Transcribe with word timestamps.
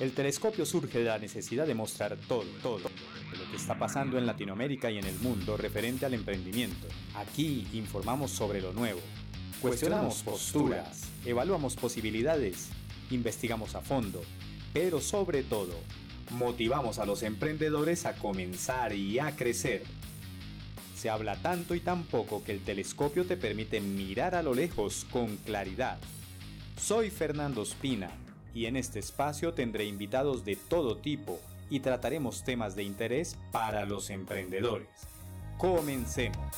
El 0.00 0.12
telescopio 0.12 0.64
surge 0.64 0.98
de 0.98 1.06
la 1.06 1.18
necesidad 1.18 1.66
de 1.66 1.74
mostrar 1.74 2.16
todo, 2.28 2.44
todo, 2.62 2.78
lo 2.78 3.50
que 3.50 3.56
está 3.56 3.76
pasando 3.76 4.16
en 4.16 4.26
Latinoamérica 4.26 4.92
y 4.92 4.98
en 4.98 5.04
el 5.04 5.18
mundo 5.18 5.56
referente 5.56 6.06
al 6.06 6.14
emprendimiento. 6.14 6.86
Aquí 7.16 7.66
informamos 7.72 8.30
sobre 8.30 8.60
lo 8.60 8.72
nuevo, 8.72 9.00
cuestionamos 9.60 10.22
posturas, 10.22 11.08
evaluamos 11.24 11.74
posibilidades, 11.74 12.68
investigamos 13.10 13.74
a 13.74 13.80
fondo, 13.80 14.22
pero 14.72 15.00
sobre 15.00 15.42
todo, 15.42 15.74
motivamos 16.30 17.00
a 17.00 17.06
los 17.06 17.24
emprendedores 17.24 18.06
a 18.06 18.14
comenzar 18.14 18.92
y 18.92 19.18
a 19.18 19.34
crecer. 19.34 19.82
Se 20.96 21.10
habla 21.10 21.42
tanto 21.42 21.74
y 21.74 21.80
tan 21.80 22.04
poco 22.04 22.44
que 22.44 22.52
el 22.52 22.60
telescopio 22.60 23.26
te 23.26 23.36
permite 23.36 23.80
mirar 23.80 24.36
a 24.36 24.44
lo 24.44 24.54
lejos 24.54 25.06
con 25.10 25.38
claridad. 25.38 25.98
Soy 26.76 27.10
Fernando 27.10 27.62
Espina 27.62 28.12
y 28.54 28.66
en 28.66 28.76
este 28.76 28.98
espacio 28.98 29.54
tendré 29.54 29.84
invitados 29.84 30.44
de 30.44 30.56
todo 30.56 30.96
tipo 30.96 31.40
y 31.70 31.80
trataremos 31.80 32.44
temas 32.44 32.74
de 32.76 32.82
interés 32.82 33.38
para 33.52 33.84
los 33.84 34.10
emprendedores. 34.10 34.88
Comencemos. 35.58 36.56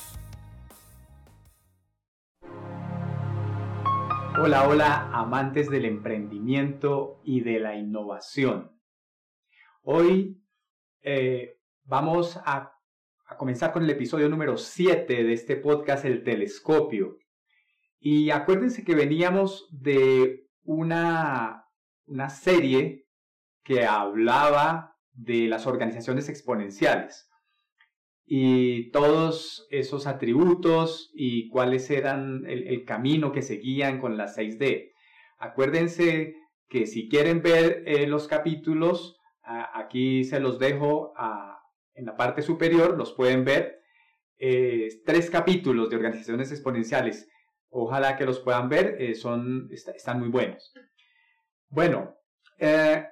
Hola, 4.39 4.67
hola, 4.67 5.09
amantes 5.11 5.69
del 5.69 5.85
emprendimiento 5.85 7.19
y 7.23 7.41
de 7.41 7.59
la 7.59 7.75
innovación. 7.75 8.71
Hoy 9.83 10.41
eh, 11.01 11.59
vamos 11.83 12.37
a, 12.37 12.73
a 13.25 13.37
comenzar 13.37 13.73
con 13.73 13.83
el 13.83 13.89
episodio 13.89 14.29
número 14.29 14.57
7 14.57 15.23
de 15.23 15.33
este 15.33 15.57
podcast, 15.57 16.05
El 16.05 16.23
Telescopio. 16.23 17.17
Y 17.99 18.29
acuérdense 18.29 18.85
que 18.85 18.95
veníamos 18.95 19.67
de 19.71 20.47
una 20.63 21.60
una 22.11 22.29
serie 22.29 23.07
que 23.63 23.85
hablaba 23.85 24.97
de 25.13 25.47
las 25.47 25.65
organizaciones 25.65 26.29
exponenciales 26.29 27.29
y 28.25 28.91
todos 28.91 29.67
esos 29.71 30.07
atributos 30.07 31.11
y 31.13 31.49
cuáles 31.49 31.89
eran 31.89 32.43
el, 32.47 32.85
camino 32.85 33.31
que 33.31 33.41
seguían 33.41 33.99
con 33.99 34.17
las 34.17 34.37
6D. 34.37 34.91
Acuérdense 35.37 36.35
que 36.69 36.85
si 36.85 37.09
quieren 37.09 37.41
ver 37.41 37.83
eh, 37.85 38.07
los 38.07 38.27
capítulos, 38.27 39.17
aquí 39.43 40.23
se 40.23 40.39
los 40.39 40.59
dejo 40.59 41.13
en 41.93 42.05
la 42.05 42.15
parte 42.15 42.41
superior, 42.41 42.97
los 42.97 43.13
pueden 43.13 43.43
ver. 43.43 43.79
Tres 44.37 45.29
capítulos 45.29 45.89
de 45.89 45.97
organizaciones 45.97 46.51
exponenciales. 46.51 47.29
Ojalá 47.69 48.17
que 48.17 48.25
los 48.25 48.39
puedan 48.39 48.67
ver, 48.67 48.97
eh, 48.99 49.15
son, 49.15 49.69
están 49.71 50.19
muy 50.19 50.27
buenos. 50.27 50.73
Bueno, 51.73 52.17
eh, 52.57 53.07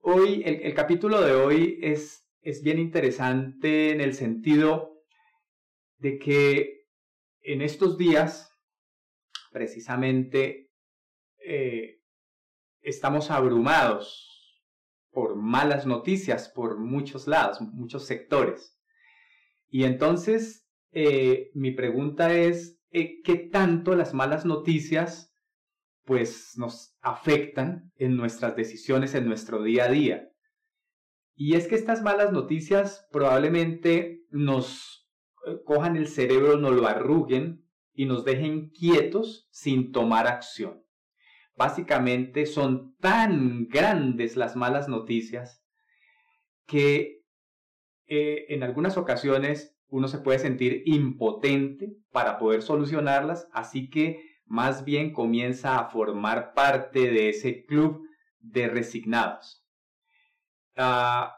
hoy, 0.00 0.42
el, 0.44 0.74
capítulo 0.74 1.22
de 1.22 1.32
hoy 1.32 1.78
es, 1.80 2.28
es 2.42 2.62
bien 2.62 2.78
interesante 2.78 3.90
en 3.90 4.02
el 4.02 4.12
sentido 4.12 5.02
de 5.96 6.18
que 6.18 6.84
en 7.40 7.62
estos 7.62 7.96
días, 7.96 8.54
precisamente, 9.50 10.72
eh, 11.38 12.02
estamos 12.82 13.30
abrumados 13.30 14.62
por 15.10 15.34
malas 15.34 15.86
noticias 15.86 16.50
por 16.50 16.78
muchos 16.78 17.26
lados, 17.26 17.62
muchos 17.62 18.04
sectores. 18.04 18.78
Y 19.70 19.84
entonces, 19.84 20.68
eh, 20.92 21.50
mi 21.54 21.70
pregunta 21.70 22.30
es, 22.34 22.78
¿qué 22.90 23.48
tanto 23.50 23.94
las 23.94 24.12
malas 24.12 24.44
noticias 24.44 25.33
pues 26.04 26.54
nos 26.56 26.96
afectan 27.00 27.92
en 27.96 28.16
nuestras 28.16 28.56
decisiones 28.56 29.14
en 29.14 29.26
nuestro 29.26 29.62
día 29.62 29.84
a 29.84 29.88
día. 29.88 30.28
Y 31.34 31.54
es 31.54 31.66
que 31.66 31.74
estas 31.74 32.02
malas 32.02 32.32
noticias 32.32 33.06
probablemente 33.10 34.22
nos 34.30 35.08
eh, 35.46 35.56
cojan 35.64 35.96
el 35.96 36.08
cerebro, 36.08 36.58
nos 36.58 36.72
lo 36.72 36.86
arruguen 36.86 37.64
y 37.92 38.06
nos 38.06 38.24
dejen 38.24 38.70
quietos 38.70 39.48
sin 39.50 39.92
tomar 39.92 40.26
acción. 40.26 40.84
Básicamente 41.56 42.46
son 42.46 42.96
tan 42.96 43.68
grandes 43.68 44.36
las 44.36 44.56
malas 44.56 44.88
noticias 44.88 45.64
que 46.66 47.22
eh, 48.06 48.46
en 48.48 48.62
algunas 48.62 48.96
ocasiones 48.96 49.76
uno 49.88 50.08
se 50.08 50.18
puede 50.18 50.38
sentir 50.38 50.82
impotente 50.86 51.96
para 52.10 52.38
poder 52.38 52.62
solucionarlas, 52.62 53.48
así 53.52 53.90
que 53.90 54.33
más 54.46 54.84
bien 54.84 55.12
comienza 55.12 55.78
a 55.78 55.88
formar 55.88 56.54
parte 56.54 57.10
de 57.10 57.30
ese 57.30 57.64
club 57.64 58.06
de 58.38 58.68
resignados. 58.68 59.64
Ah, 60.76 61.36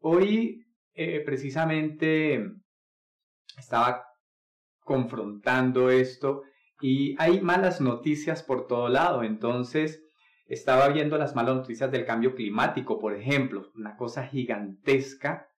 hoy 0.00 0.66
eh, 0.94 1.20
precisamente 1.24 2.44
estaba 3.58 4.06
confrontando 4.80 5.90
esto 5.90 6.42
y 6.80 7.16
hay 7.18 7.40
malas 7.40 7.80
noticias 7.80 8.42
por 8.42 8.66
todo 8.66 8.88
lado, 8.88 9.22
entonces 9.22 10.04
estaba 10.46 10.88
viendo 10.88 11.16
las 11.16 11.34
malas 11.34 11.56
noticias 11.56 11.90
del 11.90 12.04
cambio 12.04 12.34
climático, 12.34 12.98
por 12.98 13.14
ejemplo, 13.14 13.70
una 13.74 13.96
cosa 13.96 14.26
gigantesca 14.26 15.48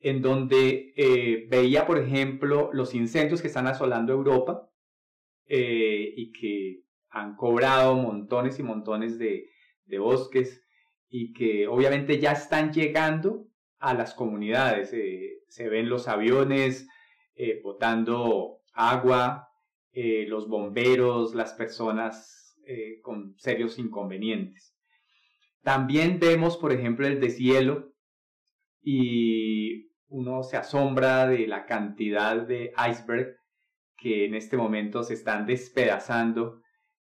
en 0.00 0.22
donde 0.22 0.92
eh, 0.96 1.46
veía, 1.48 1.86
por 1.86 1.98
ejemplo, 1.98 2.70
los 2.72 2.94
incendios 2.94 3.40
que 3.40 3.48
están 3.48 3.66
asolando 3.66 4.12
Europa 4.12 4.67
eh, 5.48 6.12
y 6.14 6.30
que 6.32 6.82
han 7.08 7.34
cobrado 7.34 7.94
montones 7.94 8.58
y 8.58 8.62
montones 8.62 9.18
de, 9.18 9.48
bosques 9.98 10.62
y 11.08 11.32
que 11.32 11.66
obviamente 11.66 12.18
ya 12.18 12.32
están 12.32 12.72
llegando 12.72 13.48
a 13.78 13.94
las 13.94 14.12
comunidades. 14.12 14.92
Eh, 14.92 15.40
se 15.48 15.70
ven 15.70 15.88
los 15.88 16.06
aviones 16.06 16.86
eh, 17.34 17.60
botando 17.62 18.60
agua, 18.74 19.48
los 19.94 20.46
bomberos, 20.46 21.34
las 21.34 21.54
personas 21.54 22.56
con 23.02 23.34
serios 23.36 23.80
inconvenientes. 23.80 24.76
También 25.62 26.20
vemos, 26.20 26.56
por 26.56 26.72
ejemplo, 26.72 27.04
el 27.04 27.18
deshielo 27.18 27.92
y 28.80 29.90
uno 30.06 30.44
se 30.44 30.56
asombra 30.56 31.26
de 31.26 31.48
la 31.48 31.66
cantidad 31.66 32.36
de 32.46 32.72
iceberg 32.88 33.37
que 33.98 34.24
en 34.24 34.34
este 34.34 34.56
momento 34.56 35.02
se 35.02 35.14
están 35.14 35.44
despedazando 35.44 36.62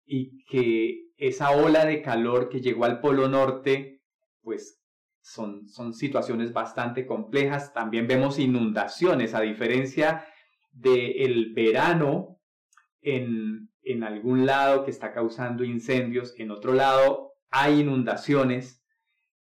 y 0.03 0.44
que 0.46 1.12
esa 1.18 1.52
ola 1.52 1.86
de 1.86 2.02
calor 2.02 2.50
que 2.50 2.59
llegó 2.59 2.86
al 2.86 3.00
Polo 3.00 3.30
Norte, 3.30 4.02
pues 4.42 4.81
son, 5.22 5.68
son 5.68 5.94
situaciones 5.94 6.52
bastante 6.52 7.06
complejas. 7.06 7.74
También 7.74 8.08
vemos 8.08 8.40
inundaciones, 8.40 9.36
a 9.36 9.41
diferencia 9.41 10.25
del 10.72 11.53
verano 11.53 12.40
en, 13.02 13.70
en 13.84 14.03
algún 14.03 14.46
lado 14.46 14.84
que 14.84 14.91
está 14.91 15.14
causando 15.14 15.64
incendios, 15.64 16.34
en 16.38 16.52
otro 16.52 16.74
lado 16.74 17.34
hay 17.50 17.81
inundaciones 17.81 18.84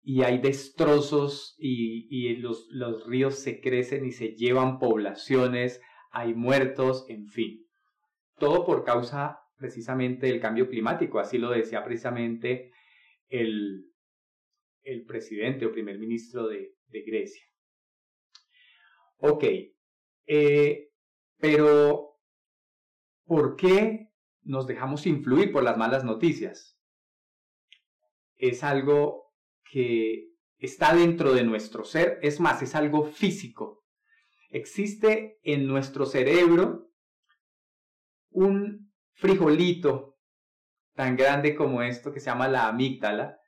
y 0.02 0.22
hay 0.22 0.38
destrozos 0.38 1.54
y, 1.58 2.08
y 2.10 2.36
los, 2.36 2.66
los 2.70 3.06
ríos 3.06 3.36
se 3.36 3.60
crecen 3.60 4.04
y 4.04 4.12
se 4.12 4.34
llevan 4.34 4.78
poblaciones, 4.78 5.80
hay 6.10 6.34
muertos, 6.34 7.06
en 7.09 7.26
fin. 7.26 7.66
Todo 8.38 8.65
por 8.65 8.84
causa 8.84 9.41
precisamente 9.56 10.26
del 10.26 10.41
cambio 10.41 10.69
climático, 10.69 11.19
así 11.19 11.38
lo 11.38 11.50
decía 11.50 11.84
precisamente 11.84 12.72
el, 13.28 13.91
el 14.82 15.04
presidente 15.04 15.66
o 15.66 15.72
primer 15.72 15.98
ministro 15.98 16.48
de, 16.48 16.75
Grecia. 16.88 17.44
Ok, 19.19 19.44
eh, 20.26 20.91
pero 21.37 22.19
¿por 23.24 23.54
qué 23.54 24.09
nos 24.42 24.66
dejamos 24.66 25.06
influir 25.06 25.53
por 25.53 25.63
las 25.63 25.77
malas 25.77 26.03
noticias? 26.03 26.80
Es 28.36 28.65
algo 28.65 29.33
que 29.71 30.30
está 30.59 30.95
dentro 30.95 31.33
de 31.33 31.45
nuestro 31.45 31.84
ser, 31.84 32.18
es 32.22 32.41
más, 32.41 32.60
es 32.63 32.74
algo 32.74 33.04
físico. 33.04 33.79
Existe 34.50 35.38
en 35.42 35.66
nuestro 35.66 36.06
cerebro 36.06 36.91
un 38.30 38.92
frijolito 39.12 40.18
tan 40.94 41.16
grande 41.16 41.54
como 41.54 41.82
esto 41.82 42.12
que 42.12 42.20
se 42.20 42.26
llama 42.26 42.48
la 42.48 42.68
amígdala. 42.68 43.38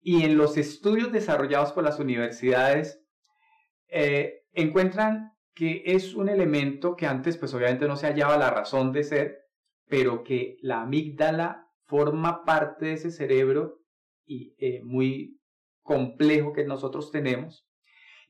Y 0.00 0.24
en 0.24 0.38
los 0.38 0.56
estudios 0.56 1.12
desarrollados 1.12 1.72
por 1.72 1.84
las 1.84 2.00
universidades 2.00 3.02
eh, 3.88 4.44
encuentran 4.52 5.32
que 5.54 5.82
es 5.84 6.14
un 6.14 6.30
elemento 6.30 6.96
que 6.96 7.06
antes 7.06 7.36
pues 7.36 7.52
obviamente 7.52 7.86
no 7.86 7.96
se 7.96 8.06
hallaba 8.06 8.38
la 8.38 8.50
razón 8.50 8.92
de 8.92 9.04
ser, 9.04 9.38
pero 9.88 10.24
que 10.24 10.56
la 10.62 10.82
amígdala 10.82 11.68
forma 11.84 12.44
parte 12.44 12.86
de 12.86 12.92
ese 12.94 13.10
cerebro 13.10 13.80
y 14.24 14.54
eh, 14.58 14.80
muy 14.84 15.38
complejo 15.82 16.54
que 16.54 16.64
nosotros 16.64 17.10
tenemos 17.10 17.69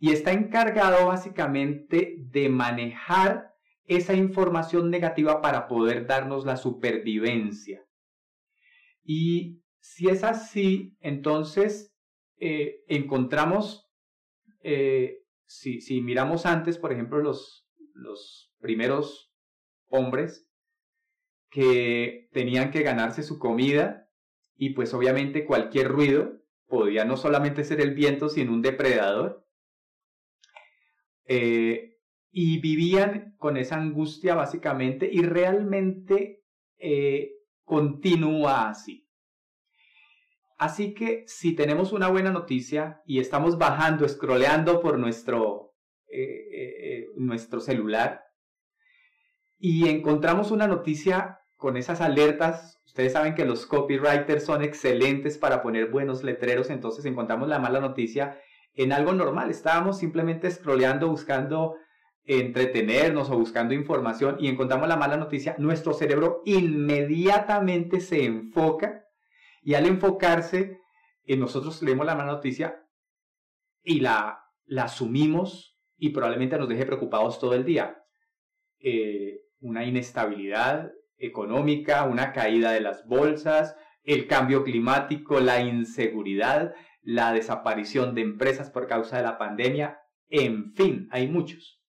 y 0.00 0.12
está 0.12 0.32
encargado 0.32 1.06
básicamente 1.06 2.16
de 2.18 2.48
manejar 2.48 3.54
esa 3.84 4.14
información 4.14 4.90
negativa 4.90 5.40
para 5.42 5.68
poder 5.68 6.06
darnos 6.06 6.44
la 6.44 6.56
supervivencia. 6.56 7.86
Y 9.04 9.62
si 9.78 10.08
es 10.08 10.24
así, 10.24 10.96
entonces 11.00 11.94
eh, 12.38 12.82
encontramos, 12.88 13.88
eh, 14.62 15.22
si, 15.46 16.00
miramos 16.00 16.46
antes, 16.46 16.78
por 16.78 16.92
ejemplo, 16.92 17.20
los 17.20 18.52
primeros 18.58 19.32
hombres 19.88 20.48
que 21.50 22.28
tenían 22.32 22.70
que 22.70 22.82
ganarse 22.82 23.22
su 23.22 23.38
comida 23.38 24.08
y 24.56 24.70
pues 24.70 24.94
obviamente 24.94 25.44
cualquier 25.44 25.88
ruido 25.88 26.40
podía 26.68 27.04
no 27.04 27.16
solamente 27.16 27.64
ser 27.64 27.80
el 27.80 27.94
viento, 27.94 28.28
sino 28.28 28.52
un 28.52 28.62
depredador. 28.62 29.46
Eh, 31.32 31.96
y 32.32 32.60
vivían 32.60 33.36
con 33.38 33.56
esa 33.56 33.76
angustia 33.76 34.34
básicamente 34.34 35.08
y 35.10 35.22
realmente 35.22 36.42
eh, 36.76 37.34
continúa 37.62 38.68
así. 38.68 39.08
Así 40.58 40.92
que 40.92 41.22
si 41.28 41.54
tenemos 41.54 41.92
una 41.92 42.08
buena 42.08 42.32
noticia 42.32 43.00
y 43.06 43.20
estamos 43.20 43.58
bajando, 43.58 44.08
scrolleando 44.08 44.80
por 44.80 44.98
nuestro, 44.98 45.76
eh, 46.08 47.06
nuestro 47.14 47.60
celular 47.60 48.24
y 49.56 49.88
encontramos 49.88 50.50
una 50.50 50.66
noticia 50.66 51.38
con 51.56 51.76
esas 51.76 52.00
alertas 52.00 52.80
Ustedes 52.90 53.12
saben 53.12 53.36
que 53.36 53.44
los 53.44 53.66
copywriters 53.66 54.44
son 54.44 54.64
excelentes 54.64 55.38
para 55.38 55.62
poner 55.62 55.92
buenos 55.92 56.24
letreros, 56.24 56.70
entonces 56.70 57.04
encontramos 57.04 57.48
la 57.48 57.60
mala 57.60 57.78
noticia 57.78 58.36
en 58.74 58.92
algo 58.92 59.12
normal. 59.12 59.50
Estábamos 59.50 59.98
simplemente 59.98 60.50
scrolleando, 60.50 61.08
buscando 61.08 61.76
entretenernos 62.24 63.30
o 63.30 63.38
buscando 63.38 63.74
información 63.74 64.36
y 64.38 64.48
encontramos 64.48 64.88
la 64.88 64.96
mala 64.96 65.16
noticia, 65.16 65.56
nuestro 65.58 65.94
cerebro 65.94 66.42
inmediatamente 66.44 68.00
se 68.00 68.24
enfoca 68.24 69.04
y 69.62 69.74
al 69.74 69.86
enfocarse, 69.86 70.78
en 71.24 71.40
nosotros 71.40 71.82
leemos 71.82 72.06
la 72.06 72.14
mala 72.14 72.32
noticia 72.32 72.86
y 73.82 74.00
la, 74.00 74.44
la 74.64 74.84
asumimos 74.84 75.78
y 75.96 76.10
probablemente 76.10 76.58
nos 76.58 76.68
deje 76.68 76.86
preocupados 76.86 77.38
todo 77.38 77.54
el 77.54 77.64
día. 77.64 78.02
Eh, 78.78 79.40
una 79.60 79.84
inestabilidad, 79.84 80.92
económica, 81.18 82.04
una 82.04 82.32
caída 82.32 82.72
de 82.72 82.80
las 82.80 83.06
bolsas, 83.06 83.76
el 84.04 84.26
cambio 84.26 84.64
climático, 84.64 85.40
la 85.40 85.60
inseguridad, 85.60 86.74
la 87.02 87.32
desaparición 87.32 88.14
de 88.14 88.22
empresas 88.22 88.70
por 88.70 88.86
causa 88.86 89.16
de 89.16 89.22
la 89.22 89.38
pandemia, 89.38 90.00
en 90.28 90.72
fin, 90.74 91.08
hay 91.10 91.28
muchos. 91.28 91.82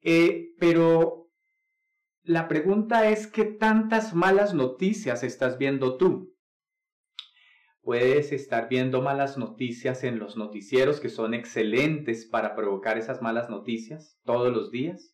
Eh, 0.00 0.54
pero 0.58 1.30
la 2.22 2.48
pregunta 2.48 3.08
es, 3.08 3.26
¿qué 3.26 3.44
tantas 3.44 4.14
malas 4.14 4.54
noticias 4.54 5.22
estás 5.22 5.58
viendo 5.58 5.96
tú? 5.96 6.36
Puedes 7.82 8.30
estar 8.32 8.68
viendo 8.68 9.02
malas 9.02 9.36
noticias 9.36 10.04
en 10.04 10.20
los 10.20 10.36
noticieros 10.36 11.00
que 11.00 11.08
son 11.08 11.34
excelentes 11.34 12.26
para 12.26 12.54
provocar 12.54 12.96
esas 12.96 13.22
malas 13.22 13.50
noticias 13.50 14.20
todos 14.24 14.52
los 14.52 14.70
días 14.70 15.11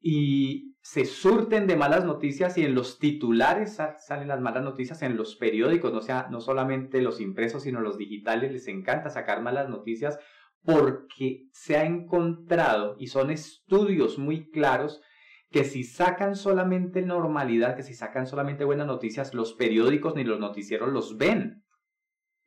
y 0.00 0.76
se 0.82 1.04
surten 1.04 1.66
de 1.66 1.76
malas 1.76 2.04
noticias 2.04 2.56
y 2.56 2.64
en 2.64 2.74
los 2.74 2.98
titulares 2.98 3.78
salen 3.98 4.28
las 4.28 4.40
malas 4.40 4.64
noticias 4.64 5.02
en 5.02 5.16
los 5.16 5.36
periódicos, 5.36 5.92
no, 5.92 6.00
sea, 6.00 6.28
no 6.30 6.40
solamente 6.40 7.02
los 7.02 7.20
impresos, 7.20 7.64
sino 7.64 7.80
los 7.80 7.98
digitales, 7.98 8.50
les 8.50 8.66
encanta 8.66 9.10
sacar 9.10 9.42
malas 9.42 9.68
noticias 9.68 10.18
porque 10.62 11.48
se 11.52 11.76
ha 11.76 11.84
encontrado 11.84 12.96
y 12.98 13.08
son 13.08 13.30
estudios 13.30 14.18
muy 14.18 14.50
claros 14.50 15.02
que 15.50 15.64
si 15.64 15.84
sacan 15.84 16.36
solamente 16.36 17.02
normalidad, 17.02 17.76
que 17.76 17.82
si 17.82 17.94
sacan 17.94 18.26
solamente 18.26 18.64
buenas 18.64 18.86
noticias, 18.86 19.34
los 19.34 19.54
periódicos 19.54 20.14
ni 20.14 20.24
los 20.24 20.38
noticieros 20.38 20.92
los 20.92 21.16
ven. 21.18 21.64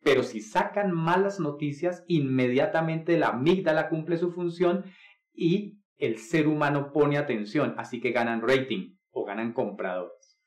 Pero 0.02 0.24
si 0.24 0.42
sacan 0.42 0.92
malas 0.92 1.40
noticias, 1.40 2.04
inmediatamente 2.08 3.18
la 3.18 3.30
amígdala 3.30 3.90
cumple 3.90 4.18
su 4.18 4.32
función 4.32 4.86
y 5.34 5.83
el 6.06 6.20
ser 6.20 6.48
humano 6.48 6.92
pone 6.92 7.18
atención, 7.18 7.76
así 7.78 8.02
que 8.02 8.12
ganan 8.12 8.42
rating 8.42 8.98
o 9.12 9.24
ganan 9.24 9.54
compradores. 9.54 10.38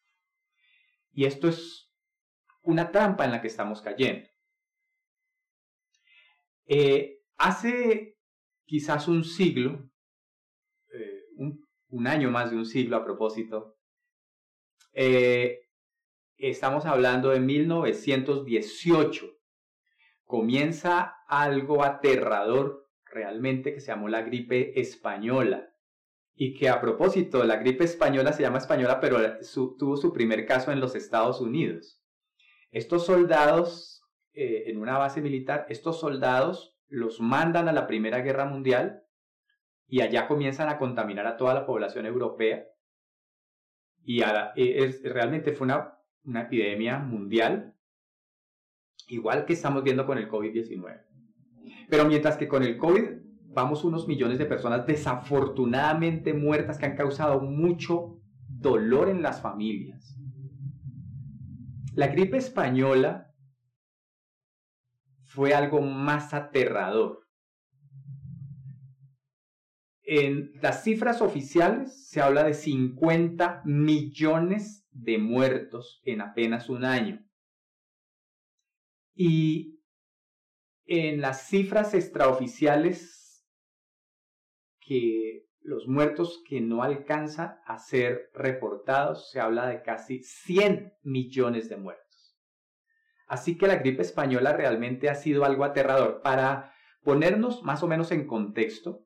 Y 1.12 1.24
esto 1.24 1.48
es 1.48 1.90
una 2.62 2.90
trampa 2.90 3.24
en 3.24 3.30
la 3.30 3.40
que 3.40 3.46
estamos 3.46 3.80
cayendo. 3.80 4.28
Eh, 6.66 7.20
hace 7.38 8.18
quizás 8.66 9.08
un 9.08 9.24
siglo, 9.24 9.88
eh, 10.92 11.22
un, 11.36 12.06
año 12.06 12.30
más 12.30 12.50
de 12.50 12.56
un 12.56 12.66
siglo 12.66 12.98
a 12.98 13.04
propósito, 13.04 13.78
eh, 14.92 15.60
estamos 16.36 16.84
hablando 16.84 17.30
de 17.30 17.40
1918, 17.40 19.38
comienza 20.24 21.14
algo 21.26 21.82
aterrador 21.82 22.85
realmente 23.10 23.72
que 23.72 23.80
se 23.80 23.88
llamó 23.88 24.08
la 24.08 24.22
gripe 24.22 24.80
española. 24.80 25.72
Y 26.34 26.54
que 26.54 26.68
a 26.68 26.80
propósito, 26.80 27.44
la 27.44 27.56
gripe 27.56 27.84
española 27.84 28.32
se 28.32 28.42
llama 28.42 28.58
española, 28.58 29.00
pero 29.00 29.18
tuvo 29.78 29.96
su 29.96 30.12
primer 30.12 30.44
caso 30.44 30.70
en 30.70 30.80
los 30.80 30.94
Estados 30.94 31.40
Unidos. 31.40 32.02
Estos 32.70 33.06
soldados, 33.06 34.02
eh, 34.34 34.64
en 34.66 34.76
una 34.76 34.98
base 34.98 35.22
militar, 35.22 35.64
estos 35.70 35.98
soldados 35.98 36.76
los 36.88 37.20
mandan 37.20 37.68
a 37.68 37.72
la 37.72 37.86
Primera 37.86 38.20
Guerra 38.20 38.44
Mundial 38.44 39.02
y 39.88 40.02
allá 40.02 40.26
comienzan 40.28 40.68
a 40.68 40.78
contaminar 40.78 41.26
a 41.26 41.36
toda 41.36 41.54
la 41.54 41.64
población 41.64 42.04
europea. 42.04 42.66
Y 44.04 44.20
e, 44.22 45.00
realmente 45.04 45.52
fue 45.52 45.64
una, 45.64 45.98
una 46.24 46.42
epidemia 46.42 46.98
mundial, 46.98 47.74
igual 49.08 49.46
que 49.46 49.54
estamos 49.54 49.82
viendo 49.82 50.06
con 50.06 50.18
el 50.18 50.28
COVID-19. 50.28 51.05
Pero 51.88 52.06
mientras 52.06 52.36
que 52.36 52.48
con 52.48 52.62
el 52.62 52.76
COVID 52.76 53.04
vamos 53.48 53.84
unos 53.84 54.06
millones 54.06 54.38
de 54.38 54.46
personas 54.46 54.86
desafortunadamente 54.86 56.34
muertas 56.34 56.78
que 56.78 56.86
han 56.86 56.96
causado 56.96 57.40
mucho 57.40 58.20
dolor 58.48 59.08
en 59.08 59.22
las 59.22 59.40
familias. 59.40 60.16
La 61.94 62.08
gripe 62.08 62.36
española 62.36 63.34
fue 65.24 65.54
algo 65.54 65.80
más 65.80 66.34
aterrador. 66.34 67.26
En 70.02 70.52
las 70.62 70.84
cifras 70.84 71.20
oficiales 71.20 72.08
se 72.08 72.20
habla 72.20 72.44
de 72.44 72.54
50 72.54 73.62
millones 73.64 74.86
de 74.92 75.18
muertos 75.18 76.00
en 76.04 76.20
apenas 76.20 76.68
un 76.68 76.84
año. 76.84 77.26
Y 79.14 79.75
en 80.86 81.20
las 81.20 81.48
cifras 81.48 81.94
extraoficiales 81.94 83.44
que 84.80 85.46
los 85.60 85.88
muertos 85.88 86.42
que 86.48 86.60
no 86.60 86.82
alcanzan 86.84 87.58
a 87.66 87.78
ser 87.78 88.30
reportados, 88.32 89.30
se 89.30 89.40
habla 89.40 89.66
de 89.66 89.82
casi 89.82 90.22
100 90.22 90.92
millones 91.02 91.68
de 91.68 91.76
muertos. 91.76 92.38
Así 93.26 93.58
que 93.58 93.66
la 93.66 93.76
gripe 93.76 94.02
española 94.02 94.52
realmente 94.52 95.10
ha 95.10 95.16
sido 95.16 95.44
algo 95.44 95.64
aterrador. 95.64 96.22
Para 96.22 96.72
ponernos 97.02 97.64
más 97.64 97.82
o 97.82 97.88
menos 97.88 98.12
en 98.12 98.28
contexto, 98.28 99.04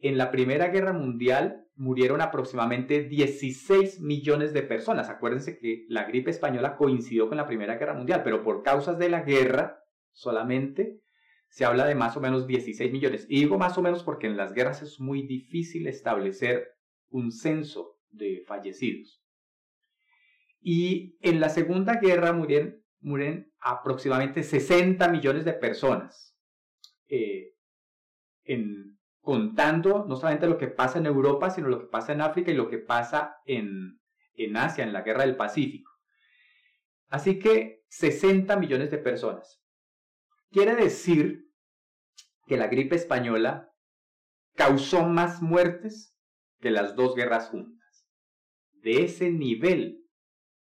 en 0.00 0.18
la 0.18 0.32
Primera 0.32 0.68
Guerra 0.68 0.92
Mundial 0.92 1.68
murieron 1.76 2.20
aproximadamente 2.20 3.04
16 3.04 4.00
millones 4.00 4.52
de 4.52 4.62
personas. 4.62 5.08
Acuérdense 5.08 5.58
que 5.58 5.86
la 5.88 6.04
gripe 6.04 6.30
española 6.30 6.76
coincidió 6.76 7.28
con 7.28 7.36
la 7.36 7.46
Primera 7.46 7.76
Guerra 7.76 7.94
Mundial, 7.94 8.22
pero 8.24 8.42
por 8.42 8.64
causas 8.64 8.98
de 8.98 9.08
la 9.08 9.22
guerra 9.22 9.84
solamente 10.10 11.03
se 11.54 11.64
habla 11.64 11.86
de 11.86 11.94
más 11.94 12.16
o 12.16 12.20
menos 12.20 12.48
16 12.48 12.90
millones. 12.90 13.26
Y 13.28 13.38
digo 13.38 13.58
más 13.58 13.78
o 13.78 13.82
menos 13.82 14.02
porque 14.02 14.26
en 14.26 14.36
las 14.36 14.54
guerras 14.54 14.82
es 14.82 14.98
muy 14.98 15.22
difícil 15.22 15.86
establecer 15.86 16.74
un 17.10 17.30
censo 17.30 18.00
de 18.10 18.42
fallecidos. 18.44 19.22
Y 20.60 21.16
en 21.20 21.38
la 21.38 21.48
Segunda 21.48 22.00
Guerra 22.00 22.32
mueren, 22.32 23.52
aproximadamente 23.60 24.42
60 24.42 25.06
millones 25.06 25.44
de 25.44 25.52
personas. 25.52 26.36
Eh, 27.06 27.54
en, 28.42 28.98
contando 29.20 30.06
no 30.08 30.16
solamente 30.16 30.48
lo 30.48 30.58
que 30.58 30.66
pasa 30.66 30.98
en 30.98 31.06
Europa, 31.06 31.50
sino 31.50 31.68
lo 31.68 31.78
que 31.78 31.86
pasa 31.86 32.14
en 32.14 32.22
África 32.22 32.50
y 32.50 32.54
lo 32.54 32.68
que 32.68 32.78
pasa 32.78 33.36
en, 33.46 34.00
en 34.32 34.56
Asia, 34.56 34.82
en 34.82 34.92
la 34.92 35.02
Guerra 35.02 35.24
del 35.24 35.36
Pacífico. 35.36 35.92
Así 37.10 37.38
que 37.38 37.84
60 37.90 38.56
millones 38.56 38.90
de 38.90 38.98
personas. 38.98 39.63
Quiere 40.54 40.76
decir 40.76 41.50
que 42.46 42.56
la 42.56 42.68
gripe 42.68 42.94
española 42.94 43.74
causó 44.54 45.02
más 45.02 45.42
muertes 45.42 46.16
que 46.60 46.70
las 46.70 46.94
dos 46.94 47.16
guerras 47.16 47.48
juntas. 47.48 48.06
De 48.70 49.02
ese 49.02 49.32
nivel 49.32 50.06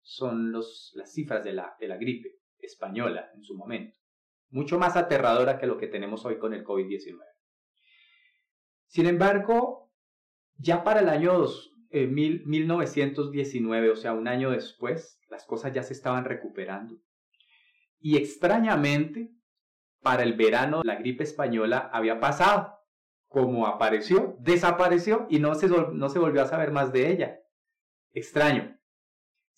son 0.02 0.52
los, 0.52 0.92
las 0.94 1.14
cifras 1.14 1.42
de 1.42 1.54
la, 1.54 1.74
de 1.80 1.88
la 1.88 1.96
gripe 1.96 2.38
española 2.58 3.30
en 3.34 3.42
su 3.42 3.56
momento. 3.56 3.96
Mucho 4.50 4.78
más 4.78 4.94
aterradora 4.94 5.58
que 5.58 5.66
lo 5.66 5.78
que 5.78 5.86
tenemos 5.86 6.22
hoy 6.26 6.38
con 6.38 6.52
el 6.52 6.66
COVID-19. 6.66 7.18
Sin 8.88 9.06
embargo, 9.06 9.90
ya 10.58 10.84
para 10.84 11.00
el 11.00 11.08
año 11.08 11.46
eh, 11.88 12.06
1919, 12.06 13.88
o 13.88 13.96
sea, 13.96 14.12
un 14.12 14.28
año 14.28 14.50
después, 14.50 15.18
las 15.30 15.46
cosas 15.46 15.72
ya 15.72 15.82
se 15.82 15.94
estaban 15.94 16.26
recuperando. 16.26 17.00
Y 18.00 18.18
extrañamente, 18.18 19.32
para 20.02 20.22
el 20.22 20.34
verano, 20.34 20.82
la 20.84 20.96
gripe 20.96 21.24
española 21.24 21.90
había 21.92 22.20
pasado. 22.20 22.78
Como 23.26 23.66
apareció, 23.66 24.36
desapareció 24.40 25.26
y 25.28 25.38
no 25.38 25.54
se, 25.54 25.68
no 25.68 26.08
se 26.08 26.18
volvió 26.18 26.42
a 26.42 26.46
saber 26.46 26.72
más 26.72 26.92
de 26.92 27.10
ella. 27.10 27.38
Extraño. 28.12 28.78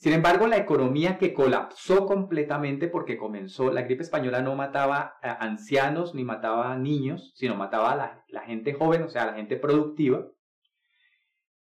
Sin 0.00 0.14
embargo, 0.14 0.47
la 0.47 0.56
economía 0.56 1.18
que 1.18 1.35
colapsó 1.35 2.06
completamente 2.06 2.88
porque 2.88 3.18
comenzó, 3.18 3.70
la 3.70 3.82
gripe 3.82 4.02
española 4.02 4.40
no 4.40 4.56
mataba 4.56 5.18
a 5.23 5.44
ancianos 5.44 6.14
ni 6.14 6.25
mataba 6.25 6.73
a 6.73 6.78
niños, 6.78 7.35
sino 7.37 7.54
mataba 7.54 7.92
a 7.92 8.25
la, 8.26 8.40
gente 8.40 8.73
joven, 8.73 9.02
o 9.02 9.11
sea, 9.11 9.25
a 9.25 9.26
la 9.26 9.35
gente 9.35 9.56
productiva. 9.56 10.26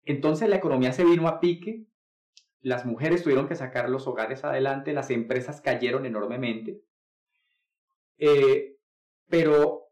Entonces 0.05 0.47
la 0.47 0.55
economía 0.55 0.93
se 0.93 1.03
vino 1.03 1.27
a 1.27 1.41
pique, 1.41 1.87
las 2.61 2.85
mujeres 2.85 3.23
tuvieron 3.23 3.49
que 3.49 3.55
sacar 3.55 3.89
los 3.89 4.07
hogares 4.07 4.45
adelante, 4.45 4.93
las 4.93 5.09
empresas 5.09 5.59
cayeron 5.59 6.05
enormemente. 6.05 6.79
Eh, 8.19 8.75
pero 9.27 9.85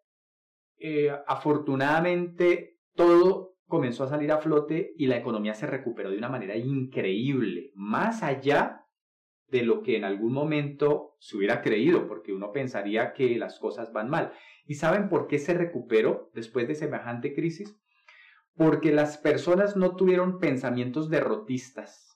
eh, 0.77 1.12
afortunadamente 1.27 2.77
todo 2.93 3.55
comenzó 3.65 4.03
a 4.03 4.10
salir 4.10 4.31
a 4.31 4.39
flote 4.39 4.93
y 4.98 5.07
la 5.07 5.17
economía 5.17 5.53
se 5.53 5.67
recuperó 5.67 6.10
de 6.12 6.17
una 6.17 6.29
manera 6.29 6.55
increíble, 6.55 7.72
más 7.75 8.24
allá 8.24 8.86
de 9.48 9.63
lo 9.63 9.81
que 9.81 9.96
en 9.98 10.03
algún 10.03 10.34
momento 10.34 11.15
se 11.19 11.38
hubiera 11.38 11.62
creído, 11.62 12.07
porque 12.07 12.34
uno 12.34 12.51
pensaría 12.51 13.13
que 13.13 13.38
las 13.38 13.60
cosas 13.60 13.93
van 13.93 14.10
mal. 14.10 14.34
¿Y 14.65 14.75
saben 14.75 15.10
por 15.10 15.27
qué 15.27 15.39
se 15.39 15.53
recuperó 15.53 16.29
después 16.34 16.67
de 16.67 16.75
semejante 16.75 17.34
crisis? 17.34 17.79
Porque 18.55 18.91
las 18.91 19.17
personas 19.17 19.77
no 19.77 19.96
tuvieron 19.96 20.39
pensamientos 20.39 21.10
derrotistas, 21.10 22.07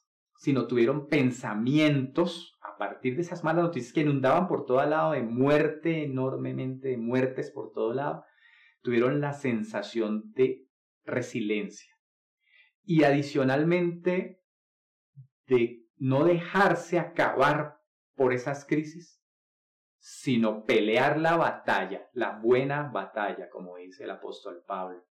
sino 0.42 0.66
tuvieron 0.66 1.08
pensamientos 1.08 2.58
a 2.62 2.76
partir 2.76 3.16
de 3.16 3.22
esas 3.22 3.44
malas 3.44 3.64
noticias 3.66 3.94
que 3.94 4.02
inundaban 4.02 4.48
por 4.48 4.66
todo 4.66 4.84
lado 4.84 5.12
de 5.12 5.22
muerte 5.22 6.04
enormemente, 6.04 6.88
de 6.88 6.98
muertes 6.98 7.52
por 7.52 7.72
todo 7.74 7.94
lado, 7.94 8.26
tuvieron 8.82 9.22
la 9.22 9.34
sensación 9.34 10.34
de 10.34 10.68
resiliencia. 11.06 11.96
Y 12.82 13.04
adicionalmente, 13.04 14.42
de 15.46 15.86
no 15.98 16.24
dejarse 16.24 16.98
acabar 16.98 17.80
por 18.16 18.34
esas 18.34 18.66
crisis, 18.66 19.22
sino 20.00 20.66
pelear 20.66 21.20
la 21.20 21.38
batalla, 21.38 22.10
la 22.14 22.40
buena 22.40 22.90
batalla, 22.92 23.48
como 23.52 23.78
dice 23.78 24.06
el 24.06 24.10
apóstol 24.10 24.64
Pablo. 24.66 25.06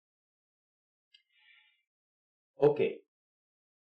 Ok, 2.55 2.81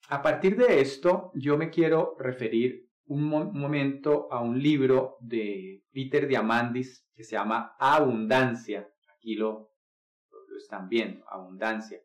a 0.09 0.21
partir 0.21 0.55
de 0.55 0.81
esto 0.81 1.31
yo 1.33 1.57
me 1.57 1.69
quiero 1.69 2.15
referir 2.19 2.85
un, 3.07 3.24
momento 3.27 4.27
a 4.31 4.41
un 4.41 4.62
libro 4.62 5.17
de 5.19 5.83
Peter 5.91 6.27
Diamandis 6.27 7.07
que 7.15 7.24
se 7.24 7.35
llama 7.35 7.75
Abundancia. 7.79 8.88
Aquí 9.15 9.35
lo 9.35 9.71
están 10.57 10.89
viendo, 10.89 11.25
abundancia. 11.29 12.00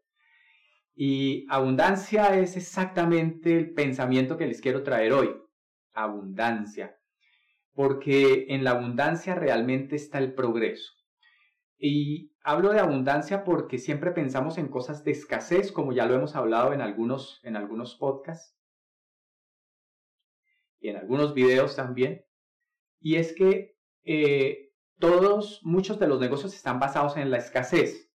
Y 0.94 1.46
abundancia 1.48 2.38
es 2.38 2.56
exactamente 2.56 3.56
el 3.56 3.72
pensamiento 3.72 4.36
que 4.36 4.46
les 4.46 4.60
quiero 4.60 4.82
traer 4.82 5.12
hoy, 5.12 5.34
abundancia, 5.92 6.98
porque 7.72 8.46
en 8.48 8.64
la 8.64 8.72
abundancia 8.72 9.34
realmente 9.34 9.96
está 9.96 10.18
el 10.18 10.34
progreso. 10.34 10.92
Y 11.82 12.34
hablo 12.42 12.72
de 12.72 12.80
abundancia 12.80 13.42
porque 13.42 13.78
siempre 13.78 14.10
pensamos 14.10 14.58
en 14.58 14.68
cosas 14.68 15.02
de 15.02 15.12
escasez, 15.12 15.72
como 15.72 15.92
ya 15.92 16.04
lo 16.04 16.14
hemos 16.14 16.36
hablado 16.36 16.74
en 16.74 16.82
algunos, 16.82 17.40
en 17.42 17.56
algunos 17.56 17.96
podcasts 17.96 18.54
y 20.78 20.90
en 20.90 20.96
algunos 20.96 21.32
videos 21.32 21.76
también. 21.76 22.26
Y 23.00 23.16
es 23.16 23.32
que 23.32 23.78
eh, 24.04 24.72
todos, 24.98 25.60
muchos 25.62 25.98
de 25.98 26.06
los 26.06 26.20
negocios 26.20 26.54
están 26.54 26.78
basados 26.78 27.16
en 27.16 27.30
la 27.30 27.38
escasez 27.38 28.12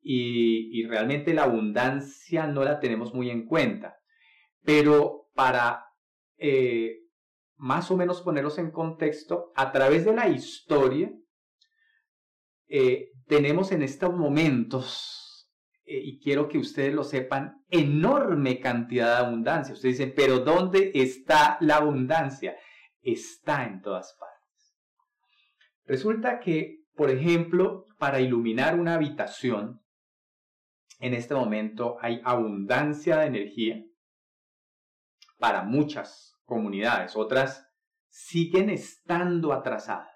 y, 0.00 0.86
realmente 0.86 1.34
la 1.34 1.44
abundancia 1.44 2.46
no 2.46 2.62
la 2.62 2.78
tenemos 2.78 3.14
muy 3.14 3.30
en 3.30 3.46
cuenta. 3.46 3.98
Pero 4.62 5.28
para 5.34 5.86
eh, 6.36 7.00
más 7.56 7.90
o 7.90 7.96
menos 7.96 8.22
ponerlos 8.22 8.58
en 8.58 8.70
contexto, 8.70 9.52
a 9.56 9.72
través 9.72 10.04
de 10.04 10.14
la 10.14 10.28
historia, 10.28 11.12
eh, 12.68 13.10
tenemos 13.26 13.72
en 13.72 13.82
estos 13.82 14.14
momentos, 14.14 15.50
eh, 15.84 16.00
y 16.02 16.20
quiero 16.20 16.48
que 16.48 16.58
ustedes 16.58 16.94
lo 16.94 17.04
sepan, 17.04 17.64
enorme 17.68 18.60
cantidad 18.60 19.18
de 19.18 19.26
abundancia. 19.26 19.74
Ustedes 19.74 19.98
dicen, 19.98 20.14
pero 20.16 20.38
¿dónde 20.38 20.92
está 20.94 21.58
la 21.60 21.76
abundancia? 21.76 22.56
Está 23.00 23.64
en 23.64 23.82
todas 23.82 24.16
partes. 24.18 24.76
Resulta 25.84 26.40
que, 26.40 26.84
por 26.94 27.10
ejemplo, 27.10 27.86
para 27.98 28.20
iluminar 28.20 28.78
una 28.78 28.94
habitación, 28.94 29.80
en 31.00 31.14
este 31.14 31.34
momento 31.34 31.96
hay 32.00 32.20
abundancia 32.24 33.18
de 33.18 33.26
energía 33.26 33.84
para 35.38 35.64
muchas 35.64 36.38
comunidades, 36.44 37.16
otras 37.16 37.66
siguen 38.08 38.70
estando 38.70 39.52
atrasadas. 39.52 40.11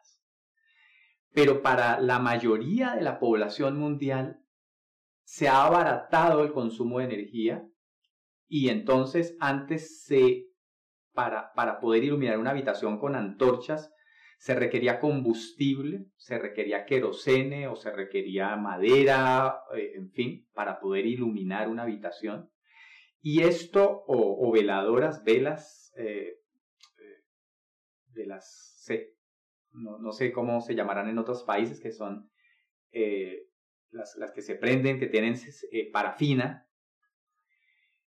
Pero 1.37 1.61
para 1.61 2.01
la 2.01 2.19
mayoría 2.19 2.95
de 2.95 3.03
la 3.03 3.19
población 3.19 3.79
mundial 3.79 4.41
se 5.23 5.49
ha 5.49 5.67
abaratado 5.67 6.43
el 6.43 6.55
consumo 6.55 6.99
de 6.99 7.05
energía 7.05 7.63
y 8.49 8.71
entonces 8.71 9.37
antes 9.39 10.03
se, 10.03 10.47
para, 11.13 11.53
para 11.53 11.79
poder 11.79 12.05
iluminar 12.05 12.39
una 12.39 12.53
habitación 12.53 12.99
con 12.99 13.15
antorchas, 13.15 13.93
se 14.39 14.55
requería 14.55 14.99
combustible, 14.99 16.07
se 16.17 16.39
requería 16.39 16.87
querosene 16.87 17.69
o 17.69 17.77
se 17.77 17.93
requería 17.93 18.57
madera, 18.57 19.61
eh, 19.77 19.93
en 19.95 20.11
fin, 20.13 20.49
para 20.55 20.81
poder 20.81 21.05
iluminar 21.05 21.69
una 21.69 21.83
habitación. 21.83 22.51
Y 23.21 23.43
esto, 23.43 24.05
o, 24.07 24.51
veladoras, 24.53 25.23
velas, 25.23 25.93
eh, 25.99 26.39
eh, 26.99 27.25
de 28.07 28.25
las, 28.25 28.89
no, 29.77 29.99
no, 29.99 30.13
sé 30.13 30.33
cómo 30.33 30.61
se 30.61 30.75
llamarán 30.75 31.09
en 31.09 31.19
otros 31.19 31.45
países, 31.45 31.81
que 31.81 31.93
son 31.93 32.31
las, 33.91 34.17
las, 34.17 34.33
que 34.33 34.43
se 34.43 34.55
prenden, 34.55 34.99
que 34.99 35.07
tienen 35.07 35.37
parafina. 35.93 36.67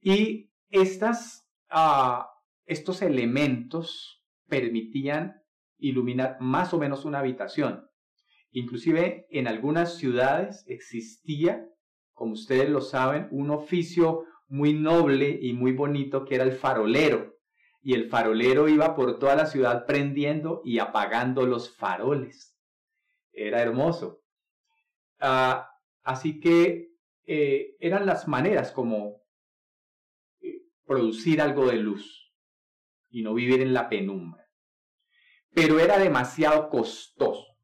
Y 0.00 0.50
estas, 0.70 1.48
ah, 1.68 2.30
estos 2.66 3.02
elementos 3.02 4.24
permitían 4.46 5.42
iluminar 5.78 6.36
más 6.40 6.74
o 6.74 6.78
menos 6.78 7.04
una 7.04 7.20
habitación. 7.20 7.88
Inclusive 8.50 9.26
en 9.30 9.46
algunas 9.46 9.96
ciudades 9.96 10.64
existía, 10.66 11.68
como 12.12 12.32
ustedes 12.32 12.68
lo 12.68 12.80
saben, 12.80 13.28
un 13.30 13.50
oficio 13.50 14.24
muy 14.48 14.72
noble 14.72 15.38
y 15.40 15.52
muy 15.52 15.72
bonito 15.72 16.24
que 16.24 16.36
era 16.36 16.44
el 16.44 16.52
farolero. 16.52 17.37
Y 17.80 17.94
el 17.94 18.08
farolero 18.08 18.68
iba 18.68 18.94
por 18.94 19.18
toda 19.18 19.36
la 19.36 19.46
ciudad 19.46 19.86
prendiendo 19.86 20.62
y 20.64 20.78
apagando 20.78 21.46
los 21.46 21.76
faroles. 21.76 22.58
Era 23.32 23.62
hermoso. 23.62 24.22
Ah, 25.20 25.70
así 26.02 26.40
que 26.40 26.92
eh, 27.24 27.76
eran 27.80 28.06
las 28.06 28.26
maneras 28.28 28.72
como 28.72 29.22
eh, 30.40 30.62
producir 30.84 31.40
algo 31.40 31.66
de 31.66 31.76
luz 31.76 32.34
y 33.10 33.22
no 33.22 33.34
vivir 33.34 33.60
en 33.60 33.72
la 33.72 33.88
penumbra 33.88 34.48
pero 35.58 35.80
era 35.80 35.98
demasiado 35.98 36.68
costoso. 36.70 37.56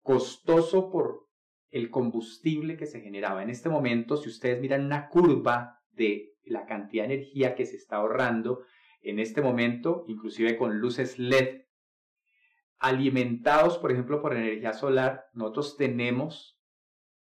Costoso 0.00 0.90
por 0.92 1.26
el 1.70 1.90
combustible 1.90 2.76
que 2.76 2.86
se 2.86 3.00
generaba. 3.00 3.42
En 3.42 3.50
este 3.50 3.68
momento, 3.68 4.16
si 4.16 4.28
ustedes 4.28 4.60
miran 4.60 4.84
una 4.84 5.08
curva 5.08 5.82
de 5.90 6.36
la 6.44 6.66
cantidad 6.66 7.08
de 7.08 7.14
energía 7.14 7.56
que 7.56 7.66
se 7.66 7.74
está 7.76 7.96
ahorrando 7.96 8.60
en 9.02 9.18
este 9.18 9.42
momento, 9.42 10.04
inclusive 10.08 10.56
con 10.56 10.78
luces 10.78 11.18
LED, 11.18 11.62
alimentados, 12.78 13.78
por 13.78 13.92
ejemplo, 13.92 14.22
por 14.22 14.36
energía 14.36 14.72
solar, 14.72 15.26
nosotros 15.32 15.76
tenemos 15.76 16.58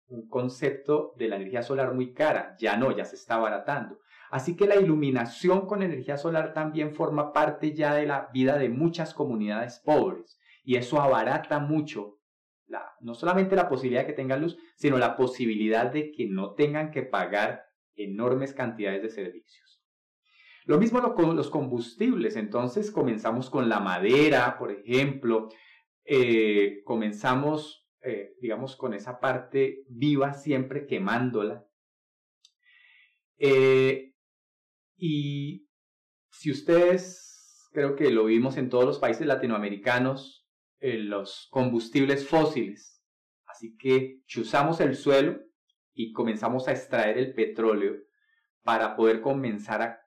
un 0.08 0.28
concepto 0.28 1.14
de 1.18 1.28
la 1.28 1.36
energía 1.36 1.64
solar 1.64 1.94
muy 1.94 2.14
cara. 2.14 2.56
Ya 2.60 2.78
no, 2.78 2.96
ya 2.96 3.06
se 3.06 3.16
está 3.16 3.36
abaratando. 3.36 4.00
Así 4.30 4.56
que 4.56 4.68
la 4.68 4.76
iluminación 4.76 5.68
con 5.68 5.84
energía 5.84 6.18
solar 6.18 6.54
también 6.54 6.94
forma 6.94 7.32
parte 7.32 7.74
ya 7.74 7.94
de 7.94 8.06
la 8.06 8.30
vida 8.34 8.58
de 8.58 8.70
muchas 8.70 9.14
comunidades 9.14 9.80
pobres 9.80 10.38
y 10.64 10.76
eso 10.76 11.00
abarata 11.00 11.60
mucho 11.60 12.18
no 13.00 13.14
solamente 13.14 13.56
la 13.56 13.70
posibilidad 13.70 14.02
de 14.02 14.08
que 14.08 14.14
tengan 14.14 14.42
luz, 14.42 14.58
sino 14.76 14.98
la 14.98 15.16
posibilidad 15.16 15.92
de 15.92 16.12
que 16.12 16.28
no 16.28 16.54
tengan 16.54 16.92
que 16.92 17.04
pagar 17.04 17.66
enormes 17.96 18.54
cantidades 18.54 19.02
de 19.02 19.10
servicios. 19.10 19.77
Lo 20.68 20.78
mismo 20.78 21.16
con 21.16 21.38
los 21.38 21.50
combustibles, 21.50 22.36
entonces 22.36 22.92
comenzamos 22.92 23.50
con 23.50 23.70
la 23.70 23.80
madera, 23.80 24.58
por 24.60 24.70
ejemplo, 24.70 25.48
eh, 26.04 26.82
comenzamos, 26.84 27.88
eh, 28.02 28.34
digamos, 28.42 28.76
con 28.76 28.94
esa 28.94 29.22
parte 29.22 29.86
viva 29.88 30.34
siempre 30.34 30.86
quemándola. 30.86 31.66
Eh, 33.38 34.14
Y 34.98 35.70
si 36.32 36.52
ustedes, 36.52 37.70
creo 37.72 37.96
que 37.96 38.10
lo 38.10 38.26
vimos 38.26 38.58
en 38.58 38.70
todos 38.70 38.84
los 38.84 39.00
países 39.00 39.26
latinoamericanos, 39.26 40.50
los 40.80 41.48
combustibles 41.50 42.28
fósiles. 42.28 43.02
Así 43.46 43.78
que 43.78 44.22
chuzamos 44.26 44.82
el 44.82 44.96
suelo 44.96 45.40
y 45.94 46.12
comenzamos 46.12 46.68
a 46.68 46.72
extraer 46.72 47.18
el 47.20 47.34
petróleo 47.36 47.96
para 48.64 48.96
poder 48.96 49.22
comenzar 49.22 49.82
a, 49.82 50.07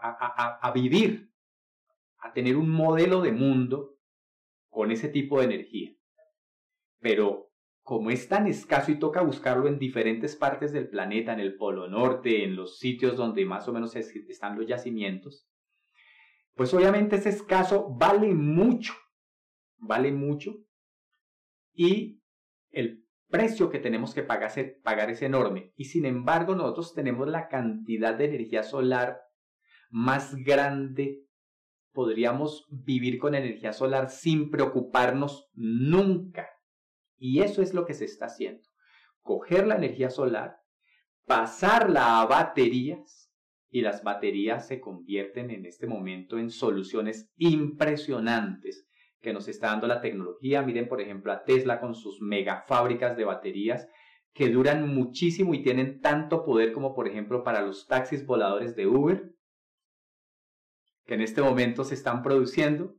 a, 0.00 0.72
vivir, 0.72 1.32
a 2.18 2.32
tener 2.32 2.56
un 2.56 2.70
modelo 2.70 3.20
de 3.22 3.32
mundo 3.32 3.96
con 4.68 4.90
ese 4.90 5.08
tipo 5.08 5.38
de 5.38 5.46
energía. 5.46 5.90
Pero 7.00 7.50
como 7.82 8.10
es 8.10 8.28
tan 8.28 8.46
escaso 8.46 8.92
y 8.92 8.98
toca 8.98 9.22
buscarlo 9.22 9.66
en 9.66 9.78
diferentes 9.78 10.36
partes 10.36 10.72
del 10.72 10.88
planeta, 10.88 11.32
en 11.32 11.40
el 11.40 11.56
Polo 11.56 11.88
Norte, 11.88 12.44
en 12.44 12.54
los 12.56 12.78
sitios 12.78 13.16
donde 13.16 13.44
más 13.44 13.66
o 13.68 13.72
menos 13.72 13.96
están 13.96 14.56
los 14.56 14.66
yacimientos, 14.66 15.48
pues 16.54 16.72
obviamente 16.74 17.16
ese 17.16 17.30
escaso 17.30 17.88
vale 17.96 18.34
mucho, 18.34 18.94
vale 19.78 20.12
mucho 20.12 20.56
y 21.72 22.20
el 22.70 23.04
precio 23.28 23.70
que 23.70 23.78
tenemos 23.78 24.14
que 24.14 24.22
pagar, 24.22 24.52
pagar 24.82 25.10
es 25.10 25.22
enorme. 25.22 25.72
Y 25.76 25.84
sin 25.84 26.04
embargo 26.04 26.54
nosotros 26.54 26.94
tenemos 26.94 27.28
la 27.28 27.48
cantidad 27.48 28.14
de 28.14 28.26
energía 28.26 28.62
solar 28.62 29.22
más 29.90 30.34
grande. 30.36 31.24
Podríamos 31.92 32.66
vivir 32.70 33.18
con 33.18 33.34
energía 33.34 33.72
solar 33.72 34.10
sin 34.10 34.50
preocuparnos 34.50 35.48
nunca 35.54 36.48
y 37.20 37.42
eso 37.42 37.60
es 37.62 37.74
lo 37.74 37.84
que 37.84 37.94
se 37.94 38.06
está 38.06 38.26
haciendo. 38.26 38.66
Coger 39.20 39.66
la 39.66 39.76
energía 39.76 40.08
solar, 40.10 40.56
pasarla 41.26 42.20
a 42.20 42.26
baterías 42.26 43.30
y 43.68 43.82
las 43.82 44.02
baterías 44.02 44.66
se 44.66 44.80
convierten 44.80 45.50
en 45.50 45.66
este 45.66 45.86
momento 45.86 46.38
en 46.38 46.50
soluciones 46.50 47.30
impresionantes 47.36 48.88
que 49.20 49.34
nos 49.34 49.48
está 49.48 49.68
dando 49.68 49.86
la 49.86 50.00
tecnología. 50.00 50.62
Miren, 50.62 50.88
por 50.88 51.02
ejemplo, 51.02 51.30
a 51.30 51.44
Tesla 51.44 51.78
con 51.78 51.94
sus 51.94 52.22
mega 52.22 52.64
fábricas 52.66 53.18
de 53.18 53.24
baterías 53.24 53.86
que 54.32 54.48
duran 54.48 54.92
muchísimo 54.94 55.52
y 55.54 55.62
tienen 55.62 56.00
tanto 56.00 56.42
poder 56.44 56.72
como, 56.72 56.94
por 56.94 57.06
ejemplo, 57.06 57.44
para 57.44 57.60
los 57.60 57.86
taxis 57.86 58.24
voladores 58.24 58.74
de 58.76 58.86
Uber, 58.86 59.34
en 61.14 61.22
este 61.22 61.42
momento 61.42 61.84
se 61.84 61.94
están 61.94 62.22
produciendo 62.22 62.96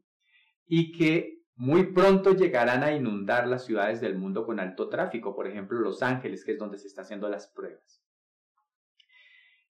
y 0.66 0.92
que 0.92 1.42
muy 1.56 1.94
pronto 1.94 2.34
llegarán 2.34 2.84
a 2.84 2.94
inundar 2.94 3.48
las 3.48 3.66
ciudades 3.66 4.02
del 4.02 4.16
mundo 4.16 4.46
con 4.46 4.60
alto 4.60 4.90
tráfico, 4.90 5.36
por 5.36 5.48
ejemplo 5.48 5.80
Los 5.80 6.02
Ángeles, 6.02 6.44
que 6.44 6.54
es 6.54 6.58
donde 6.58 6.78
se 6.78 6.88
están 6.88 7.06
haciendo 7.06 7.30
las 7.30 7.48
pruebas. 7.48 8.04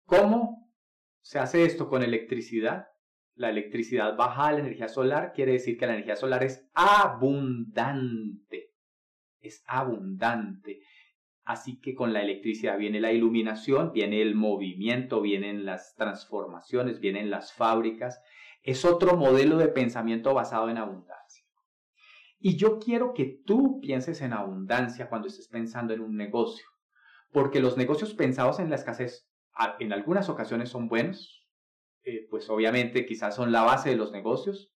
¿Cómo 0.05 0.71
se 1.21 1.39
hace 1.39 1.65
esto 1.65 1.89
con 1.89 2.03
electricidad? 2.03 2.89
La 3.35 3.51
electricidad 3.51 4.17
baja 4.17 4.49
a 4.49 4.53
la 4.53 4.61
energía 4.61 4.89
solar 4.89 5.33
quiere 5.33 5.53
decir 5.53 5.79
que 5.79 5.87
la 5.87 5.95
energía 5.95 6.17
solar 6.17 6.43
es 6.43 6.69
abundante. 6.75 8.75
Es 9.41 9.63
abundante. 9.67 10.81
Así 11.49 11.81
que 11.81 11.95
con 11.95 12.13
la 12.13 12.21
electricidad 12.21 12.77
viene 12.77 13.01
la 13.01 13.11
iluminación, 13.11 13.93
viene 13.95 14.21
el 14.21 14.35
movimiento, 14.35 15.23
vienen 15.23 15.65
las 15.65 15.95
transformaciones, 15.97 17.01
vienen 17.01 17.31
las 17.31 17.55
fábricas. 17.55 18.21
Es 18.63 18.85
otro 18.85 19.17
modelo 19.17 19.57
de 19.57 19.69
pensamiento 19.69 20.35
basado 20.35 20.69
en 20.69 20.77
abundancia. 20.77 21.47
Y 22.39 22.59
yo 22.59 22.79
quiero 22.79 23.15
que 23.15 23.41
tú 23.47 23.81
pienses 23.81 24.21
en 24.21 24.35
abundancia 24.35 25.09
cuando 25.09 25.27
estés 25.27 25.49
pensando 25.49 25.95
en 25.95 26.03
un 26.03 26.19
negocio, 26.19 26.67
porque 27.33 27.61
los 27.61 27.79
negocios 27.79 28.13
pensados 28.13 28.59
en 28.59 28.69
la 28.69 28.77
escasez 28.77 29.27
en 29.79 29.95
algunas 29.95 30.29
ocasiones 30.29 30.69
son 30.69 30.87
buenos, 30.87 31.49
eh, 32.03 32.27
pues 32.29 32.51
obviamente 32.51 33.07
quizás 33.07 33.35
son 33.35 33.53
la 33.53 33.63
base 33.63 33.89
de 33.89 33.97
los 33.97 34.13
negocios, 34.13 34.71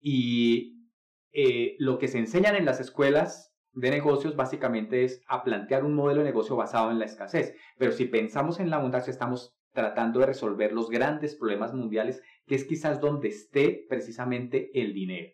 y 0.00 0.86
eh, 1.32 1.76
lo 1.78 1.96
que 1.96 2.08
se 2.08 2.18
enseñan 2.18 2.56
en 2.56 2.66
las 2.66 2.78
escuelas 2.78 3.53
de 3.74 3.90
negocios 3.90 4.36
básicamente 4.36 5.04
es 5.04 5.22
a 5.26 5.42
plantear 5.42 5.84
un 5.84 5.94
modelo 5.94 6.20
de 6.20 6.28
negocio 6.28 6.56
basado 6.56 6.90
en 6.90 6.98
la 6.98 7.04
escasez, 7.04 7.54
pero 7.78 7.92
si 7.92 8.06
pensamos 8.06 8.60
en 8.60 8.70
la 8.70 8.76
abundancia 8.76 9.10
estamos 9.10 9.56
tratando 9.72 10.20
de 10.20 10.26
resolver 10.26 10.72
los 10.72 10.88
grandes 10.88 11.34
problemas 11.34 11.74
mundiales, 11.74 12.22
que 12.46 12.54
es 12.54 12.64
quizás 12.64 13.00
donde 13.00 13.28
esté 13.28 13.84
precisamente 13.88 14.70
el 14.80 14.94
dinero. 14.94 15.32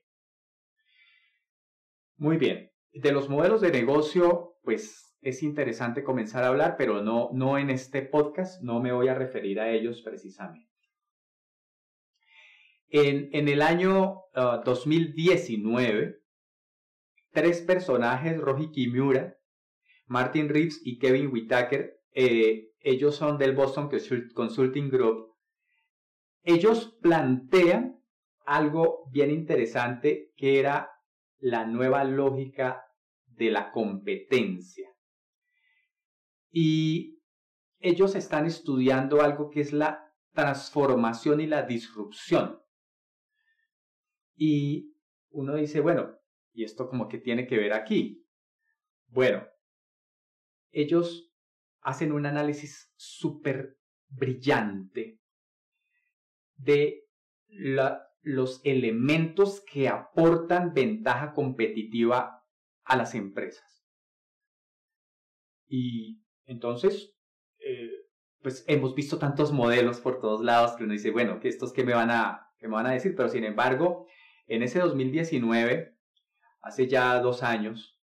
Muy 2.16 2.38
bien. 2.38 2.70
De 2.92 3.12
los 3.12 3.29
modelos 3.29 3.61
de 3.61 3.70
negocio, 3.70 4.57
pues 4.62 5.16
es 5.20 5.42
interesante 5.42 6.03
comenzar 6.03 6.42
a 6.42 6.48
hablar, 6.48 6.76
pero 6.76 7.03
no, 7.03 7.31
no 7.33 7.59
en 7.59 7.70
este 7.70 8.03
podcast, 8.03 8.62
no 8.62 8.81
me 8.81 8.92
voy 8.92 9.09
a 9.09 9.14
referir 9.14 9.61
a 9.61 9.70
ellos 9.70 10.03
precisamente. 10.03 10.68
En, 12.88 13.29
en 13.33 13.48
el 13.48 13.62
año 13.62 14.22
2019, 14.35 16.16
ah, 16.16 16.30
tres 17.33 17.61
personajes, 17.62 18.38
Roji 18.38 18.71
Kimura, 18.71 19.37
Martin 20.07 20.49
Reeves 20.49 20.81
y 20.85 20.99
Kevin 20.99 21.29
Whitaker, 21.33 22.01
eh, 22.12 22.73
ellos 22.81 23.16
son 23.16 23.38
del 23.38 23.55
Boston 23.55 23.90
Consulting 24.35 24.90
Group, 24.90 25.37
ellos 26.43 26.97
plantean 27.03 28.03
algo 28.47 29.09
bien 29.11 29.31
interesante 29.31 30.33
que 30.37 30.59
era 30.59 30.90
la 31.38 31.66
nueva 31.66 32.05
lógica 32.05 32.85
de 33.27 33.51
la 33.51 33.71
competencia. 33.71 34.88
Y 36.51 37.23
ellos 37.79 38.14
están 38.14 38.47
estudiando 38.47 39.23
algo 39.23 39.51
que 39.51 39.61
es 39.61 39.73
la 39.73 40.12
transformación 40.33 41.40
y 41.40 41.47
la 41.47 41.62
disrupción. 41.62 42.61
Y 44.35 44.95
uno 45.31 45.55
dice, 45.55 45.81
bueno, 45.81 46.19
¿y 46.52 46.64
esto 46.64 46.88
como 46.88 47.08
que 47.08 47.18
tiene 47.18 47.46
que 47.46 47.56
ver 47.56 47.72
aquí? 47.72 48.26
Bueno, 49.08 49.46
ellos 50.72 51.32
hacen 51.80 52.12
un 52.12 52.26
análisis 52.26 52.92
súper 52.96 53.78
brillante 54.08 55.20
de 56.56 57.06
los 58.22 58.60
elementos 58.64 59.62
que 59.70 59.88
aportan 59.88 60.74
ventaja 60.74 61.32
competitiva 61.32 62.44
a 62.84 62.96
las 62.96 63.14
empresas. 63.14 63.84
Y 65.66 66.22
entonces, 66.44 67.14
eh, 67.58 67.90
pues 68.42 68.64
hemos 68.66 68.94
visto 68.94 69.18
tantos 69.18 69.52
modelos 69.52 70.00
por 70.00 70.20
todos 70.20 70.42
lados 70.42 70.72
que 70.72 70.84
uno 70.84 70.92
dice, 70.92 71.10
bueno, 71.10 71.40
que 71.40 71.48
estos 71.48 71.72
que 71.72 71.84
me 71.84 71.94
van 71.94 72.10
a, 72.10 72.48
que 72.58 72.68
me 72.68 72.74
van 72.74 72.86
a 72.86 72.92
decir, 72.92 73.14
pero 73.16 73.28
sin 73.28 73.44
embargo, 73.44 74.06
en 74.46 74.62
ese 74.62 74.80
2019, 74.80 75.96
hace 76.62 76.88
ya 76.88 77.18
dos 77.20 77.42
años, 77.42 77.99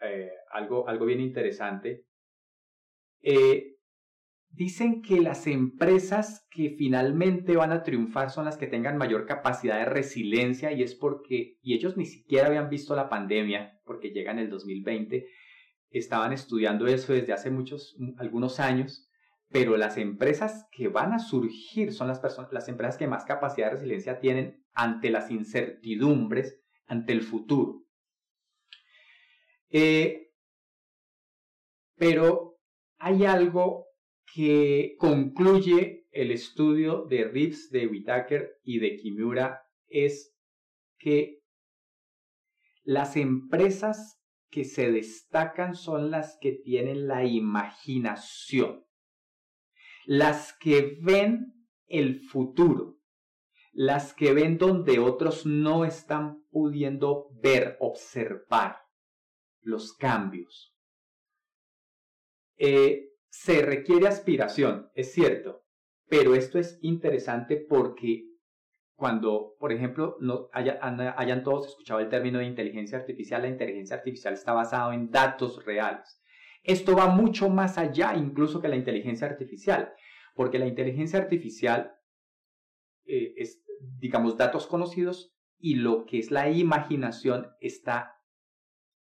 eh, 0.00 0.30
algo, 0.50 0.88
algo 0.88 1.06
bien 1.06 1.20
interesante, 1.20 2.04
eh, 3.22 3.76
Dicen 4.56 5.02
que 5.02 5.20
las 5.20 5.46
empresas 5.46 6.46
que 6.50 6.70
finalmente 6.70 7.56
van 7.56 7.72
a 7.72 7.82
triunfar 7.82 8.30
son 8.30 8.46
las 8.46 8.56
que 8.56 8.66
tengan 8.66 8.96
mayor 8.96 9.26
capacidad 9.26 9.78
de 9.78 9.84
resiliencia 9.84 10.72
y 10.72 10.82
es 10.82 10.94
porque, 10.94 11.58
y 11.60 11.74
ellos 11.74 11.98
ni 11.98 12.06
siquiera 12.06 12.46
habían 12.46 12.70
visto 12.70 12.96
la 12.96 13.10
pandemia, 13.10 13.78
porque 13.84 14.12
llega 14.12 14.32
en 14.32 14.38
el 14.38 14.48
2020, 14.48 15.26
estaban 15.90 16.32
estudiando 16.32 16.86
eso 16.86 17.12
desde 17.12 17.34
hace 17.34 17.50
muchos, 17.50 17.98
algunos 18.16 18.58
años, 18.58 19.10
pero 19.50 19.76
las 19.76 19.98
empresas 19.98 20.66
que 20.72 20.88
van 20.88 21.12
a 21.12 21.18
surgir 21.18 21.92
son 21.92 22.08
las, 22.08 22.20
personas, 22.20 22.50
las 22.50 22.68
empresas 22.68 22.96
que 22.96 23.06
más 23.06 23.26
capacidad 23.26 23.66
de 23.66 23.74
resiliencia 23.74 24.20
tienen 24.20 24.64
ante 24.72 25.10
las 25.10 25.30
incertidumbres, 25.30 26.62
ante 26.86 27.12
el 27.12 27.22
futuro. 27.22 27.84
Eh, 29.70 30.30
pero 31.96 32.58
hay 32.98 33.24
algo 33.24 33.86
que 34.32 34.94
concluye 34.98 36.06
el 36.12 36.30
estudio 36.30 37.04
de 37.04 37.24
Reeves, 37.24 37.70
de 37.70 37.86
Whitaker 37.86 38.58
y 38.62 38.78
de 38.78 38.96
Kimura 38.96 39.62
es 39.88 40.34
que 40.98 41.42
las 42.84 43.16
empresas 43.16 44.20
que 44.50 44.64
se 44.64 44.90
destacan 44.90 45.74
son 45.74 46.10
las 46.10 46.38
que 46.40 46.52
tienen 46.52 47.08
la 47.08 47.24
imaginación, 47.24 48.86
las 50.06 50.56
que 50.58 50.98
ven 51.02 51.52
el 51.86 52.20
futuro, 52.20 52.95
las 53.76 54.14
que 54.14 54.32
ven 54.32 54.56
donde 54.56 54.98
otros 54.98 55.44
no 55.44 55.84
están 55.84 56.42
pudiendo 56.50 57.28
ver, 57.42 57.76
observar 57.78 58.78
los 59.60 59.92
cambios. 59.92 60.74
Eh, 62.56 63.10
se 63.28 63.60
requiere 63.60 64.08
aspiración, 64.08 64.88
es 64.94 65.12
cierto, 65.12 65.62
pero 66.08 66.34
esto 66.34 66.58
es 66.58 66.78
interesante 66.80 67.58
porque 67.58 68.24
cuando, 68.94 69.56
por 69.60 69.72
ejemplo, 69.72 70.16
no 70.20 70.48
hayan 70.52 71.44
todos 71.44 71.66
escuchado 71.66 72.00
el 72.00 72.08
término 72.08 72.38
de 72.38 72.46
inteligencia 72.46 72.96
artificial, 72.96 73.42
la 73.42 73.48
inteligencia 73.48 73.96
artificial 73.96 74.32
está 74.32 74.54
basada 74.54 74.94
en 74.94 75.10
datos 75.10 75.62
reales. 75.66 76.18
Esto 76.62 76.96
va 76.96 77.08
mucho 77.08 77.50
más 77.50 77.76
allá 77.76 78.14
incluso 78.14 78.62
que 78.62 78.68
la 78.68 78.76
inteligencia 78.76 79.26
artificial, 79.26 79.92
porque 80.34 80.58
la 80.58 80.66
inteligencia 80.66 81.18
artificial 81.18 81.95
digamos, 84.06 84.36
datos 84.36 84.68
conocidos 84.68 85.34
y 85.58 85.74
lo 85.74 86.06
que 86.06 86.20
es 86.20 86.30
la 86.30 86.48
imaginación 86.48 87.48
está 87.60 88.12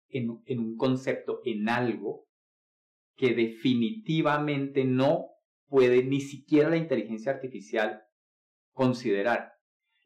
en, 0.08 0.30
un 0.30 0.76
concepto, 0.78 1.42
en 1.44 1.68
algo 1.68 2.24
que 3.14 3.34
definitivamente 3.34 4.86
no 4.86 5.26
puede 5.68 6.02
ni 6.02 6.22
siquiera 6.22 6.70
la 6.70 6.78
inteligencia 6.78 7.30
artificial 7.32 8.04
considerar. 8.72 9.52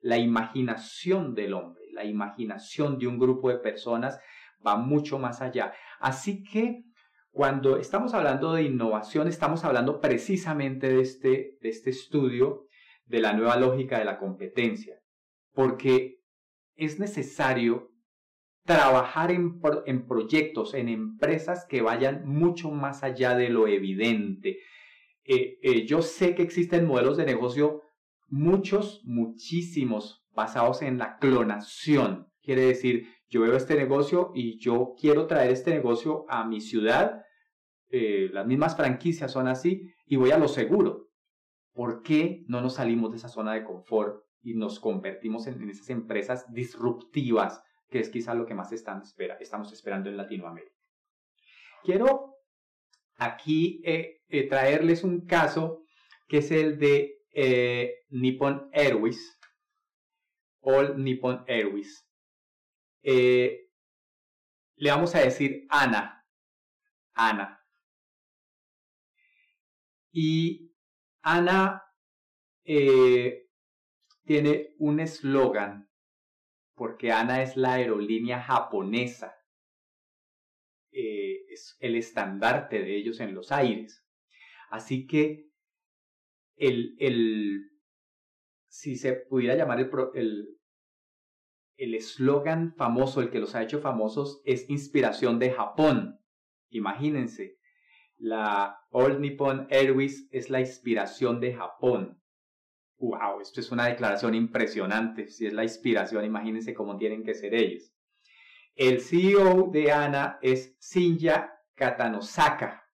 La 0.01 0.19
imaginación 0.19 1.37
del 1.37 1.55
hombre, 1.55 1.85
la 1.93 2.05
imaginación 2.05 2.99
de 2.99 3.07
un 3.07 3.21
grupo 3.21 3.49
de 3.49 3.59
personas 3.59 4.19
va 4.67 4.77
mucho 4.77 5.21
más 5.21 5.41
allá. 5.41 5.73
Así 6.01 6.43
que 6.43 6.83
cuando 7.31 7.77
estamos 7.77 8.13
hablando 8.13 8.55
de 8.55 8.65
innovación, 8.65 9.29
estamos 9.29 9.65
hablando 9.65 10.01
precisamente 10.01 10.89
de 10.89 11.01
este, 11.01 11.59
de 11.61 11.69
este 11.69 11.91
estudio 11.91 12.67
de 13.11 13.21
la 13.21 13.33
nueva 13.33 13.57
lógica 13.57 13.99
de 13.99 14.05
la 14.05 14.19
competencia, 14.19 15.01
porque 15.53 16.21
es 16.77 17.01
necesario 17.01 17.91
trabajar 18.65 19.33
en, 19.33 19.61
en, 19.87 20.07
proyectos, 20.07 20.75
en 20.75 20.89
empresas 20.89 21.67
que 21.69 21.83
vayan 21.83 22.25
mucho 22.25 22.71
más 22.71 23.03
allá 23.03 23.35
de 23.35 23.49
lo 23.49 23.67
evidente. 23.67 24.59
Eh, 25.25 25.59
eh, 25.63 25.87
yo 25.87 26.03
sé 26.03 26.37
que 26.37 26.43
existen 26.43 26.87
modelos 26.87 27.17
de 27.17 27.27
negocio, 27.27 27.83
muchos, 28.29 29.03
muchísimos, 29.05 30.25
basados 30.31 30.81
en 30.83 30.99
la 30.99 31.19
clonación. 31.19 32.29
Quiere 32.43 32.63
decir, 32.63 33.09
yo 33.29 33.41
veo 33.41 33.57
este 33.57 33.75
negocio 33.75 34.31
y 34.35 34.61
yo 34.61 34.95
quiero 34.99 35.27
traer 35.27 35.51
este 35.51 35.73
negocio 35.73 36.27
a 36.29 36.47
mi 36.47 36.61
ciudad, 36.61 37.23
eh, 37.89 38.31
las 38.33 38.47
mismas 38.47 38.77
franquicias 38.77 39.33
son 39.33 39.49
así, 39.49 39.91
y 40.07 40.15
voy 40.15 40.31
a 40.31 40.39
lo 40.39 40.47
seguro. 40.47 41.00
¿Por 41.73 42.03
qué 42.03 42.45
no 42.49 42.61
nos 42.61 42.75
salimos 42.75 43.11
de 43.11 43.19
esa 43.19 43.29
zona 43.29 43.55
de 43.55 43.65
confort 43.65 44.25
y 44.43 44.55
nos 44.55 44.81
convertimos 44.81 45.47
en, 45.47 45.69
esas 45.69 45.91
empresas 45.91 46.53
disruptivas, 46.53 47.63
que 47.89 48.01
es 48.01 48.09
quizás 48.09 48.37
lo 48.37 48.47
que 48.47 48.55
más 48.55 48.73
están, 48.73 49.03
espera, 49.03 49.37
estamos 49.41 49.73
esperando 49.73 50.09
en 50.09 50.17
Latinoamérica? 50.17 50.75
Quiero 51.83 52.37
aquí 53.17 53.81
eh, 53.85 54.23
eh, 54.29 54.49
traerles 54.49 55.05
un 55.05 55.27
caso 55.27 55.83
que 56.29 56.39
es 56.39 56.51
el 56.51 56.79
de 56.79 57.17
Nippon 58.11 58.69
Airways, 58.73 59.39
All 60.63 61.03
Nippon 61.03 61.45
Airways. 61.47 62.07
Eh, 63.03 63.69
le 64.77 64.91
vamos 64.91 65.15
a 65.15 65.21
decir 65.21 65.67
Ana. 65.69 66.27
Ana. 67.15 67.61
Y 70.13 70.70
Ana 71.23 71.83
eh, 72.65 73.49
tiene 74.25 74.75
un 74.79 75.01
eslogan, 75.01 75.91
porque 76.75 77.13
Ana 77.13 77.43
es 77.43 77.57
la 77.57 77.75
aerolínea 77.75 78.41
japonesa. 78.43 79.35
Eh, 80.93 81.45
es 81.49 81.77
el 81.81 81.97
estandarte 81.97 82.81
de 82.81 82.97
ellos 82.97 83.21
en 83.21 83.35
los 83.35 83.53
aires. 83.53 84.05
Así 84.71 85.07
que 85.07 85.51
el, 86.57 86.97
el 86.99 87.71
si 88.69 88.97
se 88.97 89.13
pudiera 89.13 89.57
llamar 89.57 89.81
el, 89.81 89.91
el, 90.15 90.59
el 91.77 91.95
eslogan 91.95 92.75
famoso, 92.75 93.21
el 93.21 93.31
que 93.31 93.41
los 93.41 93.55
ha 93.55 93.63
hecho 93.63 93.81
famosos, 93.81 94.43
es 94.45 94.69
inspiración 94.71 95.39
de 95.39 95.51
Japón. 95.51 96.21
Imagínense, 96.71 97.59
la 98.21 98.79
All 98.91 99.21
Nippon 99.21 99.67
Airways 99.71 100.29
es 100.31 100.51
la 100.51 100.61
inspiración 100.61 101.41
de 101.41 101.55
Japón. 101.55 102.23
¡Wow! 102.99 103.41
Esto 103.41 103.61
es 103.61 103.73
una 103.73 103.87
declaración 103.87 104.35
impresionante. 104.35 105.29
Si 105.29 105.47
es 105.47 105.55
la 105.55 105.63
inspiración, 105.63 106.25
imagínense 106.25 106.75
cómo 106.75 106.97
tienen 106.97 107.25
que 107.25 107.35
ser 107.35 107.55
ellos. 107.55 107.93
El 108.75 109.01
CEO 109.01 109.71
de 109.73 109.91
ANA 109.91 110.39
es 110.43 110.77
Shinja 110.79 111.53
Katanosaka. 111.75 112.87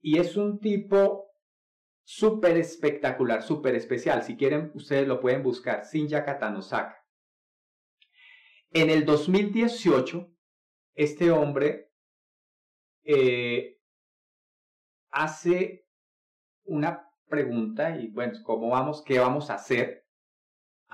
Y 0.00 0.18
es 0.18 0.36
un 0.36 0.60
tipo 0.60 1.30
súper 2.02 2.58
espectacular, 2.58 3.42
súper 3.42 3.74
especial. 3.74 4.22
Si 4.22 4.36
quieren, 4.36 4.72
ustedes 4.74 5.08
lo 5.08 5.20
pueden 5.20 5.42
buscar. 5.42 5.84
Shinja 5.90 6.22
Katanosaka. 6.22 7.02
En 8.70 8.90
el 8.90 9.06
2018, 9.06 10.30
este 10.94 11.30
hombre 11.30 11.83
eh, 13.04 13.78
hace 15.10 15.86
una 16.64 17.08
pregunta 17.28 17.96
y 17.98 18.08
bueno, 18.08 18.32
¿cómo 18.44 18.70
vamos? 18.70 19.02
¿Qué 19.02 19.18
vamos 19.18 19.50
a 19.50 19.54
hacer? 19.54 20.04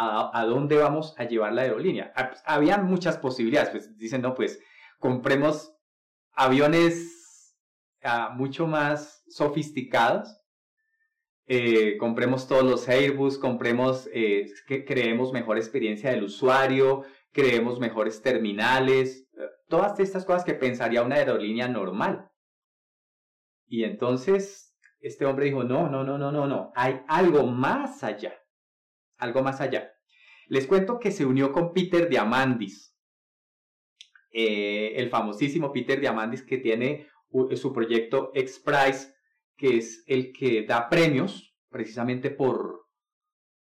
¿A, 0.02 0.44
dónde 0.46 0.76
vamos 0.76 1.14
a 1.18 1.24
llevar 1.24 1.52
la 1.52 1.62
aerolínea? 1.62 2.10
Ah, 2.16 2.30
pues, 2.30 2.42
había 2.46 2.78
muchas 2.78 3.18
posibilidades, 3.18 3.70
pues 3.70 3.98
dicen, 3.98 4.22
no, 4.22 4.34
pues 4.34 4.58
compremos 4.98 5.74
aviones 6.32 7.54
ah, 8.02 8.30
mucho 8.34 8.66
más 8.66 9.22
sofisticados, 9.28 10.40
eh, 11.46 11.98
compremos 11.98 12.46
todos 12.46 12.62
los 12.62 12.88
Airbus, 12.88 13.36
compremos, 13.36 14.08
eh, 14.14 14.46
que 14.66 14.84
creemos 14.84 15.32
mejor 15.32 15.58
experiencia 15.58 16.10
del 16.10 16.22
usuario, 16.22 17.02
creemos 17.32 17.80
mejores 17.80 18.22
terminales, 18.22 19.28
todas 19.70 19.98
estas 20.00 20.26
cosas 20.26 20.44
que 20.44 20.52
pensaría 20.52 21.02
una 21.02 21.16
aerolínea 21.16 21.68
normal. 21.68 22.30
Y 23.66 23.84
entonces 23.84 24.76
este 25.00 25.24
hombre 25.24 25.46
dijo, 25.46 25.64
no, 25.64 25.88
no, 25.88 26.04
no, 26.04 26.18
no, 26.18 26.30
no, 26.30 26.46
no, 26.46 26.72
hay 26.74 27.00
algo 27.08 27.46
más 27.46 28.04
allá, 28.04 28.34
algo 29.16 29.42
más 29.42 29.62
allá. 29.62 29.90
Les 30.48 30.66
cuento 30.66 30.98
que 30.98 31.10
se 31.10 31.24
unió 31.24 31.52
con 31.52 31.72
Peter 31.72 32.08
Diamandis, 32.08 32.94
eh, 34.32 34.92
el 34.96 35.08
famosísimo 35.08 35.72
Peter 35.72 35.98
Diamandis 35.98 36.42
que 36.42 36.58
tiene 36.58 37.08
su 37.54 37.72
proyecto 37.72 38.32
X-Prize, 38.34 39.14
que 39.56 39.78
es 39.78 40.04
el 40.06 40.32
que 40.32 40.66
da 40.66 40.88
premios 40.88 41.56
precisamente 41.68 42.30
por, 42.30 42.86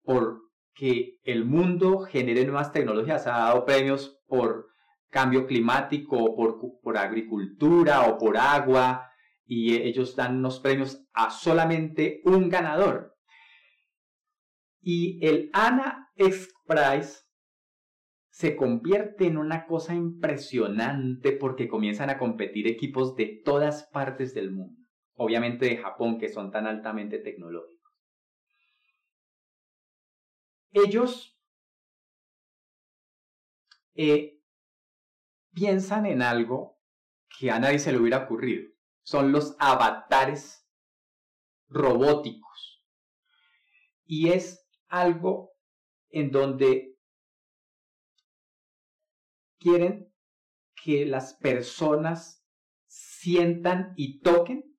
por 0.02 0.40
que 0.74 1.20
el 1.24 1.44
mundo 1.44 2.00
genere 2.00 2.44
nuevas 2.44 2.72
tecnologías. 2.72 3.26
Ha 3.26 3.32
dado 3.32 3.64
premios 3.64 4.22
por 4.26 4.71
cambio 5.12 5.46
climático, 5.46 6.34
por, 6.34 6.58
por 6.82 6.96
agricultura 6.96 8.08
o 8.08 8.18
por 8.18 8.36
agua, 8.36 9.12
y 9.44 9.74
ellos 9.74 10.16
dan 10.16 10.38
unos 10.38 10.58
premios 10.58 11.06
a 11.12 11.30
solamente 11.30 12.22
un 12.24 12.48
ganador. 12.48 13.14
Y 14.80 15.24
el 15.24 15.50
ANA 15.52 16.10
X 16.16 16.52
Prize 16.66 17.20
se 18.30 18.56
convierte 18.56 19.26
en 19.26 19.36
una 19.36 19.66
cosa 19.66 19.94
impresionante 19.94 21.30
porque 21.32 21.68
comienzan 21.68 22.10
a 22.10 22.18
competir 22.18 22.66
equipos 22.66 23.14
de 23.14 23.42
todas 23.44 23.84
partes 23.92 24.34
del 24.34 24.50
mundo. 24.50 24.82
Obviamente 25.14 25.66
de 25.66 25.76
Japón, 25.76 26.18
que 26.18 26.30
son 26.30 26.50
tan 26.50 26.66
altamente 26.66 27.18
tecnológicos 27.18 27.72
ellos 30.72 31.38
eh, 33.94 34.31
piensan 35.52 36.06
en 36.06 36.22
algo 36.22 36.80
que 37.38 37.50
a 37.50 37.58
nadie 37.58 37.78
se 37.78 37.92
le 37.92 37.98
hubiera 37.98 38.24
ocurrido. 38.24 38.70
Son 39.02 39.32
los 39.32 39.56
avatares 39.58 40.68
robóticos. 41.68 42.84
Y 44.04 44.30
es 44.30 44.68
algo 44.88 45.52
en 46.10 46.30
donde 46.30 46.98
quieren 49.58 50.12
que 50.74 51.06
las 51.06 51.34
personas 51.34 52.44
sientan 52.86 53.94
y 53.96 54.20
toquen 54.20 54.76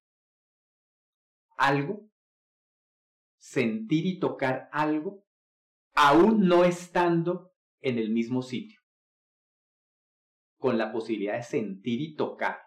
algo, 1.58 2.10
sentir 3.38 4.06
y 4.06 4.20
tocar 4.20 4.70
algo 4.72 5.26
aún 5.96 6.48
no 6.48 6.66
estando 6.66 7.54
en 7.82 7.98
el 7.98 8.10
mismo 8.12 8.42
sitio, 8.42 8.82
con 10.64 10.78
la 10.78 10.94
posibilidad 10.94 11.36
de 11.36 11.44
sentir 11.44 12.00
y 12.00 12.16
tocar. 12.16 12.58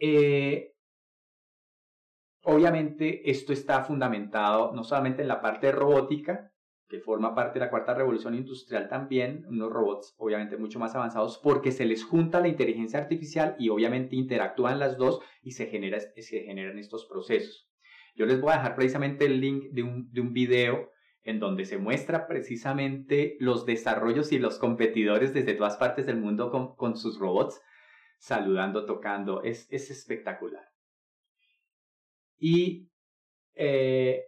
Eh, 0.00 0.74
obviamente 2.42 3.30
esto 3.30 3.52
está 3.52 3.84
fundamentado 3.84 4.72
no 4.72 4.82
solamente 4.82 5.22
en 5.22 5.28
la 5.28 5.40
parte 5.40 5.70
robótica, 5.70 6.52
que 6.88 6.98
forma 6.98 7.36
parte 7.36 7.60
de 7.60 7.66
la 7.66 7.70
cuarta 7.70 7.94
revolución 7.94 8.34
industrial 8.34 8.88
también, 8.88 9.44
unos 9.46 9.70
robots 9.70 10.12
obviamente 10.18 10.56
mucho 10.56 10.80
más 10.80 10.96
avanzados, 10.96 11.38
porque 11.38 11.70
se 11.70 11.84
les 11.84 12.02
junta 12.02 12.40
la 12.40 12.48
inteligencia 12.48 12.98
artificial 12.98 13.54
y 13.60 13.68
obviamente 13.68 14.16
interactúan 14.16 14.80
las 14.80 14.96
dos 14.98 15.20
y 15.40 15.52
se, 15.52 15.66
genera, 15.66 16.00
se 16.00 16.40
generan 16.40 16.80
estos 16.80 17.06
procesos. 17.06 17.70
Yo 18.16 18.26
les 18.26 18.40
voy 18.40 18.50
a 18.50 18.56
dejar 18.56 18.74
precisamente 18.74 19.26
el 19.26 19.40
link 19.40 19.66
de 19.70 20.20
un 20.20 20.32
video 20.32 20.90
en 21.22 21.38
donde 21.38 21.64
se 21.64 21.78
muestra 21.78 22.26
precisamente 22.26 23.36
los 23.40 23.66
desarrollos 23.66 24.32
y 24.32 24.38
los 24.38 24.58
competidores 24.58 25.34
desde 25.34 25.54
todas 25.54 25.76
partes 25.76 26.06
del 26.06 26.16
mundo 26.16 26.76
con, 26.76 26.96
sus 26.96 27.18
robots. 27.18 27.60
saludando, 28.18 28.86
tocando. 28.86 29.42
Es, 29.42 29.66
es 29.70 29.90
espectacular. 29.90 30.70
Y 32.38 32.90
eh, 33.54 34.24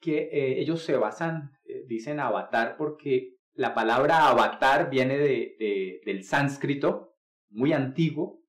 que 0.00 0.16
eh, 0.16 0.60
ellos 0.60 0.82
se 0.82 0.96
basan, 0.96 1.52
eh, 1.64 1.84
dicen 1.86 2.20
avatar, 2.20 2.76
porque 2.76 3.36
la 3.54 3.74
palabra 3.74 4.28
avatar 4.28 4.88
viene 4.88 5.18
de, 5.18 6.00
del 6.04 6.24
sánscrito, 6.24 7.16
muy 7.50 7.72
antiguo, 7.72 8.42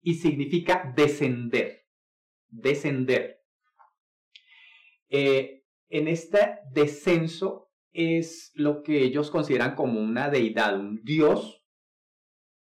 y 0.00 0.14
significa 0.14 0.92
descender. 0.96 1.86
Descender. 2.48 3.42
En 5.94 6.08
este 6.08 6.58
descenso 6.72 7.68
es 7.92 8.50
lo 8.56 8.82
que 8.82 9.04
ellos 9.04 9.30
consideran 9.30 9.76
como 9.76 10.00
una 10.00 10.28
deidad, 10.28 10.76
un 10.76 11.00
dios 11.04 11.62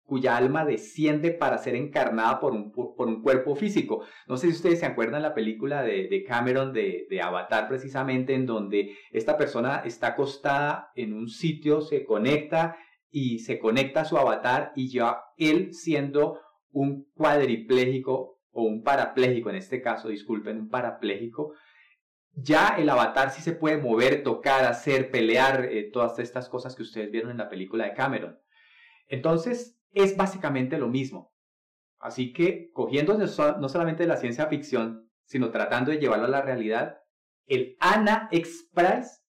cuya 0.03 0.37
alma 0.37 0.65
desciende 0.65 1.31
para 1.31 1.59
ser 1.59 1.77
encarnada 1.77 2.41
por 2.41 2.53
un, 2.53 2.73
por 2.73 3.07
un 3.07 3.23
cuerpo 3.23 3.55
físico. 3.55 4.05
No 4.27 4.37
sé 4.37 4.49
si 4.49 4.55
ustedes 4.55 4.81
se 4.81 4.87
acuerdan 4.87 5.23
la 5.23 5.35
película 5.35 5.85
de, 5.85 6.25
Cameron 6.27 6.73
de, 6.73 7.07
de, 7.09 7.23
Avatar 7.23 7.69
precisamente, 7.69 8.35
en 8.35 8.47
donde 8.47 8.97
esta 9.13 9.39
persona 9.39 9.83
está 9.85 10.09
acostada 10.09 10.91
en 10.97 11.13
un 11.13 11.29
sitio, 11.29 11.81
se 11.83 12.05
conecta 12.05 12.77
y 13.09 13.39
se 13.39 13.61
conecta 13.61 14.01
a 14.01 14.05
su 14.05 14.19
avatar 14.19 14.73
y 14.75 14.91
ya 14.91 15.21
él 15.37 15.73
siendo 15.73 16.41
un 16.73 17.07
cuadripléjico 17.15 18.41
o 18.51 18.63
un 18.65 18.83
parapléjico, 18.83 19.51
en 19.51 19.57
este 19.57 19.81
caso, 19.81 20.09
disculpen, 20.09 20.59
un 20.59 20.69
parapléjico, 20.69 21.53
ya 22.33 22.77
el 22.79 22.89
avatar 22.89 23.31
sí 23.31 23.43
se 23.43 23.53
puede 23.53 23.77
mover, 23.77 24.23
tocar, 24.23 24.65
hacer, 24.65 25.11
pelear, 25.11 25.65
eh, 25.67 25.91
todas 25.93 26.19
estas 26.19 26.49
cosas 26.49 26.75
que 26.75 26.83
ustedes 26.83 27.11
vieron 27.11 27.31
en 27.31 27.39
la 27.39 27.49
película 27.49 27.85
de 27.85 27.95
Cameron. 27.95 28.39
Entonces, 29.09 29.79
es 29.93 30.17
básicamente 30.17 30.79
lo 30.79 30.89
mismo. 30.89 31.35
Así 31.99 32.33
que, 32.33 32.71
cogiendo 32.73 33.19
no 33.19 33.69
solamente 33.69 34.07
la 34.07 34.17
ciencia 34.17 34.47
ficción, 34.47 35.11
sino 35.25 35.51
tratando 35.51 35.91
de 35.91 35.99
llevarlo 35.99 36.27
a 36.27 36.31
la 36.31 36.43
realidad, 36.43 36.99
el 37.47 37.77
ANA 37.81 38.29
Express 38.33 39.23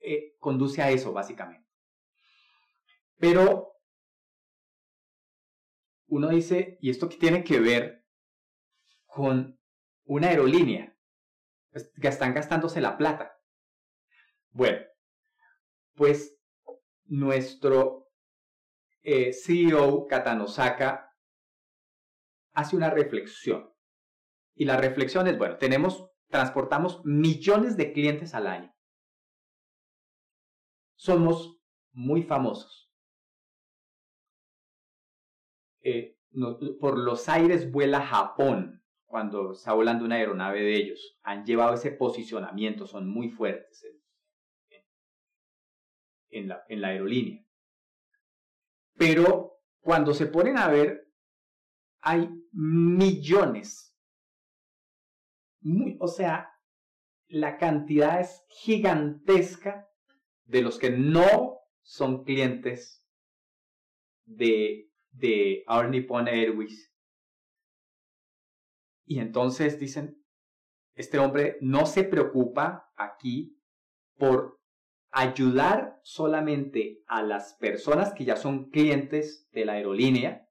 eh, 0.00 0.36
conduce 0.38 0.82
a 0.82 0.90
eso, 0.90 1.12
básicamente. 1.12 1.68
Pero 3.18 3.72
uno 6.06 6.28
dice, 6.28 6.78
¿y 6.80 6.90
esto 6.90 7.08
qué 7.08 7.16
tiene 7.16 7.44
que 7.44 7.60
ver 7.60 8.04
con 9.06 9.58
una 10.04 10.28
aerolínea? 10.28 10.89
Que 11.72 12.08
están 12.08 12.34
gastándose 12.34 12.80
la 12.80 12.96
plata. 12.96 13.38
Bueno, 14.50 14.80
pues 15.94 16.36
nuestro 17.04 18.08
eh, 19.02 19.32
CEO 19.32 20.06
Katanosaka 20.06 21.14
hace 22.52 22.76
una 22.76 22.90
reflexión. 22.90 23.72
Y 24.54 24.64
la 24.64 24.76
reflexión 24.76 25.26
es, 25.28 25.38
bueno, 25.38 25.56
tenemos, 25.56 26.10
transportamos 26.28 27.04
millones 27.04 27.76
de 27.76 27.92
clientes 27.92 28.34
al 28.34 28.46
año. 28.46 28.74
Somos 30.96 31.60
muy 31.92 32.22
famosos. 32.22 32.92
Eh, 35.82 36.18
por 36.78 36.98
los 36.98 37.28
aires 37.28 37.70
vuela 37.70 38.04
Japón 38.04 38.79
cuando 39.10 39.52
está 39.52 39.72
volando 39.72 40.04
una 40.04 40.14
aeronave 40.14 40.62
de 40.62 40.76
ellos. 40.76 41.18
Han 41.24 41.44
llevado 41.44 41.74
ese 41.74 41.90
posicionamiento, 41.90 42.86
son 42.86 43.08
muy 43.08 43.28
fuertes 43.28 43.84
en 46.30 46.46
la 46.80 46.88
aerolínea. 46.88 47.44
Pero 48.96 49.58
cuando 49.80 50.14
se 50.14 50.26
ponen 50.26 50.58
a 50.58 50.68
ver, 50.68 51.10
hay 52.02 52.28
millones. 52.52 53.96
o 55.98 56.06
sea, 56.06 56.48
la 57.26 57.58
cantidad 57.58 58.20
es 58.20 58.44
gigantesca 58.48 59.88
de 60.44 60.62
los 60.62 60.78
que 60.78 60.90
no 60.90 61.58
son 61.82 62.22
clientes 62.22 63.04
de, 64.24 64.88
de 65.10 65.64
Our 65.66 65.88
Nippon 65.88 66.28
Airways. 66.28 66.89
Y 69.10 69.18
entonces 69.18 69.80
dicen, 69.80 70.22
este 70.94 71.18
hombre 71.18 71.58
no 71.60 71.84
se 71.84 72.04
preocupa 72.04 72.92
aquí 72.94 73.60
por 74.16 74.60
ayudar 75.10 75.98
solamente 76.04 77.02
a 77.08 77.20
las 77.24 77.54
personas 77.54 78.14
que 78.14 78.24
ya 78.24 78.36
son 78.36 78.70
clientes 78.70 79.48
de 79.50 79.64
la 79.64 79.72
aerolínea 79.72 80.46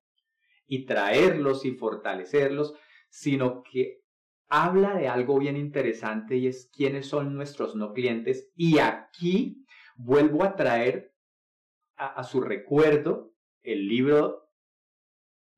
y 0.67 0.85
traerlos 0.85 1.63
y 1.63 1.71
fortalecerlos, 1.71 2.73
sino 3.09 3.63
que 3.63 4.01
habla 4.49 4.93
de 4.95 5.07
algo 5.07 5.39
bien 5.39 5.55
interesante 5.55 6.35
y 6.35 6.47
es 6.47 6.69
quiénes 6.75 7.07
son 7.07 7.35
nuestros 7.35 7.77
no 7.77 7.93
clientes. 7.93 8.51
Y 8.57 8.79
aquí 8.79 9.65
vuelvo 9.95 10.43
a 10.43 10.57
traer 10.57 11.15
a, 11.95 12.25
su 12.25 12.41
recuerdo 12.41 13.33
el 13.63 13.87
libro 13.87 14.48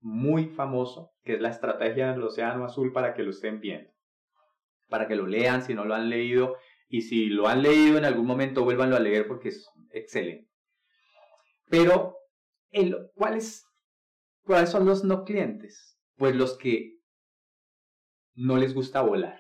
muy 0.02 0.48
famoso, 0.48 1.14
que 1.24 1.36
es 1.36 1.42
La 1.42 1.50
Estrategia 1.50 2.12
del 2.12 2.24
Océano 2.24 2.66
Azul, 2.66 2.92
para 2.92 3.14
que 3.14 3.24
lo 3.24 3.30
estén 3.30 3.62
viendo, 3.62 3.92
para 4.90 5.08
que 5.08 5.16
lo 5.16 5.28
lean 5.28 5.62
si 5.64 5.74
no 5.74 5.86
lo 5.86 5.94
han 5.94 6.10
leído 6.10 6.58
y 6.90 7.04
si 7.04 7.28
lo 7.28 7.48
han 7.48 7.62
leído 7.62 7.98
en 7.98 8.06
algún 8.06 8.26
momento, 8.26 8.64
vuélvanlo 8.64 8.98
a 8.98 9.00
leer 9.00 9.28
porque 9.28 9.50
es 9.50 9.70
excelente. 9.92 10.52
Pero, 11.70 12.18
¿cuáles, 13.16 13.66
¿cuáles 14.44 14.70
son 14.70 14.86
los 14.86 15.04
no 15.04 15.24
clientes? 15.24 15.98
Pues 16.18 16.36
los 16.36 16.58
que 16.58 17.00
no 18.34 18.58
les 18.58 18.74
gusta 18.74 19.02
volar. 19.02 19.40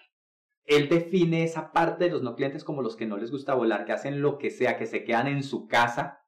Él 0.63 0.87
define 0.87 1.43
esa 1.43 1.71
parte 1.71 2.05
de 2.05 2.11
los 2.11 2.21
no 2.21 2.35
clientes 2.35 2.63
como 2.63 2.81
los 2.81 2.95
que 2.95 3.05
no 3.05 3.17
les 3.17 3.31
gusta 3.31 3.53
volar, 3.53 3.83
que 3.83 3.91
hacen 3.91 4.21
lo 4.21 4.37
que 4.37 4.51
sea, 4.51 4.77
que 4.77 4.85
se 4.85 5.03
quedan 5.03 5.27
en 5.27 5.43
su 5.43 5.67
casa 5.67 6.21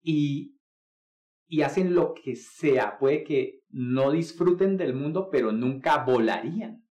y, 0.00 0.57
y 1.48 1.62
hacen 1.62 1.94
lo 1.94 2.14
que 2.14 2.36
sea. 2.36 2.98
Puede 2.98 3.24
que 3.24 3.64
no 3.70 4.12
disfruten 4.12 4.76
del 4.76 4.94
mundo, 4.94 5.30
pero 5.30 5.50
nunca 5.50 6.04
volarían. 6.04 6.86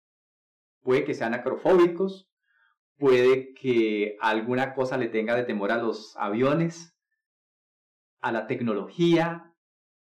Puede 0.82 1.06
que 1.06 1.14
sean 1.14 1.34
acrofóbicos, 1.34 2.30
puede 2.98 3.54
que 3.54 4.18
alguna 4.20 4.74
cosa 4.74 4.98
le 4.98 5.08
tenga 5.08 5.36
de 5.36 5.44
temor 5.44 5.72
a 5.72 5.78
los 5.78 6.16
aviones, 6.18 6.98
a 8.20 8.32
la 8.32 8.48
tecnología, 8.48 9.54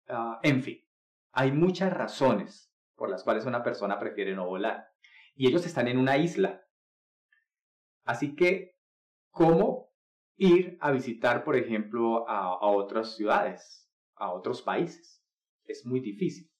ah, 0.07 0.39
en 0.43 0.61
fin. 0.63 0.79
Hay 1.31 1.51
muchas 1.51 1.91
razones 1.91 2.71
por 2.95 3.09
las 3.09 3.23
cuales 3.23 3.45
una 3.45 3.63
persona 3.63 3.99
prefiere 3.99 4.35
no 4.35 4.45
volar. 4.45 4.87
Y 5.33 5.47
ellos 5.47 5.65
están 5.65 5.87
en 5.87 5.97
una 5.97 6.17
isla. 6.17 6.61
Así 8.05 8.35
que, 8.35 8.77
¿cómo 9.31 9.91
ir 10.37 10.77
a 10.79 10.91
visitar, 10.91 11.43
por 11.43 11.55
ejemplo, 11.55 12.27
a, 12.29 12.57
otras 12.67 13.15
ciudades, 13.15 13.84
a 14.15 14.31
otros 14.31 14.61
países? 14.61 15.23
Es 15.65 15.85
muy 15.85 15.99
difícil. 15.99 16.51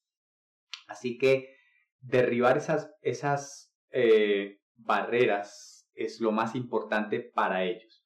Así 0.88 1.18
que 1.18 1.56
derribar 2.00 2.58
esas, 2.58 2.92
esas 3.02 3.74
eh, 3.92 4.60
barreras 4.76 5.88
es 5.94 6.20
lo 6.20 6.32
más 6.32 6.56
importante 6.56 7.20
para 7.20 7.64
ellos. 7.64 8.06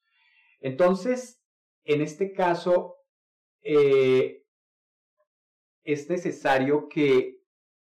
Entonces, 0.60 1.42
en 1.84 2.00
este 2.00 2.32
caso, 2.32 2.96
eh, 3.62 4.44
es 5.82 6.08
necesario 6.08 6.88
que 6.88 7.40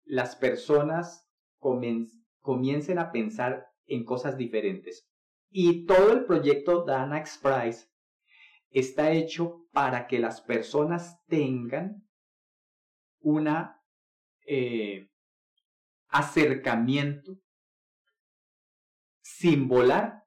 las 0.03 0.35
personas 0.35 1.27
comiencen 1.57 2.99
a 2.99 3.11
pensar 3.11 3.67
en 3.87 4.05
cosas 4.05 4.37
diferentes. 4.37 5.09
Y 5.49 5.85
todo 5.85 6.13
el 6.13 6.25
proyecto 6.25 6.85
Danax 6.85 7.39
Prize 7.39 7.87
está 8.79 9.11
hecho 9.11 9.67
para 9.71 10.07
que 10.07 10.19
las 10.19 10.41
personas 10.41 11.23
tengan 11.27 12.07
una 13.19 13.81
eh, 14.45 15.09
acercamiento 16.09 17.39
sin 19.21 19.67
volar 19.67 20.23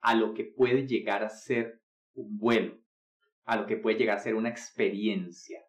a 0.00 0.14
lo 0.14 0.34
que 0.34 0.44
puede 0.44 0.86
llegar 0.86 1.22
a 1.22 1.28
ser 1.28 1.80
un 2.14 2.38
vuelo, 2.38 2.82
a 3.44 3.56
lo 3.56 3.66
que 3.66 3.76
puede 3.76 3.98
llegar 3.98 4.16
a 4.16 4.22
ser 4.22 4.34
una 4.34 4.48
experiencia. 4.48 5.64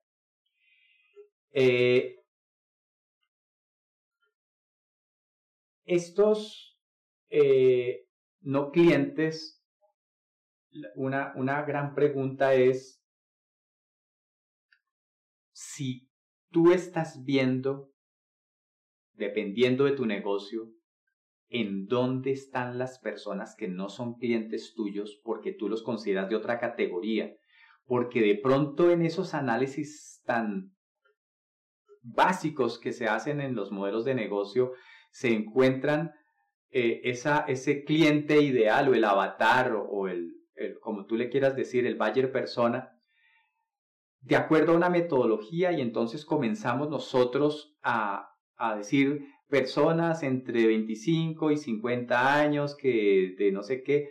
Eh, 1.52 2.18
estos 5.86 6.80
eh, 7.30 8.08
no 8.40 8.72
clientes, 8.72 9.61
una, 10.96 11.34
una 11.36 11.64
gran 11.64 11.94
pregunta 11.96 12.54
es 12.54 13.02
si 15.52 16.10
tú 16.50 16.72
estás 16.72 17.24
viendo, 17.24 17.92
dependiendo 19.14 19.86
de 19.86 19.92
tu 19.92 20.06
negocio, 20.06 20.72
en 21.50 21.86
dónde 21.88 22.32
están 22.32 22.78
las 22.78 23.00
personas 23.00 23.56
que 23.58 23.68
no 23.68 23.90
son 23.90 24.16
clientes 24.16 24.74
tuyos 24.74 25.20
porque 25.24 25.52
tú 25.52 25.68
los 25.68 25.84
consideras 25.84 26.30
de 26.30 26.38
otra 26.38 26.60
categoría, 26.60 27.36
porque 27.86 28.22
de 28.22 28.36
pronto 28.36 28.90
en 28.90 29.02
esos 29.02 29.34
análisis 29.34 30.22
tan 30.26 30.74
básicos 32.02 32.80
que 32.80 32.94
se 32.94 33.08
hacen 33.08 33.42
en 33.42 33.54
los 33.54 33.72
modelos 33.72 34.06
de 34.06 34.16
negocio 34.16 34.72
se 35.12 35.34
encuentran 35.34 36.14
eh, 36.70 37.02
esa, 37.04 37.42
ese 37.42 37.84
cliente 37.84 38.42
ideal 38.42 38.88
o 38.88 38.94
el 38.94 39.04
avatar 39.04 39.74
o, 39.76 40.08
el, 40.08 40.34
como 40.80 41.06
tú 41.06 41.16
le 41.16 41.30
quieras 41.30 41.56
decir, 41.56 41.86
el 41.86 41.96
buyer 41.96 42.32
persona, 42.32 42.98
de 44.22 44.36
acuerdo 44.36 44.74
a 44.74 44.76
una 44.78 44.90
metodología 44.90 45.72
y 45.72 45.82
entonces 45.82 46.26
comenzamos 46.26 46.90
nosotros 46.90 47.76
a, 47.82 48.36
a 48.56 48.76
decir 48.76 49.26
personas 49.48 50.24
entre 50.24 50.68
25 50.68 51.52
y 51.52 51.58
50 51.58 52.40
años 52.40 52.76
que 52.76 53.36
de 53.38 53.52
no 53.52 53.64
sé 53.64 53.84
qué, 53.84 54.10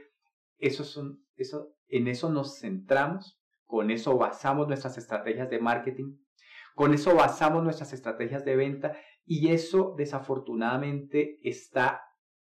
eso 0.59 0.85
son, 0.85 1.25
eso, 1.37 1.75
en 1.89 2.09
eso 2.09 2.31
nos 2.31 2.59
centramos, 2.61 3.41
con 3.65 3.91
eso 3.91 4.19
basamos 4.19 4.69
nuestras 4.69 4.99
estrategias 4.99 5.49
de 5.49 5.61
marketing, 5.61 6.17
con 6.75 6.93
eso 6.93 7.15
basamos 7.15 7.63
nuestras 7.63 7.93
estrategias 7.93 8.45
de 8.45 8.57
venta 8.57 8.97
y 9.25 9.53
eso 9.53 9.95
desafortunadamente 9.97 11.39
está 11.43 12.03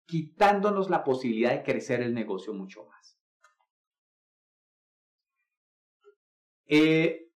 quitándonos 0.07 0.91
la 0.91 1.05
posibilidad 1.05 1.53
de 1.53 1.63
crecer 1.63 2.03
el 2.03 2.15
negocio 2.15 2.53
mucho 2.53 2.85
más. 2.87 3.20
Eh, 6.73 7.29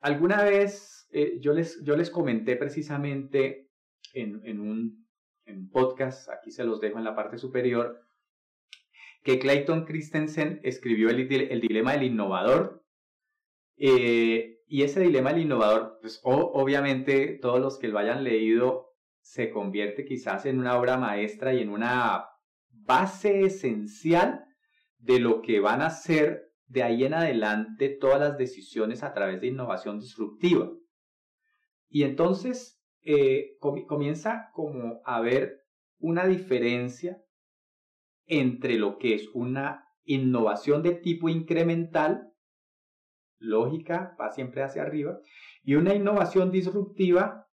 alguna 0.00 0.44
vez 0.44 1.08
eh, 1.10 1.38
yo, 1.40 1.52
les, 1.52 1.82
yo 1.82 1.96
les 1.96 2.10
comenté 2.10 2.54
precisamente 2.54 3.72
en, 4.14 4.60
un 4.60 5.04
podcast, 5.72 6.28
aquí 6.28 6.52
se 6.52 6.62
los 6.62 6.80
dejo 6.80 6.98
en 6.98 7.04
la 7.04 7.16
parte 7.16 7.38
superior, 7.38 8.00
que 9.24 9.40
Clayton 9.40 9.84
Christensen 9.84 10.60
escribió 10.62 11.10
el, 11.10 11.26
dilema 11.60 11.94
del 11.94 12.04
innovador. 12.04 12.84
Eh, 13.76 14.60
y 14.68 14.82
ese 14.82 15.00
dilema 15.00 15.32
del 15.32 15.42
innovador, 15.42 15.98
pues 16.00 16.20
obviamente 16.22 17.38
todos 17.42 17.60
los 17.60 17.78
que 17.78 17.88
lo 17.88 17.98
hayan 17.98 18.22
leído 18.22 18.94
se 19.20 19.50
convierte 19.50 20.04
quizás 20.04 20.46
en 20.46 20.60
una 20.60 20.78
obra 20.78 20.98
maestra 20.98 21.52
y 21.52 21.62
en 21.62 21.70
una 21.70 22.28
base 22.70 23.40
esencial 23.40 24.44
de 24.98 25.18
lo 25.18 25.42
que 25.42 25.58
van 25.58 25.82
a 25.82 25.90
ser 25.90 26.45
de 26.66 26.82
ahí 26.82 27.04
en 27.04 27.14
adelante 27.14 27.88
todas 27.88 28.20
las 28.20 28.38
decisiones 28.38 29.02
a 29.02 29.14
través 29.14 29.40
de 29.40 29.48
innovación 29.48 30.00
disruptiva. 30.00 30.70
Y 31.88 32.02
entonces 32.02 32.82
eh, 33.02 33.56
comienza 33.60 34.50
como 34.52 35.00
a 35.04 35.16
haber 35.16 35.64
una 35.98 36.26
diferencia 36.26 37.22
entre 38.26 38.74
lo 38.78 38.98
que 38.98 39.14
es 39.14 39.28
una 39.32 39.88
innovación 40.04 40.82
de 40.82 40.92
tipo 40.92 41.28
incremental, 41.28 42.32
lógica, 43.38 44.16
va 44.20 44.30
siempre 44.32 44.62
hacia 44.62 44.82
arriba, 44.82 45.20
y 45.62 45.74
una 45.74 45.94
innovación 45.94 46.50
disruptiva 46.50 47.48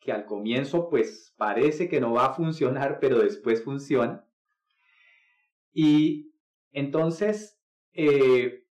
que 0.00 0.12
al 0.12 0.26
comienzo 0.26 0.88
pues 0.88 1.34
parece 1.36 1.88
que 1.88 2.00
no 2.00 2.12
va 2.12 2.26
a 2.26 2.34
funcionar, 2.34 2.98
pero 3.00 3.18
después 3.18 3.64
funciona. 3.64 4.24
Y 5.72 6.32
entonces 6.70 7.55
eh, 7.96 8.64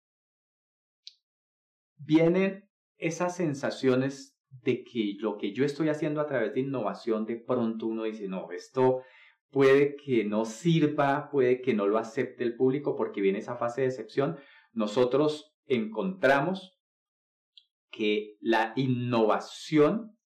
vienen 1.96 2.68
esas 2.98 3.37
sensaciones 3.37 4.37
de 4.50 4.84
que 4.84 5.16
lo 5.18 5.37
que 5.37 5.52
yo 5.52 5.64
estoy 5.64 5.88
haciendo 5.88 6.20
a 6.20 6.26
través 6.26 6.54
de 6.54 6.60
innovación, 6.60 7.26
de 7.26 7.37
pronto 7.37 7.87
uno 7.87 8.04
dice, 8.04 8.28
no, 8.28 8.50
esto 8.52 9.02
puede 9.50 9.96
que 9.96 10.24
no 10.24 10.44
sirva, 10.44 11.28
puede 11.30 11.60
que 11.60 11.74
no 11.74 11.87
lo 11.87 11.98
acepte 11.98 12.44
el 12.44 12.56
público 12.56 12.96
porque 12.96 13.20
viene 13.20 13.38
esa 13.38 13.56
fase 13.56 13.82
de 13.82 13.88
excepción. 13.88 14.37
Nosotros 14.72 15.56
encontramos 15.66 16.78
que 17.90 18.37
la 18.40 18.72
innovación 18.76 20.18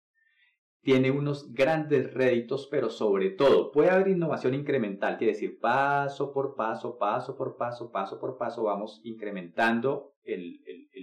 tiene 0.89 1.11
unos 1.11 1.53
grandes 1.53 2.15
réditos, 2.15 2.67
pero 2.71 2.89
sobre 2.89 3.29
todo 3.29 3.73
puede 3.73 3.91
haber 3.91 4.09
innovación 4.09 4.55
incremental, 4.55 5.19
quiere 5.19 5.35
decir 5.35 5.59
paso 5.61 6.33
por 6.33 6.55
paso, 6.55 6.97
paso 6.97 7.37
por 7.37 7.59
paso, 7.59 7.93
paso 7.93 8.19
por 8.19 8.39
paso, 8.39 8.63
vamos 8.63 9.03
incrementando 9.05 10.15
el, 10.25 10.63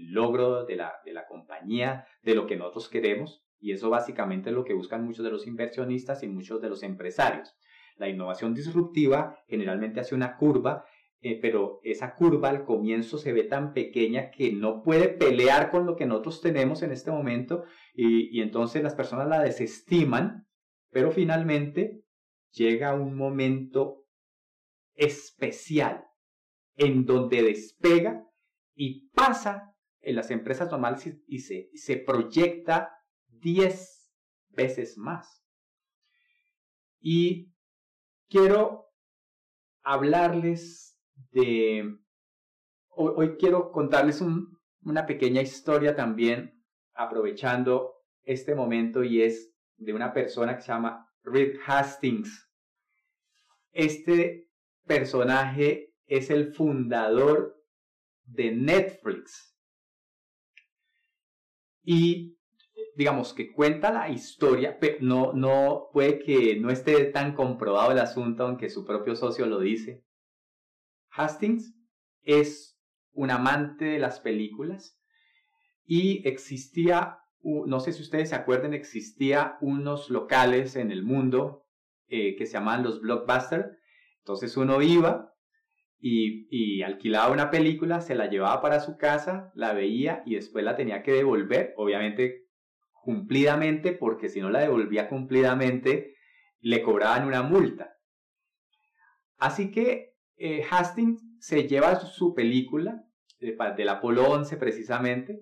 logro 0.09 0.65
de 0.65 0.75
la, 0.77 0.93
de 1.05 1.13
la 1.13 1.27
compañía, 1.27 2.07
de 2.23 2.33
lo 2.33 2.47
que 2.47 2.55
nosotros 2.55 2.89
queremos, 2.89 3.45
y 3.59 3.73
eso 3.73 3.91
básicamente 3.91 4.49
es 4.49 4.55
lo 4.55 4.65
que 4.65 4.73
buscan 4.73 5.05
muchos 5.05 5.23
de 5.23 5.29
los 5.29 5.45
inversionistas 5.45 6.23
y 6.23 6.29
muchos 6.29 6.59
de 6.63 6.69
los 6.69 6.81
empresarios. 6.81 7.55
La 7.95 8.09
innovación 8.09 8.55
disruptiva 8.55 9.37
generalmente 9.47 9.99
hace 9.99 10.15
una 10.15 10.37
curva 10.37 10.83
eh, 11.21 11.39
pero 11.41 11.79
esa 11.83 12.15
curva 12.15 12.49
al 12.49 12.65
comienzo 12.65 13.17
se 13.17 13.33
ve 13.33 13.43
tan 13.43 13.73
pequeña 13.73 14.31
que 14.31 14.51
no 14.51 14.83
puede 14.83 15.09
pelear 15.09 15.71
con 15.71 15.85
lo 15.85 15.95
que 15.95 16.05
nosotros 16.05 16.41
tenemos 16.41 16.83
en 16.83 16.91
este 16.91 17.11
momento 17.11 17.63
y, 17.93 18.41
entonces 18.41 18.83
las 18.83 18.95
personas 18.95 19.27
la 19.27 19.41
desestiman, 19.41 20.47
pero 20.91 21.11
finalmente 21.11 22.03
llega 22.51 22.93
un 22.93 23.15
momento 23.15 24.05
especial 24.93 26.05
en 26.75 27.05
donde 27.05 27.41
despega 27.43 28.27
y 28.75 29.09
pasa 29.09 29.75
en 30.01 30.15
las 30.15 30.29
empresas 30.29 30.69
normales 30.69 31.17
y 31.27 31.39
se, 31.39 31.69
se 31.73 31.97
proyecta 31.97 32.91
10 33.29 34.11
veces 34.49 34.97
más. 34.97 35.43
Y 36.99 37.51
quiero 38.29 38.91
hablarles 39.81 40.94
Hoy, 42.89 43.35
quiero 43.37 43.71
contarles 43.71 44.21
una 44.21 45.05
pequeña 45.05 45.41
historia 45.41 45.95
también, 45.95 46.63
aprovechando 46.93 47.93
este 48.23 48.55
momento, 48.55 49.03
y 49.03 49.21
es 49.21 49.53
de 49.77 49.93
una 49.93 50.13
persona 50.13 50.55
que 50.55 50.61
se 50.61 50.69
llama 50.69 51.09
Reed 51.23 51.57
Hastings. 51.65 52.49
Este 53.71 54.49
personaje 54.85 55.93
es 56.05 56.29
el 56.29 56.53
fundador 56.53 57.61
de 58.23 58.51
Netflix. 58.51 59.57
Y 61.83 62.37
digamos 62.95 63.33
que 63.33 63.51
cuenta 63.51 63.91
la 63.91 64.09
historia, 64.09 64.77
pero 64.79 64.97
no, 65.01 65.33
no 65.33 65.89
puede 65.91 66.19
que 66.19 66.57
no 66.59 66.69
esté 66.69 67.05
tan 67.05 67.35
comprobado 67.35 67.91
el 67.91 67.99
asunto, 67.99 68.43
aunque 68.43 68.69
su 68.69 68.85
propio 68.85 69.15
socio 69.15 69.45
lo 69.45 69.59
dice. 69.59 70.04
Hastings 71.15 71.73
es 72.23 72.79
un 73.13 73.31
amante 73.31 73.85
de 73.85 73.99
las 73.99 74.19
películas 74.19 74.99
y 75.85 76.27
existía, 76.27 77.19
no 77.43 77.79
sé 77.79 77.93
si 77.93 78.01
ustedes 78.01 78.29
se 78.29 78.35
acuerdan, 78.35 78.73
existía 78.73 79.57
unos 79.61 80.09
locales 80.09 80.75
en 80.75 80.91
el 80.91 81.03
mundo 81.03 81.65
eh, 82.07 82.35
que 82.35 82.45
se 82.45 82.53
llamaban 82.53 82.83
los 82.83 83.01
blockbusters. 83.01 83.67
Entonces 84.19 84.57
uno 84.57 84.81
iba 84.81 85.33
y, 85.99 86.47
y, 86.49 86.81
alquilaba 86.81 87.31
una 87.31 87.51
película, 87.51 88.01
se 88.01 88.15
la 88.15 88.27
llevaba 88.27 88.61
para 88.61 88.79
su 88.79 88.97
casa, 88.97 89.51
la 89.55 89.73
veía 89.73 90.23
y 90.25 90.35
después 90.35 90.65
la 90.65 90.75
tenía 90.75 91.03
que 91.03 91.13
devolver, 91.13 91.73
obviamente 91.77 92.45
cumplidamente, 93.03 93.91
porque 93.91 94.29
si 94.29 94.41
no 94.41 94.49
la 94.49 94.59
devolvía 94.59 95.07
cumplidamente, 95.07 96.15
le 96.59 96.81
cobraban 96.81 97.27
una 97.27 97.43
multa. 97.43 97.95
Así 99.37 99.69
que 99.71 100.14
eh, 100.37 100.63
Hastings 100.69 101.23
se 101.39 101.67
lleva 101.67 101.95
su 101.99 102.33
película 102.33 103.03
del 103.39 103.89
Apolo 103.89 104.29
11 104.29 104.57
precisamente. 104.57 105.41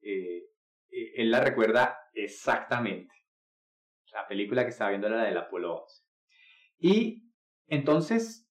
Eh, 0.00 0.44
eh, 0.90 1.12
él 1.16 1.30
la 1.30 1.40
recuerda 1.40 1.98
exactamente. 2.12 3.14
La 4.12 4.26
película 4.28 4.62
que 4.62 4.70
estaba 4.70 4.90
viendo 4.90 5.08
era 5.08 5.16
la 5.16 5.24
del 5.24 5.38
Apolo 5.38 5.82
11. 5.82 6.02
Y 6.78 7.32
entonces, 7.66 8.48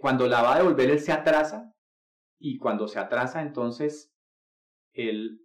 cuando 0.00 0.26
la 0.26 0.42
va 0.42 0.54
a 0.54 0.58
devolver, 0.58 0.90
él 0.90 0.98
se 0.98 1.12
atrasa. 1.12 1.72
Y 2.38 2.58
cuando 2.58 2.88
se 2.88 2.98
atrasa, 2.98 3.42
entonces, 3.42 4.12
él 4.92 5.40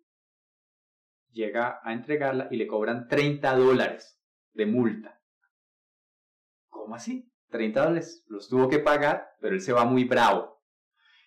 llega 1.31 1.79
a 1.83 1.93
entregarla 1.93 2.47
y 2.49 2.57
le 2.57 2.65
cobran 2.65 3.07
30 3.07 3.55
dólares 3.55 4.19
de 4.53 4.65
multa. 4.65 5.21
¿Cómo 6.69 6.95
así? 6.95 7.28
30 7.49 7.83
dólares, 7.83 8.23
los 8.27 8.49
tuvo 8.49 8.69
que 8.69 8.79
pagar, 8.79 9.27
pero 9.41 9.55
él 9.55 9.61
se 9.61 9.73
va 9.73 9.85
muy 9.85 10.03
bravo. 10.03 10.59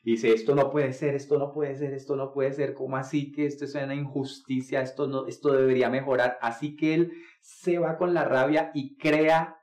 dice, 0.04 0.32
esto 0.32 0.54
no 0.54 0.70
puede 0.70 0.92
ser, 0.92 1.14
esto 1.14 1.38
no 1.38 1.52
puede 1.52 1.76
ser, 1.76 1.94
esto 1.94 2.16
no 2.16 2.32
puede 2.32 2.52
ser, 2.52 2.74
¿cómo 2.74 2.96
así 2.96 3.32
que 3.32 3.46
esto 3.46 3.64
es 3.64 3.74
una 3.74 3.94
injusticia, 3.94 4.82
esto, 4.82 5.06
no, 5.06 5.26
esto 5.26 5.52
debería 5.52 5.90
mejorar? 5.90 6.38
Así 6.40 6.76
que 6.76 6.94
él 6.94 7.12
se 7.40 7.78
va 7.78 7.98
con 7.98 8.14
la 8.14 8.24
rabia 8.24 8.72
y 8.74 8.96
crea 8.96 9.62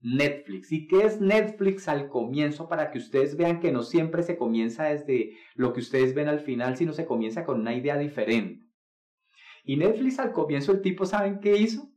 Netflix. 0.00 0.72
¿Y 0.72 0.86
qué 0.86 1.04
es 1.04 1.20
Netflix 1.20 1.88
al 1.88 2.08
comienzo 2.08 2.68
para 2.68 2.90
que 2.90 2.98
ustedes 2.98 3.36
vean 3.36 3.60
que 3.60 3.72
no 3.72 3.82
siempre 3.82 4.22
se 4.22 4.36
comienza 4.36 4.84
desde 4.84 5.36
lo 5.54 5.72
que 5.72 5.80
ustedes 5.80 6.14
ven 6.14 6.28
al 6.28 6.40
final, 6.40 6.76
sino 6.76 6.92
se 6.92 7.06
comienza 7.06 7.44
con 7.44 7.60
una 7.60 7.74
idea 7.74 7.98
diferente? 7.98 8.66
Y 9.62 9.76
Netflix 9.76 10.18
al 10.18 10.32
comienzo 10.32 10.72
el 10.72 10.80
tipo, 10.80 11.04
¿saben 11.04 11.40
qué 11.40 11.56
hizo? 11.56 11.90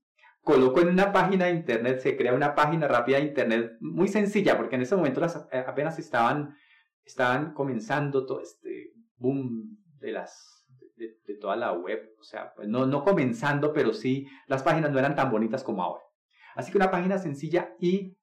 Colocó 0.43 0.81
en 0.81 0.89
una 0.89 1.11
página 1.11 1.45
de 1.45 1.51
internet, 1.51 1.99
se 1.99 2.17
crea 2.17 2.33
una 2.33 2.53
página 2.53 2.87
rápida 2.87 3.17
de 3.17 3.23
internet 3.23 3.77
muy 3.79 4.07
sencilla, 4.07 4.57
porque 4.57 4.75
en 4.75 4.81
ese 4.81 4.95
momento 4.95 5.21
las, 5.21 5.47
eh, 5.51 5.63
apenas 5.65 5.97
estaban, 5.97 6.55
estaban 7.05 7.53
comenzando 7.53 8.25
todo 8.25 8.41
este, 8.41 8.91
boom 9.17 9.77
de 9.99 10.11
las 10.11 10.49
de, 10.95 11.35
toda 11.39 11.55
la 11.55 11.73
web, 11.73 12.13
o 12.19 12.23
sea, 12.23 12.53
pues 12.55 12.67
no, 12.67 12.85
no 12.85 13.03
comenzando, 13.03 13.73
pero 13.73 13.93
sí 13.93 14.27
las 14.47 14.63
páginas 14.63 14.91
no 14.91 14.99
eran 14.99 15.15
tan 15.15 15.31
bonitas 15.31 15.63
como 15.63 15.83
ahora. 15.83 16.03
Así 16.55 16.71
que 16.71 16.77
una 16.77 16.91
página 16.91 17.17
sencilla 17.17 17.75
y 17.79 18.15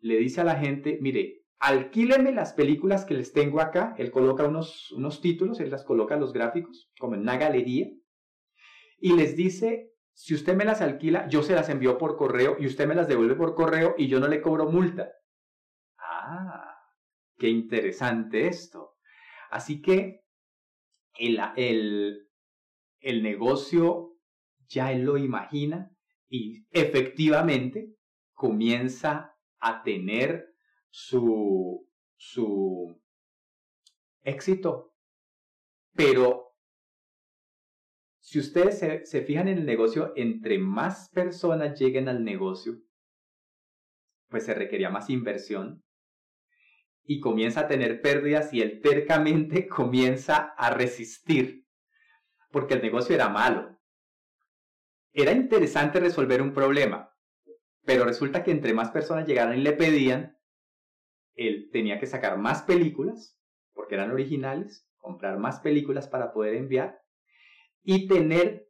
le 0.00 0.16
dice 0.16 0.40
a 0.40 0.44
la 0.44 0.54
gente, 0.54 0.98
mire, 1.00 1.44
alquílenme 1.58 2.32
las 2.32 2.52
películas 2.52 3.04
que 3.04 3.14
les 3.14 3.32
tengo 3.32 3.60
acá, 3.60 3.94
él 3.98 4.10
coloca 4.10 4.46
unos, 4.46 4.92
unos 4.92 5.20
títulos, 5.20 5.60
él 5.60 5.70
las 5.70 5.84
coloca 5.84 6.16
los 6.16 6.32
gráficos, 6.32 6.90
como 6.98 7.14
en 7.14 7.22
una 7.22 7.36
galería, 7.36 7.88
y 9.00 9.14
les 9.14 9.36
dice, 9.36 9.92
si 10.18 10.34
usted 10.34 10.56
me 10.56 10.64
las 10.64 10.80
alquila, 10.80 11.28
yo 11.28 11.44
se 11.44 11.54
las 11.54 11.68
envío 11.68 11.96
por 11.96 12.16
correo 12.16 12.56
y 12.58 12.66
usted 12.66 12.88
me 12.88 12.96
las 12.96 13.06
devuelve 13.06 13.36
por 13.36 13.54
correo 13.54 13.94
y 13.96 14.08
yo 14.08 14.18
no 14.18 14.26
le 14.26 14.42
cobro 14.42 14.68
multa. 14.68 15.12
Ah, 15.96 16.76
qué 17.38 17.48
interesante 17.48 18.48
esto. 18.48 18.96
Así 19.48 19.80
que 19.80 20.24
el, 21.14 21.40
el, 21.54 22.28
el 22.98 23.22
negocio 23.22 24.16
ya 24.66 24.92
lo 24.92 25.18
imagina 25.18 25.92
y 26.28 26.66
efectivamente 26.72 27.94
comienza 28.32 29.36
a 29.60 29.84
tener 29.84 30.48
su, 30.90 31.88
su 32.16 33.00
éxito. 34.22 34.96
Pero 35.94 36.47
si 38.28 38.38
ustedes 38.38 38.78
se, 39.08 39.22
fijan 39.22 39.48
en 39.48 39.56
el 39.56 39.64
negocio, 39.64 40.12
entre 40.14 40.58
más 40.58 41.08
personas 41.08 41.80
lleguen 41.80 42.10
al 42.10 42.22
negocio, 42.22 42.78
pues 44.28 44.44
se 44.44 44.52
requería 44.52 44.90
más 44.90 45.08
inversión 45.08 45.82
y 47.04 47.20
comienza 47.20 47.60
a 47.60 47.68
tener 47.68 48.02
pérdidas 48.02 48.52
y 48.52 48.60
él 48.60 48.82
tercamente 48.82 49.66
comienza 49.68 50.52
a 50.58 50.68
resistir 50.68 51.64
porque 52.50 52.74
el 52.74 52.82
negocio 52.82 53.14
era 53.14 53.30
malo. 53.30 53.80
Era 55.14 55.32
interesante 55.32 55.98
resolver 55.98 56.42
un 56.42 56.52
problema, 56.52 57.10
pero 57.86 58.04
resulta 58.04 58.44
que 58.44 58.50
entre 58.50 58.74
más 58.74 58.90
personas 58.90 59.26
llegaran 59.26 59.58
y 59.58 59.62
le 59.62 59.72
pedían, 59.72 60.36
él 61.34 61.70
tenía 61.72 61.98
que 61.98 62.06
sacar 62.06 62.36
más 62.36 62.60
películas, 62.60 63.40
porque 63.72 63.94
eran 63.94 64.10
originales, 64.10 64.86
comprar 64.98 65.38
más 65.38 65.60
películas 65.60 66.08
para 66.08 66.34
poder 66.34 66.54
enviar 66.54 67.07
y 67.82 68.06
tener 68.08 68.68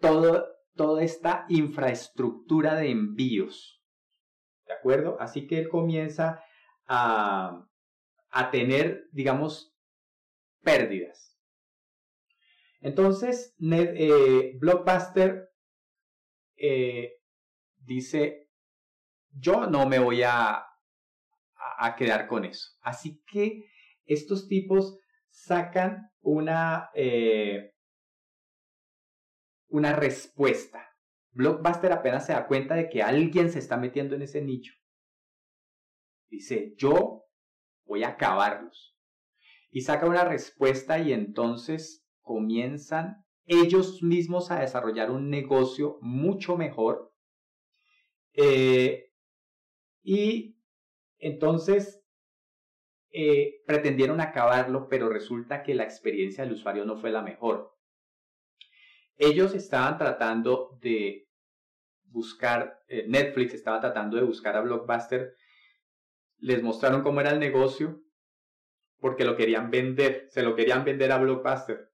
todo, 0.00 0.46
toda 0.74 1.02
esta 1.02 1.46
infraestructura 1.48 2.74
de 2.76 2.90
envíos. 2.90 3.82
¿De 4.66 4.74
acuerdo? 4.74 5.16
Así 5.20 5.46
que 5.46 5.58
él 5.58 5.68
comienza 5.68 6.42
a, 6.86 7.66
a 8.30 8.50
tener, 8.50 9.08
digamos, 9.12 9.74
pérdidas. 10.62 11.32
Entonces, 12.80 13.54
eh, 13.60 14.56
Blockbuster 14.58 15.50
eh, 16.56 17.12
dice, 17.76 18.48
yo 19.30 19.66
no 19.66 19.86
me 19.86 20.00
voy 20.00 20.22
a, 20.24 20.64
a, 21.78 21.96
quedar 21.96 22.26
con 22.26 22.44
eso. 22.44 22.70
Así 22.80 23.22
que 23.26 23.66
estos 24.04 24.48
tipos 24.48 24.98
sacan 25.30 26.10
una, 26.20 26.90
eh, 26.94 27.71
una 29.72 29.94
respuesta. 29.94 30.94
Blockbuster 31.32 31.92
apenas 31.92 32.26
se 32.26 32.34
da 32.34 32.46
cuenta 32.46 32.74
de 32.74 32.88
que 32.88 33.02
alguien 33.02 33.50
se 33.50 33.58
está 33.58 33.76
metiendo 33.76 34.14
en 34.14 34.22
ese 34.22 34.42
nicho. 34.42 34.74
Dice, 36.28 36.74
yo 36.76 37.24
voy 37.84 38.04
a 38.04 38.10
acabarlos. 38.10 38.96
Y 39.70 39.80
saca 39.80 40.06
una 40.06 40.24
respuesta 40.24 40.98
y 40.98 41.12
entonces 41.12 42.06
comienzan 42.20 43.24
ellos 43.46 44.02
mismos 44.02 44.50
a 44.50 44.60
desarrollar 44.60 45.10
un 45.10 45.30
negocio 45.30 45.98
mucho 46.02 46.56
mejor. 46.56 47.12
Eh, 48.34 49.10
y 50.02 50.58
entonces 51.18 52.04
eh, 53.10 53.62
pretendieron 53.66 54.20
acabarlo, 54.20 54.88
pero 54.88 55.08
resulta 55.08 55.62
que 55.62 55.74
la 55.74 55.84
experiencia 55.84 56.44
del 56.44 56.54
usuario 56.54 56.84
no 56.84 56.98
fue 56.98 57.10
la 57.10 57.22
mejor. 57.22 57.71
Ellos 59.24 59.54
estaban 59.54 59.98
tratando 59.98 60.76
de 60.80 61.28
buscar, 62.06 62.82
eh, 62.88 63.04
Netflix 63.06 63.54
estaba 63.54 63.80
tratando 63.80 64.16
de 64.16 64.24
buscar 64.24 64.56
a 64.56 64.62
Blockbuster, 64.62 65.36
les 66.38 66.60
mostraron 66.60 67.02
cómo 67.02 67.20
era 67.20 67.30
el 67.30 67.38
negocio, 67.38 68.02
porque 68.98 69.24
lo 69.24 69.36
querían 69.36 69.70
vender, 69.70 70.26
se 70.28 70.42
lo 70.42 70.56
querían 70.56 70.84
vender 70.84 71.12
a 71.12 71.18
Blockbuster 71.18 71.92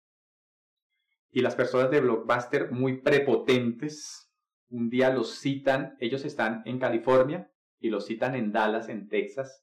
y 1.31 1.41
las 1.41 1.55
personas 1.55 1.91
de 1.91 2.01
Blockbuster 2.01 2.71
muy 2.73 3.03
prepotentes, 3.03 4.33
un 4.71 4.89
día 4.89 5.11
los 5.11 5.39
citan, 5.39 5.97
ellos 6.01 6.25
están 6.25 6.63
en 6.65 6.79
California 6.79 7.51
y 7.79 7.91
los 7.91 8.07
citan 8.07 8.35
en 8.35 8.53
Dallas, 8.53 8.89
en 8.89 9.09
Texas, 9.09 9.63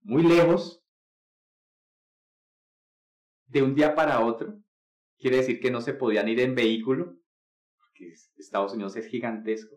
muy 0.00 0.22
lejos, 0.24 0.82
de 3.46 3.62
un 3.62 3.74
día 3.74 3.94
para 3.94 4.20
otro. 4.24 4.58
Quiere 5.18 5.38
decir 5.38 5.60
que 5.60 5.70
no 5.70 5.80
se 5.80 5.94
podían 5.94 6.28
ir 6.28 6.40
en 6.40 6.54
vehículo, 6.54 7.16
porque 7.76 8.12
Estados 8.38 8.74
Unidos 8.74 8.96
es 8.96 9.06
gigantesco. 9.06 9.76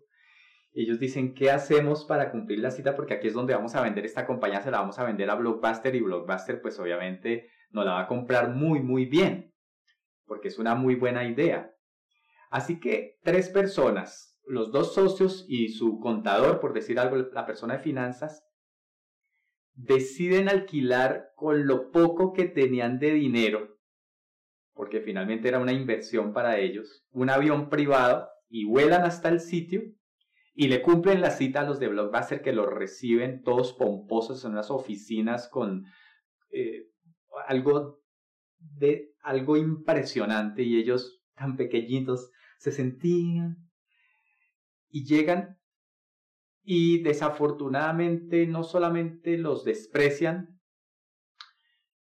Ellos 0.73 0.99
dicen, 0.99 1.33
¿qué 1.33 1.51
hacemos 1.51 2.05
para 2.05 2.31
cumplir 2.31 2.59
la 2.59 2.71
cita? 2.71 2.95
Porque 2.95 3.15
aquí 3.15 3.27
es 3.27 3.33
donde 3.33 3.53
vamos 3.53 3.75
a 3.75 3.81
vender 3.81 4.05
esta 4.05 4.25
compañía, 4.25 4.61
se 4.61 4.71
la 4.71 4.79
vamos 4.79 4.99
a 4.99 5.03
vender 5.03 5.29
a 5.29 5.35
Blockbuster 5.35 5.93
y 5.95 6.01
Blockbuster 6.01 6.61
pues 6.61 6.79
obviamente 6.79 7.49
nos 7.71 7.85
la 7.85 7.93
va 7.93 8.01
a 8.01 8.07
comprar 8.07 8.51
muy, 8.51 8.79
muy 8.79 9.05
bien 9.05 9.51
porque 10.31 10.47
es 10.47 10.59
una 10.59 10.75
muy 10.75 10.95
buena 10.95 11.25
idea. 11.25 11.75
Así 12.49 12.79
que 12.79 13.19
tres 13.21 13.49
personas, 13.49 14.39
los 14.45 14.71
dos 14.71 14.93
socios 14.93 15.43
y 15.49 15.67
su 15.73 15.99
contador, 15.99 16.61
por 16.61 16.71
decir 16.71 16.99
algo, 16.99 17.17
la 17.17 17.45
persona 17.45 17.75
de 17.75 17.83
finanzas, 17.83 18.41
deciden 19.73 20.47
alquilar 20.47 21.31
con 21.35 21.67
lo 21.67 21.91
poco 21.91 22.31
que 22.31 22.45
tenían 22.45 22.97
de 22.97 23.11
dinero, 23.11 23.77
porque 24.73 25.01
finalmente 25.01 25.47
era 25.47 25.59
una 25.59 25.73
inversión 25.73 26.33
para 26.33 26.59
ellos, 26.59 27.05
un 27.11 27.29
avión 27.29 27.69
privado 27.69 28.27
y 28.49 28.65
vuelan 28.65 29.03
hasta 29.03 29.29
el 29.29 29.39
sitio 29.39 29.81
y 30.53 30.67
le 30.67 30.81
cumplen 30.81 31.21
la 31.21 31.31
cita 31.31 31.61
a 31.61 31.65
los 31.65 31.79
de 31.79 31.87
Blockbuster 31.87 32.41
que 32.41 32.51
los 32.51 32.67
reciben 32.67 33.43
todos 33.43 33.73
pomposos 33.73 34.43
en 34.43 34.51
unas 34.51 34.69
oficinas 34.69 35.47
con 35.49 35.85
eh, 36.51 36.87
algo 37.47 38.01
de 38.59 39.13
algo 39.21 39.57
impresionante 39.57 40.63
y 40.63 40.77
ellos 40.77 41.21
tan 41.35 41.57
pequeñitos 41.57 42.31
se 42.57 42.71
sentían 42.71 43.57
y 44.89 45.05
llegan 45.05 45.57
y 46.63 47.01
desafortunadamente 47.01 48.45
no 48.45 48.63
solamente 48.63 49.37
los 49.37 49.63
desprecian 49.63 50.59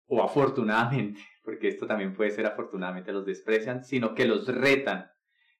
o 0.06 0.24
afortunadamente, 0.24 1.20
porque 1.50 1.66
esto 1.66 1.88
también 1.88 2.14
puede 2.14 2.30
ser 2.30 2.46
afortunadamente 2.46 3.10
los 3.10 3.26
desprecian, 3.26 3.82
sino 3.82 4.14
que 4.14 4.24
los 4.24 4.46
retan. 4.46 5.10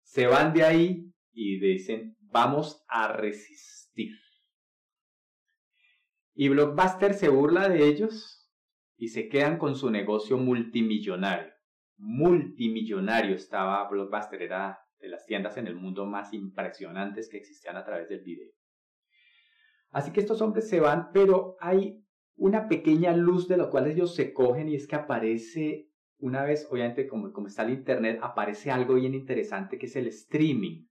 Se 0.03 0.29
van 0.29 0.53
de 0.53 0.63
ahí 0.63 1.13
y 1.33 1.59
dicen, 1.59 2.17
vamos 2.21 2.85
a 2.87 3.13
resistir. 3.13 4.17
Y 6.33 6.49
Blockbuster 6.49 7.15
se 7.15 7.29
burla 7.29 7.69
de 7.69 7.89
ellos 7.89 8.49
y 8.97 9.09
se 9.09 9.29
quedan 9.29 9.59
con 9.59 9.75
su 9.75 9.91
negocio 9.91 10.39
multimillonario. 10.39 11.53
Multimillonario 11.97 13.35
estaba 13.35 13.89
Blockbuster, 13.91 14.43
era 14.43 14.79
de 15.01 15.09
las 15.09 15.27
tiendas 15.27 15.57
en 15.57 15.67
el 15.67 15.75
mundo 15.75 16.07
más 16.07 16.33
impresionantes 16.33 17.29
que 17.29 17.39
existían 17.39 17.77
a 17.77 17.85
través 17.85 18.09
del 18.09 18.23
video. 18.23 18.53
Así 19.91 20.13
que 20.13 20.21
estos 20.21 20.41
hombres 20.41 20.69
se 20.69 20.79
van, 20.79 21.11
pero 21.13 21.57
hay 21.59 22.07
una 22.41 22.69
pequeña 22.69 23.15
luz 23.15 23.49
de 23.49 23.59
la 23.59 23.69
cual 23.69 23.87
ellos 23.87 24.15
se 24.15 24.33
cogen 24.33 24.71
y 24.71 24.75
es 24.75 24.87
que 24.87 24.97
aparece 24.97 25.91
una 26.17 26.43
vez, 26.43 26.67
obviamente 26.71 27.07
como, 27.07 27.33
como 27.33 27.49
está 27.49 27.65
el 27.65 27.71
Internet, 27.71 28.19
aparece 28.23 28.71
algo 28.71 28.95
bien 28.95 29.15
interesante 29.15 29.79
que 29.79 29.87
es 29.87 29.97
el 29.97 30.07
streaming. 30.07 30.87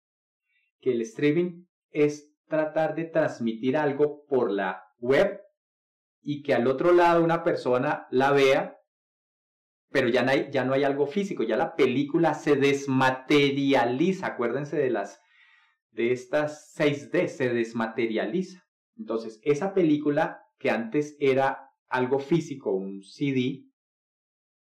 Que 0.80 0.92
el 0.92 1.02
streaming 1.02 1.66
es 1.90 2.32
tratar 2.48 2.96
de 2.96 3.06
transmitir 3.06 3.78
algo 3.78 4.26
por 4.28 4.52
la 4.52 4.84
web 5.00 5.42
y 6.22 6.44
que 6.44 6.54
al 6.54 6.68
otro 6.68 6.94
lado 6.94 7.24
una 7.24 7.44
persona 7.44 8.06
la 8.12 8.32
vea, 8.32 8.78
pero 9.90 10.08
ya 10.08 10.22
no 10.22 10.32
hay, 10.32 10.50
ya 10.52 10.64
no 10.66 10.74
hay 10.74 10.84
algo 10.84 11.08
físico, 11.08 11.42
ya 11.42 11.58
la 11.58 11.76
película 11.76 12.36
se 12.36 12.58
desmaterializa, 12.58 14.28
acuérdense 14.28 14.78
de 14.78 14.92
las 14.92 15.20
de 15.90 16.12
estas 16.12 16.76
6D, 16.78 17.28
se 17.28 17.50
desmaterializa. 17.50 18.64
Entonces, 18.96 19.40
esa 19.44 19.74
película 19.74 20.44
que 20.60 20.70
antes 20.70 21.18
era 21.20 21.72
algo 21.88 22.20
físico, 22.20 22.72
un 22.72 23.02
CD, 23.02 23.66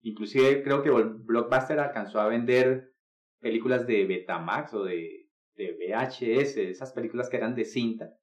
inclusive 0.02 0.64
creo 0.64 0.82
que 0.82 0.90
Blockbuster 0.90 1.80
alcanzó 1.80 2.20
a 2.20 2.28
vender 2.28 2.94
películas 3.40 3.86
de 3.86 4.06
Betamax 4.06 4.74
o 4.74 4.84
de, 4.84 5.28
VHS, 5.56 6.56
esas 6.56 6.94
películas 6.94 7.30
que 7.30 7.36
eran 7.36 7.54
de 7.54 7.66
cinta, 7.66 8.14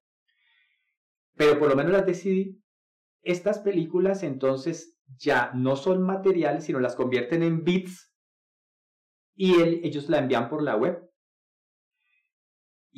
pero 1.35 1.59
por 1.59 1.69
lo 1.69 1.75
menos 1.75 1.91
las 1.91 2.05
de 2.07 2.15
CD 2.15 2.57
estas 3.27 3.59
películas 3.59 4.23
entonces 4.23 4.97
ya 5.17 5.51
no 5.53 5.75
son 5.75 6.01
materiales, 6.01 6.63
sino 6.63 6.79
las 6.79 6.95
convierten 6.95 7.43
en 7.43 7.63
bits 7.63 8.13
y 9.35 9.61
ellos 9.61 10.09
la 10.09 10.19
envían 10.19 10.49
por 10.49 10.63
la 10.63 10.75
web. 10.75 11.03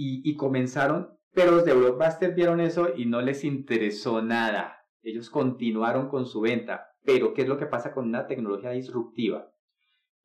Y 0.02 0.36
comenzaron, 0.38 1.19
pero 1.34 1.52
los 1.52 1.66
de 1.66 1.74
Blockbuster 1.74 2.34
vieron 2.34 2.60
eso 2.60 2.96
y 2.96 3.06
no 3.06 3.22
les 3.22 3.44
interesó 3.44 4.22
nada. 4.22 4.86
Ellos 5.02 5.30
continuaron 5.30 6.10
con 6.10 6.26
su 6.26 6.42
venta. 6.42 6.88
Pero, 7.04 7.34
¿qué 7.34 7.44
es 7.44 7.48
lo 7.48 7.58
que 7.58 7.66
pasa 7.66 7.94
con 7.94 8.06
una 8.08 8.28
tecnología 8.28 8.72
disruptiva? 8.72 9.52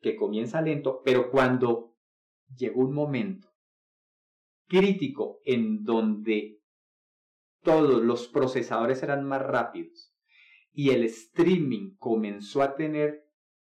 Que 0.01 0.17
comienza 0.17 0.61
lento, 0.61 1.03
pero 1.05 1.31
cuando 1.31 1.95
llegó 2.57 2.81
un 2.81 2.95
momento 2.95 3.49
crítico 4.67 5.41
en 5.45 5.85
donde 5.85 6.61
todos 7.63 8.03
los 8.03 8.29
procesadores 8.29 9.03
eran 9.03 9.25
más 9.25 9.43
rápidos 9.43 10.15
y 10.73 10.91
el 10.91 11.05
streaming 11.05 11.97
comenzó 11.97 12.63
a 12.63 12.75
tener 12.75 13.25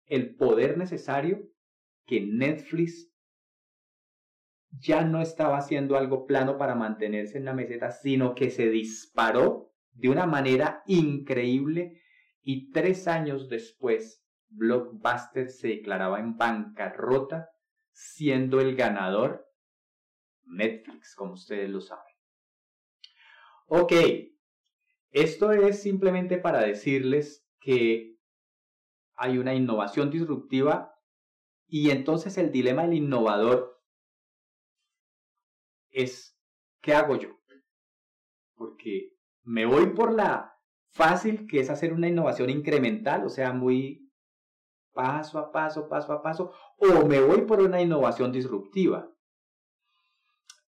el 0.05 0.35
poder 0.35 0.77
necesario 0.77 1.49
que 2.05 2.21
Netflix 2.21 3.11
ya 4.79 5.03
no 5.03 5.21
estaba 5.21 5.57
haciendo 5.57 5.97
algo 5.97 6.25
plano 6.25 6.57
para 6.57 6.75
mantenerse 6.75 7.37
en 7.37 7.45
la 7.45 7.53
meseta, 7.53 7.91
sino 7.91 8.35
que 8.35 8.49
se 8.49 8.69
disparó 8.69 9.73
de 9.93 10.09
una 10.09 10.25
manera 10.25 10.83
increíble 10.85 12.01
y 12.41 12.71
tres 12.71 13.07
años 13.07 13.49
después 13.49 14.23
Blockbuster 14.49 15.49
se 15.49 15.69
declaraba 15.69 16.19
en 16.19 16.37
bancarrota, 16.37 17.49
siendo 17.91 18.59
el 18.59 18.75
ganador 18.75 19.47
Netflix, 20.45 21.15
como 21.15 21.33
ustedes 21.33 21.69
lo 21.69 21.81
saben. 21.81 22.03
Ok, 23.67 23.93
esto 25.11 25.51
es 25.51 25.81
simplemente 25.81 26.37
para 26.37 26.61
decirles 26.61 27.47
que 27.59 28.15
hay 29.15 29.37
una 29.37 29.55
innovación 29.55 30.11
disruptiva 30.11 30.93
y 31.67 31.89
entonces 31.89 32.37
el 32.37 32.51
dilema 32.51 32.83
del 32.83 32.93
innovador 32.93 33.74
es, 35.95 36.37
¿qué 36.81 36.93
hago 36.93 37.15
yo? 37.15 37.39
Porque 38.55 39.13
me 39.43 39.65
voy 39.65 39.87
por 39.87 40.13
la 40.13 40.53
fácil, 40.91 41.47
que 41.47 41.59
es 41.59 41.69
hacer 41.69 41.93
una 41.93 42.07
innovación 42.07 42.49
incremental, 42.49 43.25
o 43.25 43.29
sea, 43.29 43.53
muy 43.53 44.11
paso 44.93 45.39
a 45.39 45.51
paso, 45.51 45.89
paso 45.89 46.13
a 46.13 46.21
paso, 46.21 46.53
o 46.77 47.05
me 47.05 47.19
voy 47.19 47.41
por 47.41 47.61
una 47.61 47.81
innovación 47.81 48.31
disruptiva. 48.31 49.09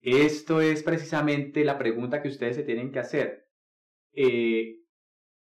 Esto 0.02 0.62
es 0.62 0.84
precisamente 0.84 1.64
la 1.66 1.78
pregunta 1.78 2.22
que 2.22 2.30
ustedes 2.30 2.56
se 2.56 2.64
tienen 2.64 2.92
que 2.92 3.00
hacer. 3.00 3.48
Eh, 4.14 4.80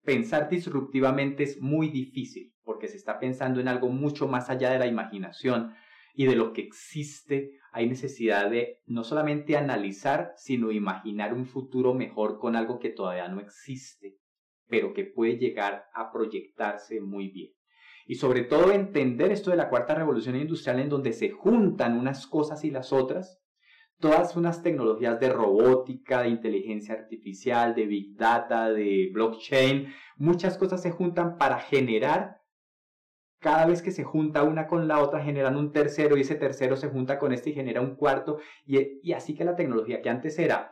pensar 0.04 0.50
disruptivamente 0.50 1.44
es 1.44 1.60
muy 1.60 1.90
difícil 1.90 2.54
porque 2.64 2.88
se 2.88 2.98
está 2.98 3.20
pensando 3.20 3.60
en 3.60 3.68
algo 3.68 3.90
mucho 3.90 4.28
más 4.28 4.50
allá 4.50 4.72
de 4.72 4.80
la 4.80 4.88
imaginación 4.88 5.74
y 6.14 6.26
de 6.26 6.36
lo 6.36 6.54
que 6.54 6.62
existe. 6.62 7.52
Hay 7.72 7.88
necesidad 7.88 8.50
de 8.50 8.82
no 8.86 9.04
solamente 9.04 9.58
analizar, 9.58 10.34
sino 10.36 10.72
imaginar 10.72 11.34
un 11.34 11.46
futuro 11.46 11.94
mejor 11.94 12.40
con 12.40 12.56
algo 12.56 12.80
que 12.80 12.90
todavía 12.90 13.28
no 13.28 13.40
existe, 13.40 14.18
pero 14.68 14.94
que 14.94 15.06
puede 15.06 15.38
llegar 15.38 15.86
a 15.94 16.12
proyectarse 16.12 17.00
muy 17.02 17.30
bien. 17.30 17.52
Y 18.08 18.16
sobre 18.16 18.44
todo 18.44 18.72
entender 18.72 19.32
esto 19.32 19.52
de 19.52 19.58
la 19.58 19.70
cuarta 19.70 19.96
revolución 19.96 20.36
industrial 20.36 20.80
en 20.80 20.90
donde 20.90 21.14
se 21.14 21.30
juntan 21.30 21.98
unas 21.98 22.28
cosas 22.28 22.64
y 22.66 22.72
las 22.72 22.92
otras 22.92 23.42
todas 24.02 24.36
unas 24.36 24.62
tecnologías 24.62 25.20
de 25.20 25.30
robótica, 25.30 26.24
de 26.24 26.30
inteligencia 26.30 26.96
artificial, 26.96 27.74
de 27.74 27.86
big 27.86 28.18
data, 28.18 28.70
de 28.70 29.10
blockchain, 29.14 29.94
muchas 30.18 30.58
cosas 30.58 30.82
se 30.82 30.92
juntan 30.92 31.38
para 31.38 31.60
generar, 31.60 32.41
cada 33.42 33.66
vez 33.66 33.82
que 33.82 33.92
se 33.92 34.04
junta 34.04 34.44
una 34.44 34.68
con 34.68 34.88
la 34.88 35.00
otra, 35.02 35.24
generan 35.24 35.58
un 35.58 35.72
tercero 35.72 36.16
y 36.16 36.22
ese 36.22 36.36
tercero 36.36 36.78
se 36.78 36.90
junta 36.90 37.20
con 37.20 37.34
este 37.34 37.50
y 37.50 37.54
genera 37.54 37.82
un 37.82 37.96
cuarto. 37.96 38.38
Y, 38.66 39.12
así 39.14 39.36
que 39.36 39.44
la 39.44 39.56
tecnología 39.56 40.02
que 40.02 40.10
antes 40.10 40.40
era 40.40 40.72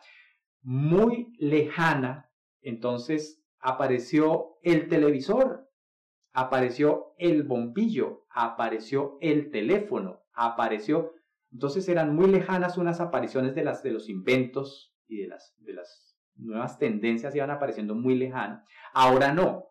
muy 0.62 1.34
lejana, 1.40 2.32
entonces 2.62 3.44
apareció 3.60 4.60
el 4.62 4.88
televisor, 4.88 5.68
apareció 6.32 7.16
el 7.18 7.44
bombillo, 7.44 8.26
apareció 8.30 9.18
el 9.20 9.50
teléfono, 9.50 10.22
apareció 10.34 11.14
entonces 11.52 11.90
eran 11.90 12.16
muy 12.16 12.28
lejanas 12.28 12.78
unas 12.78 13.02
apariciones 13.02 13.56
de, 13.56 13.64
las, 13.64 13.82
de 13.82 13.92
los 13.92 14.08
inventos 14.08 14.96
y 15.08 15.18
de 15.22 15.28
las, 15.28 15.56
de 15.60 15.74
las 15.74 16.16
nuevas 16.36 16.78
tendencias 16.78 17.36
iban 17.36 17.50
apareciendo 17.50 17.96
muy 17.96 18.16
lejanas. 18.16 18.64
Ahora 18.94 19.34
no. 19.34 19.66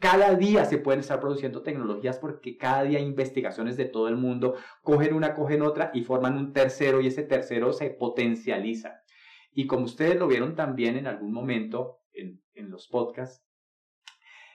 Cada 0.00 0.34
día 0.34 0.64
se 0.64 0.78
pueden 0.78 1.00
estar 1.00 1.20
produciendo 1.20 1.60
tecnologías 1.60 2.18
porque 2.18 2.56
cada 2.56 2.84
día 2.84 2.98
investigaciones 2.98 3.76
de 3.76 3.84
todo 3.84 4.08
el 4.08 4.16
mundo, 4.16 4.54
cogen 4.82 5.12
una, 5.12 5.34
cogen 5.34 5.60
otra 5.60 5.90
y 5.92 6.04
forman 6.04 6.38
un 6.38 6.54
tercero 6.54 7.02
y 7.02 7.08
ese 7.08 7.22
tercero 7.22 7.74
se 7.74 7.90
potencializa. 7.90 9.02
Y 9.52 9.66
como 9.66 9.84
ustedes 9.84 10.16
lo 10.16 10.26
vieron 10.26 10.56
también 10.56 10.96
en 10.96 11.06
algún 11.06 11.32
momento 11.34 12.00
en, 12.14 12.42
en 12.54 12.70
los 12.70 12.88
podcasts, 12.88 13.44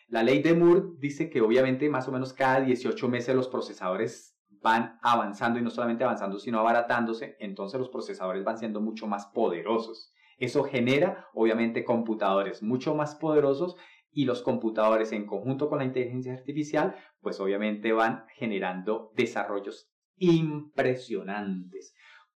la 0.08 0.24
ley 0.24 0.42
de 0.42 0.56
Moore 0.56 0.82
dice 0.98 1.30
que 1.30 1.42
obviamente 1.42 1.90
más 1.90 2.08
o 2.08 2.12
menos 2.12 2.34
cada 2.34 2.62
18 2.62 3.08
meses 3.08 3.36
los 3.36 3.48
procesadores 3.48 4.36
van 4.50 4.98
avanzando 5.04 5.60
y 5.60 5.62
no 5.62 5.70
solamente 5.70 6.04
avanzando, 6.04 6.40
sino 6.40 6.60
abaratándose, 6.60 7.38
entonces 7.40 7.80
los 7.80 7.90
procesadores 7.90 8.44
van 8.44 8.58
siendo 8.58 8.82
mucho 8.82 9.06
más 9.06 9.28
poderosos. 9.28 10.12
Eso 10.38 10.64
genera, 10.64 11.28
obviamente, 11.34 11.86
computadores 11.86 12.62
mucho 12.64 12.96
más 12.96 13.16
poderosos 13.16 13.78
y 14.16 14.24
los 14.24 14.42
computadores 14.42 15.12
en 15.12 15.26
conjunto 15.26 15.68
con 15.68 15.80
la 15.80 15.84
inteligencia 15.84 16.34
artificial, 16.34 16.96
pues 17.20 17.38
obviamente 17.42 17.92
van 17.92 18.26
generando 18.30 19.12
desarrollos 19.14 19.92
impresionantes. 20.16 21.94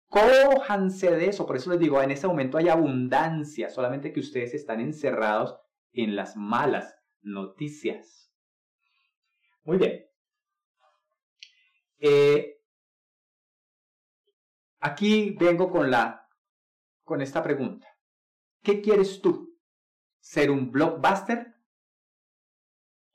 Cójanse 0.09 1.11
de 1.11 1.27
eso, 1.27 1.47
por 1.47 1.55
eso 1.55 1.71
les 1.71 1.79
digo, 1.79 2.01
en 2.01 2.11
este 2.11 2.27
momento 2.27 2.57
hay 2.57 2.67
abundancia, 2.67 3.69
solamente 3.69 4.11
que 4.11 4.19
ustedes 4.19 4.53
están 4.53 4.81
encerrados 4.81 5.57
en 5.93 6.17
las 6.17 6.35
malas 6.35 6.97
noticias. 7.21 8.29
Muy 9.63 9.77
bien, 9.77 10.05
eh, 11.99 12.61
aquí 14.81 15.33
vengo 15.39 15.71
con, 15.71 15.89
la, 15.89 16.27
con 17.05 17.21
esta 17.21 17.41
pregunta. 17.41 17.87
¿Qué 18.63 18.81
quieres 18.81 19.21
tú? 19.21 19.57
¿Ser 20.19 20.51
un 20.51 20.71
blockbuster 20.71 21.58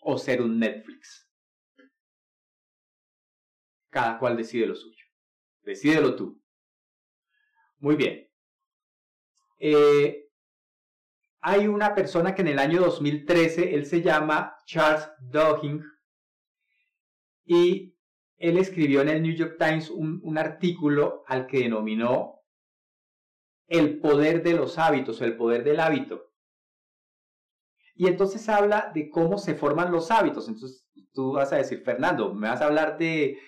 o 0.05 0.19
ser 0.19 0.43
un 0.43 0.59
Netflix? 0.59 1.29
Cada 3.91 4.19
cual 4.19 4.37
decide 4.37 4.67
lo 4.67 4.75
suyo. 4.75 5.05
Decídelo 5.63 6.15
tú. 6.15 6.43
Muy 7.79 7.97
bien. 7.97 8.29
Eh, 9.59 10.29
hay 11.41 11.67
una 11.67 11.95
persona 11.95 12.35
que 12.35 12.43
en 12.43 12.49
el 12.49 12.59
año 12.59 12.81
2013, 12.81 13.75
él 13.75 13.87
se 13.87 14.01
llama 14.01 14.57
Charles 14.67 15.09
Dawkins, 15.21 15.85
y 17.45 17.95
él 18.39 18.59
escribió 18.59 19.03
en 19.03 19.09
el 19.09 19.23
New 19.23 19.35
York 19.35 19.57
Times 19.59 19.91
un, 19.91 20.39
artículo 20.39 21.25
al 21.27 21.47
que 21.47 21.61
denominó 21.61 22.41
el 23.67 24.01
poder 24.01 24.43
de 24.43 24.55
los 24.55 24.79
hábitos 24.79 25.21
o 25.21 25.25
el 25.25 25.37
poder 25.37 25.65
del 25.65 25.81
hábito. 25.81 26.34
Y 27.95 28.09
entonces 28.09 28.49
habla 28.49 28.91
de 28.95 29.09
cómo 29.09 29.39
se 29.39 29.55
forman 29.55 29.93
los 29.93 30.11
hábitos. 30.11 30.49
Entonces 30.49 30.85
tú 31.13 31.33
vas 31.33 31.53
a 31.53 31.57
decir, 31.57 31.83
Fernando, 31.85 32.35
me 32.35 32.49
vas 32.49 32.61
a 32.61 32.67
hablar 32.67 32.99
de, 32.99 33.39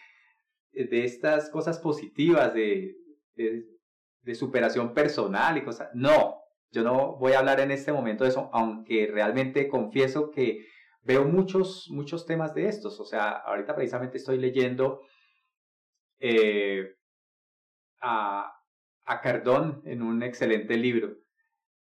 de 0.72 1.04
estas 1.04 1.50
cosas 1.50 1.78
positivas, 1.78 2.54
de, 2.54 2.94
de 3.34 4.34
superación 4.34 4.92
personal 4.92 5.56
y 5.56 5.64
cosas. 5.64 5.88
No, 5.94 6.42
yo 6.70 6.82
no 6.82 7.16
voy 7.16 7.32
a 7.32 7.38
hablar 7.38 7.60
en 7.60 7.70
este 7.70 7.92
momento 7.92 8.24
de 8.24 8.30
eso, 8.30 8.50
aunque 8.52 9.06
realmente 9.06 9.68
confieso 9.68 10.30
que 10.30 10.66
veo 11.02 11.24
muchos, 11.24 11.88
muchos 11.90 12.26
temas 12.26 12.54
de 12.54 12.68
estos. 12.68 12.98
O 13.00 13.04
sea, 13.04 13.30
ahorita 13.30 13.74
precisamente 13.74 14.18
estoy 14.18 14.38
leyendo 14.38 15.00
eh, 16.18 16.96
a, 18.00 18.52
a, 19.04 19.20
Cardón 19.20 19.82
en 19.86 20.02
un 20.02 20.22
excelente 20.22 20.76
libro. 20.76 21.16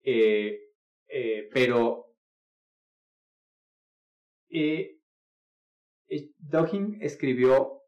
Eh, 0.02 0.60
eh, 1.08 1.50
pero 1.54 2.03
Dawkins 6.38 6.98
escribió 7.02 7.82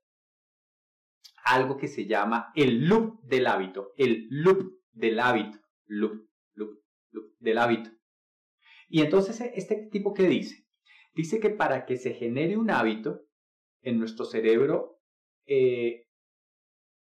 algo 1.45 1.77
que 1.77 1.87
se 1.87 2.07
llama 2.07 2.51
el 2.55 2.87
loop 2.87 3.21
del 3.23 3.47
hábito, 3.47 3.93
el 3.97 4.27
loop 4.29 4.81
del 4.91 5.19
hábito, 5.19 5.59
loop, 5.85 6.27
loop, 6.53 6.79
loop 7.11 7.35
del 7.39 7.57
hábito. 7.59 7.91
Y 8.87 9.01
entonces, 9.01 9.39
¿este 9.53 9.87
tipo 9.91 10.13
qué 10.13 10.23
dice? 10.23 10.65
Dice 11.13 11.39
que 11.39 11.51
para 11.51 11.85
que 11.85 11.97
se 11.97 12.13
genere 12.13 12.57
un 12.57 12.71
hábito 12.71 13.21
en 13.81 13.99
nuestro 13.99 14.25
cerebro, 14.25 14.99
eh, 15.45 16.07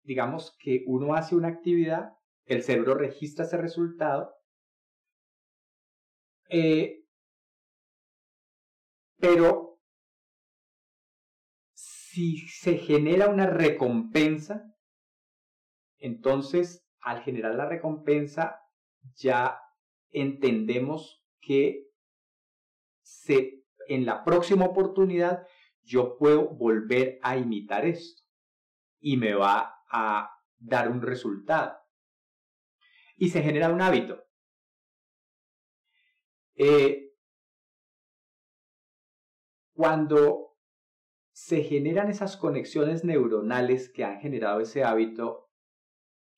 digamos 0.03 0.55
que 0.59 0.83
uno 0.85 1.15
hace 1.15 1.35
una 1.35 1.47
actividad, 1.47 2.11
el 2.45 2.61
cerebro 2.61 2.95
registra 2.95 3.45
ese 3.45 3.57
resultado, 3.57 4.35
eh, 6.49 7.04
pero 9.25 9.79
si 11.73 12.37
se 12.47 12.77
genera 12.77 13.27
una 13.27 13.47
recompensa, 13.47 14.71
entonces 15.97 16.87
al 17.01 17.23
generar 17.23 17.55
la 17.55 17.67
recompensa 17.67 18.61
ya 19.15 19.59
entendemos 20.11 21.23
que 21.41 21.87
en 23.87 24.05
la 24.05 24.23
próxima 24.23 24.65
oportunidad 24.65 25.47
yo 25.81 26.17
puedo 26.17 26.49
volver 26.49 27.19
a 27.23 27.37
imitar 27.37 27.85
esto 27.85 28.21
y 28.99 29.17
me 29.17 29.33
va 29.33 29.83
a 29.89 30.29
dar 30.57 30.91
un 30.91 31.01
resultado. 31.01 31.75
Y 33.17 33.29
se 33.29 33.41
genera 33.41 33.69
un 33.69 33.81
hábito. 33.81 34.23
Eh, 36.55 37.04
cuando 39.75 40.55
se 41.33 41.63
generan 41.63 42.09
esas 42.09 42.37
conexiones 42.37 43.03
neuronales 43.03 43.89
que 43.89 44.05
han 44.05 44.21
generado 44.21 44.61
ese 44.61 44.83
hábito, 44.83 45.49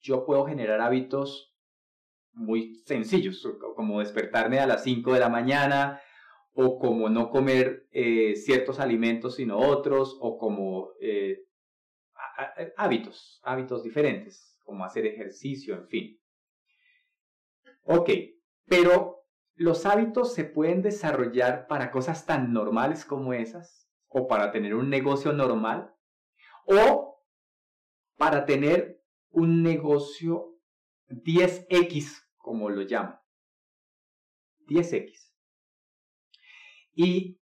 yo 0.02 0.26
puedo 0.26 0.46
generar 0.46 0.82
hábitos 0.82 1.56
muy 2.34 2.76
sencillos, 2.86 3.48
como 3.76 4.00
despertarme 4.00 4.60
a 4.60 4.68
las 4.68 4.84
5 4.84 5.14
de 5.14 5.20
la 5.20 5.30
mañana, 5.30 6.02
o 6.54 6.80
como 6.80 7.10
no 7.10 7.30
comer 7.30 7.88
eh, 7.92 8.36
ciertos 8.36 8.80
alimentos 8.80 9.36
sino 9.36 9.60
otros, 9.60 10.18
o 10.20 10.40
como 10.40 10.94
eh, 11.00 11.44
hábitos, 12.76 13.40
hábitos 13.44 13.84
diferentes, 13.84 14.58
como 14.64 14.84
hacer 14.84 15.06
ejercicio, 15.06 15.76
en 15.76 15.88
fin. 15.88 16.20
Ok, 17.84 18.10
pero 18.66 19.27
los 19.58 19.88
hábitos 19.88 20.36
se 20.36 20.46
pueden 20.46 20.84
desarrollar 20.84 21.66
para 21.68 21.90
cosas 21.90 22.28
tan 22.28 22.54
normales 22.54 23.04
como 23.04 23.34
esas, 23.34 23.90
o 24.08 24.28
para 24.28 24.52
tener 24.52 24.76
un 24.76 24.90
negocio 24.90 25.34
normal, 25.34 25.96
o 26.66 27.24
para 28.18 28.46
tener 28.46 29.04
un 29.32 29.64
negocio 29.64 30.60
10X, 31.10 32.24
como 32.38 32.70
lo 32.70 32.84
llaman. 32.84 33.20
10X. 34.68 35.34
Y 36.94 37.42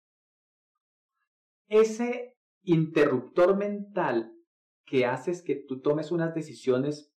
ese 1.67 2.37
interruptor 2.63 3.57
mental 3.57 4.31
que 4.85 5.05
haces 5.05 5.41
que 5.41 5.55
tú 5.55 5.81
tomes 5.81 6.11
unas 6.11 6.33
decisiones 6.33 7.13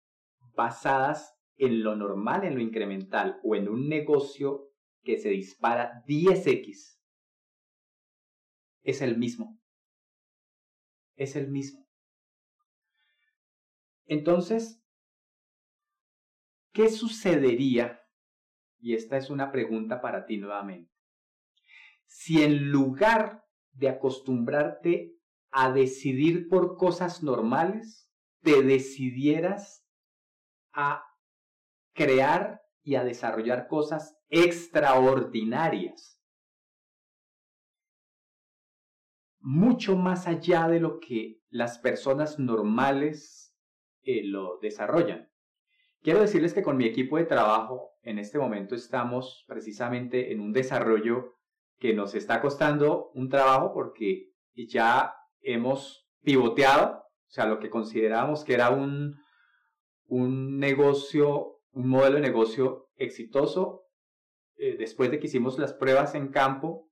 basadas 0.54 1.36
en 1.56 1.82
lo 1.82 1.96
normal, 1.96 2.44
en 2.44 2.54
lo 2.54 2.60
incremental 2.60 3.40
o 3.42 3.56
en 3.56 3.68
un 3.68 3.88
negocio 3.88 4.65
que 5.06 5.18
se 5.18 5.28
dispara 5.28 6.02
10x, 6.06 6.98
es 8.82 9.00
el 9.00 9.16
mismo. 9.16 9.58
Es 11.14 11.36
el 11.36 11.48
mismo. 11.48 11.88
Entonces, 14.06 14.82
¿qué 16.72 16.90
sucedería? 16.90 18.02
Y 18.78 18.94
esta 18.94 19.16
es 19.16 19.30
una 19.30 19.52
pregunta 19.52 20.00
para 20.00 20.26
ti 20.26 20.38
nuevamente. 20.38 20.92
Si 22.04 22.42
en 22.42 22.70
lugar 22.70 23.44
de 23.72 23.88
acostumbrarte 23.88 25.14
a 25.50 25.72
decidir 25.72 26.48
por 26.48 26.76
cosas 26.76 27.22
normales, 27.22 28.10
te 28.42 28.62
decidieras 28.62 29.86
a 30.72 31.04
crear 31.94 32.55
y 32.86 32.94
a 32.94 33.02
desarrollar 33.02 33.66
cosas 33.66 34.16
extraordinarias. 34.28 36.22
Mucho 39.40 39.96
más 39.96 40.28
allá 40.28 40.68
de 40.68 40.78
lo 40.78 41.00
que 41.00 41.42
las 41.50 41.80
personas 41.80 42.38
normales 42.38 43.52
eh, 44.02 44.22
lo 44.24 44.60
desarrollan. 44.60 45.28
Quiero 46.00 46.20
decirles 46.20 46.54
que 46.54 46.62
con 46.62 46.76
mi 46.76 46.84
equipo 46.84 47.16
de 47.16 47.24
trabajo 47.24 47.90
en 48.02 48.20
este 48.20 48.38
momento 48.38 48.76
estamos 48.76 49.44
precisamente 49.48 50.30
en 50.30 50.38
un 50.38 50.52
desarrollo 50.52 51.34
que 51.80 51.92
nos 51.92 52.14
está 52.14 52.40
costando 52.40 53.10
un 53.14 53.28
trabajo 53.28 53.72
porque 53.74 54.30
ya 54.54 55.12
hemos 55.40 56.08
pivoteado, 56.22 56.98
o 56.98 57.30
sea, 57.30 57.46
lo 57.46 57.58
que 57.58 57.68
considerábamos 57.68 58.44
que 58.44 58.54
era 58.54 58.70
un, 58.70 59.16
un 60.06 60.60
negocio, 60.60 61.55
un 61.76 61.88
modelo 61.88 62.16
de 62.16 62.22
negocio 62.22 62.88
exitoso, 62.96 63.82
eh, 64.56 64.76
después 64.78 65.10
de 65.10 65.20
que 65.20 65.26
hicimos 65.26 65.58
las 65.58 65.74
pruebas 65.74 66.14
en 66.14 66.28
campo, 66.28 66.90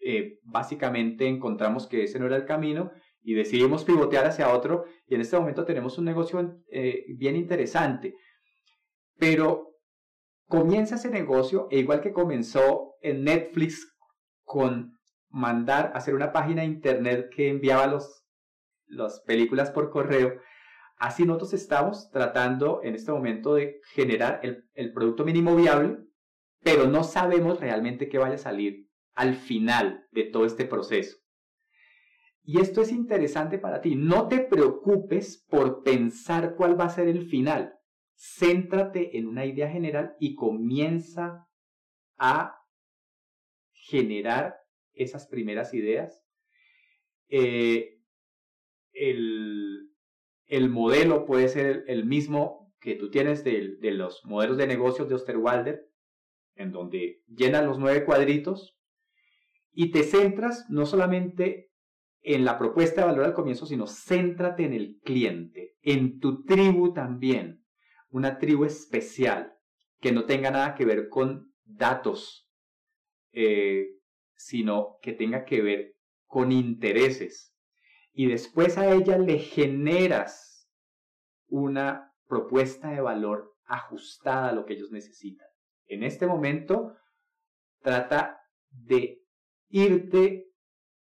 eh, 0.00 0.38
básicamente 0.42 1.26
encontramos 1.28 1.86
que 1.86 2.04
ese 2.04 2.18
no 2.18 2.26
era 2.26 2.36
el 2.36 2.46
camino 2.46 2.90
y 3.20 3.34
decidimos 3.34 3.84
pivotear 3.84 4.24
hacia 4.24 4.54
otro 4.54 4.86
y 5.06 5.16
en 5.16 5.20
este 5.20 5.38
momento 5.38 5.66
tenemos 5.66 5.98
un 5.98 6.06
negocio 6.06 6.62
eh, 6.70 7.04
bien 7.18 7.36
interesante. 7.36 8.14
Pero 9.18 9.74
comienza 10.46 10.94
ese 10.94 11.10
negocio, 11.10 11.68
e 11.70 11.78
igual 11.78 12.00
que 12.00 12.14
comenzó 12.14 12.94
en 13.02 13.22
Netflix 13.24 13.86
con 14.44 14.98
mandar, 15.28 15.92
hacer 15.94 16.14
una 16.14 16.32
página 16.32 16.62
de 16.62 16.68
internet 16.68 17.28
que 17.34 17.50
enviaba 17.50 17.86
los, 17.86 18.24
las 18.86 19.20
películas 19.26 19.70
por 19.70 19.90
correo. 19.90 20.40
Así 20.96 21.24
nosotros 21.24 21.52
estamos 21.52 22.10
tratando 22.10 22.80
en 22.82 22.94
este 22.94 23.12
momento 23.12 23.54
de 23.54 23.80
generar 23.92 24.40
el, 24.42 24.92
producto 24.92 25.24
mínimo 25.24 25.54
viable, 25.54 25.98
pero 26.62 26.86
no 26.86 27.04
sabemos 27.04 27.60
realmente 27.60 28.08
qué 28.08 28.18
vaya 28.18 28.36
a 28.36 28.38
salir 28.38 28.88
al 29.14 29.34
final 29.34 30.06
de 30.10 30.24
todo 30.24 30.46
este 30.46 30.64
proceso. 30.64 31.18
Y 32.42 32.60
esto 32.60 32.80
es 32.80 32.92
interesante 32.92 33.58
para 33.58 33.80
ti. 33.80 33.94
No 33.94 34.28
te 34.28 34.38
preocupes 34.38 35.44
por 35.48 35.82
pensar 35.82 36.54
cuál 36.56 36.78
va 36.78 36.84
a 36.84 36.90
ser 36.90 37.08
el 37.08 37.26
final. 37.28 37.74
Céntrate 38.14 39.18
en 39.18 39.26
una 39.26 39.44
idea 39.44 39.68
general 39.68 40.16
y 40.18 40.34
comienza 40.34 41.46
a 42.16 42.58
generar 43.72 44.56
esas 44.94 45.26
primeras 45.26 45.74
ideas. 45.74 46.24
Eh, 47.28 48.00
el, 48.92 49.85
modelo 50.68 51.26
puede 51.26 51.48
ser 51.48 51.84
el, 51.86 52.04
mismo 52.04 52.72
que 52.80 52.94
tú 52.94 53.10
tienes 53.10 53.44
de, 53.44 53.76
de, 53.80 53.90
los 53.92 54.24
modelos 54.24 54.56
de 54.56 54.66
negocios 54.66 55.08
de 55.08 55.14
Osterwalder, 55.14 55.88
en 56.54 56.72
donde 56.72 57.22
llenas 57.26 57.64
los 57.64 57.78
nueve 57.78 58.04
cuadritos 58.04 58.76
y 59.72 59.90
te 59.90 60.04
centras 60.04 60.66
no 60.70 60.86
solamente 60.86 61.70
en 62.22 62.44
la 62.44 62.58
propuesta 62.58 63.02
de 63.02 63.06
valor 63.06 63.24
al 63.24 63.34
comienzo, 63.34 63.66
sino 63.66 63.86
céntrate 63.86 64.64
en 64.64 64.72
el 64.72 64.98
cliente, 65.04 65.76
en 65.82 66.18
tu 66.18 66.44
tribu 66.44 66.92
también, 66.92 67.64
una 68.08 68.38
tribu 68.38 68.64
especial 68.64 69.52
que 70.00 70.12
no 70.12 70.24
tenga 70.24 70.50
nada 70.50 70.74
que 70.74 70.84
ver 70.84 71.08
con 71.08 71.52
datos, 71.64 72.50
eh, 73.32 73.90
sino 74.34 74.98
que 75.02 75.12
tenga 75.12 75.44
que 75.44 75.62
ver 75.62 75.94
con 76.26 76.52
intereses. 76.52 77.54
Y 78.18 78.28
después 78.28 78.78
a 78.78 78.94
ella 78.94 79.18
le 79.18 79.38
generas 79.38 80.70
una 81.48 82.14
propuesta 82.26 82.90
de 82.90 83.02
valor 83.02 83.54
ajustada 83.66 84.48
a 84.48 84.52
lo 84.52 84.64
que 84.64 84.72
ellos 84.72 84.90
necesitan. 84.90 85.46
En 85.86 86.02
este 86.02 86.26
momento, 86.26 86.94
trata 87.82 88.40
de 88.70 89.22
irte, 89.68 90.50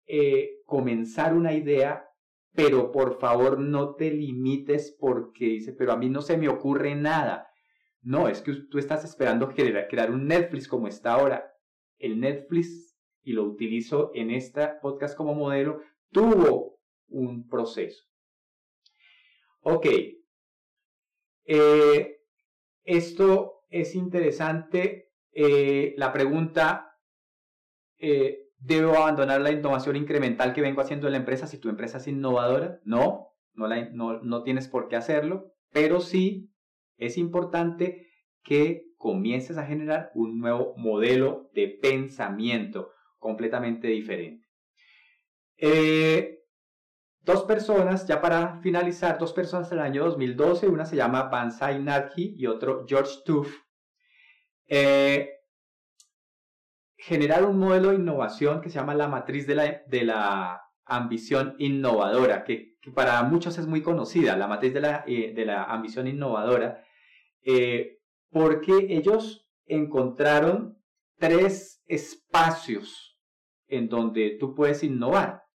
eh, 0.07 0.63
comenzar 0.65 1.35
una 1.35 1.53
idea, 1.53 2.09
pero 2.53 2.91
por 2.91 3.19
favor 3.19 3.59
no 3.59 3.93
te 3.93 4.09
limites 4.09 4.97
porque 4.99 5.45
dice, 5.45 5.73
pero 5.73 5.91
a 5.91 5.97
mí 5.97 6.09
no 6.09 6.23
se 6.23 6.35
me 6.35 6.49
ocurre 6.49 6.95
nada. 6.95 7.47
No, 8.01 8.27
es 8.27 8.41
que 8.41 8.53
tú 8.71 8.79
estás 8.79 9.05
esperando 9.05 9.49
crear 9.49 10.09
un 10.09 10.25
Netflix 10.25 10.67
como 10.67 10.87
está 10.87 11.13
ahora. 11.13 11.53
El 11.99 12.19
Netflix 12.19 12.97
y 13.21 13.33
lo 13.33 13.43
utilizo 13.43 14.09
en 14.15 14.31
esta 14.31 14.79
podcast 14.79 15.15
como 15.15 15.35
modelo, 15.35 15.81
tuvo 16.11 16.76
un 17.09 17.47
proceso. 17.47 18.03
Ok. 19.61 19.85
Eh, 21.45 22.17
esto 22.83 23.63
es 23.69 23.95
interesante. 23.95 25.11
Eh, 25.31 25.93
la 25.97 26.11
pregunta, 26.13 26.97
eh, 27.97 28.49
¿debo 28.57 28.95
abandonar 28.95 29.41
la 29.41 29.51
innovación 29.51 29.95
incremental 29.95 30.53
que 30.53 30.61
vengo 30.61 30.81
haciendo 30.81 31.07
en 31.07 31.13
la 31.13 31.19
empresa 31.19 31.47
si 31.47 31.57
tu 31.57 31.69
empresa 31.69 31.97
es 31.97 32.07
innovadora? 32.07 32.79
No, 32.83 33.35
no, 33.53 33.67
no, 33.67 34.21
no 34.21 34.43
tienes 34.43 34.67
por 34.67 34.87
qué 34.87 34.95
hacerlo, 34.95 35.53
pero 35.71 35.99
sí 35.99 36.51
es 36.97 37.17
importante 37.17 38.07
que 38.43 38.87
comiences 38.97 39.57
a 39.57 39.65
generar 39.65 40.11
un 40.15 40.39
nuevo 40.39 40.73
modelo 40.77 41.49
de 41.53 41.67
pensamiento 41.67 42.91
completamente 43.19 43.87
diferente. 43.87 44.47
Dos 47.27 47.43
personas, 47.43 48.07
ya 48.07 48.21
para 48.21 48.57
finalizar, 48.61 49.19
dos 49.19 49.33
personas 49.33 49.69
del 49.69 49.79
año 49.79 50.05
2012, 50.05 50.69
una 50.69 50.85
se 50.85 50.95
llama 50.95 51.23
Bansai 51.23 51.83
Narki 51.83 52.35
y 52.37 52.47
otro 52.47 52.85
George 52.87 53.15
Tuff, 53.25 53.53
eh, 54.65 55.41
generaron 56.97 57.51
un 57.51 57.59
modelo 57.59 57.89
de 57.89 57.97
innovación 57.97 58.61
que 58.61 58.69
se 58.69 58.75
llama 58.75 58.95
la 58.95 59.09
matriz 59.09 59.45
de 59.45 59.55
la, 59.55 59.83
de 59.87 60.05
la 60.05 60.61
ambición 60.85 61.55
innovadora, 61.59 62.45
que, 62.45 62.77
para 62.95 63.21
muchos 63.23 63.57
es 63.57 63.67
muy 63.67 63.81
conocida, 63.81 64.37
la 64.37 64.47
matriz 64.47 64.73
de 64.73 64.79
la, 64.79 65.03
eh, 65.05 65.33
de 65.35 65.45
la 65.45 65.65
ambición 65.65 66.07
innovadora, 66.07 66.81
eh, 67.41 67.99
porque 68.29 68.87
ellos 68.89 69.49
encontraron 69.65 70.81
tres 71.17 71.83
espacios 71.87 73.19
en 73.67 73.89
donde 73.89 74.37
tú 74.39 74.55
puedes 74.55 74.81
innovar. 74.81 75.46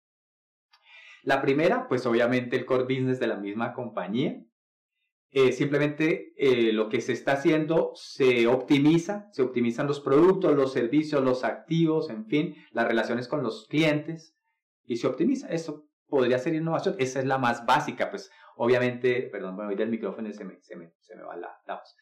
La 1.23 1.41
primera, 1.41 1.89
pues 1.89 2.05
obviamente 2.07 2.57
el 2.57 2.64
core 2.64 2.85
business 2.85 3.20
de 3.20 3.27
la 3.27 3.37
misma 3.37 3.73
compañía. 3.73 4.43
Eh, 5.35 5.53
simplemente 5.53 6.35
lo 6.75 6.91
que 6.91 7.01
se 7.01 7.12
está 7.12 7.33
haciendo 7.33 7.93
se 7.95 8.47
optimiza, 8.47 9.29
se 9.33 9.41
optimizan 9.41 9.87
los 9.87 10.01
productos, 10.01 10.55
los 10.55 10.75
servicios, 10.75 11.25
los 11.25 11.43
activos, 11.43 12.11
en 12.11 12.27
fin, 12.27 12.55
las 12.73 12.87
relaciones 12.87 13.29
con 13.29 13.43
los 13.43 13.66
clientes 13.66 14.37
y 14.85 14.97
se 14.97 15.07
optimiza. 15.07 15.49
Eso 15.49 15.87
podría 16.12 16.39
ser 16.39 16.55
innovación. 16.55 16.97
Esa 16.99 17.20
es 17.20 17.25
la 17.25 17.39
más 17.39 17.64
básica, 17.64 18.11
pues 18.11 18.31
obviamente, 18.57 19.23
perdón, 19.33 19.57
me 19.57 19.64
voy 19.64 19.75
del 19.75 19.89
micrófono 19.89 20.31
se 20.33 20.45
me, 20.45 20.61
se 20.61 20.77
me, 20.77 20.93
se 21.01 21.16
me 21.16 21.23
va 21.23 21.37
la, 21.37 21.59
voz. 21.66 21.97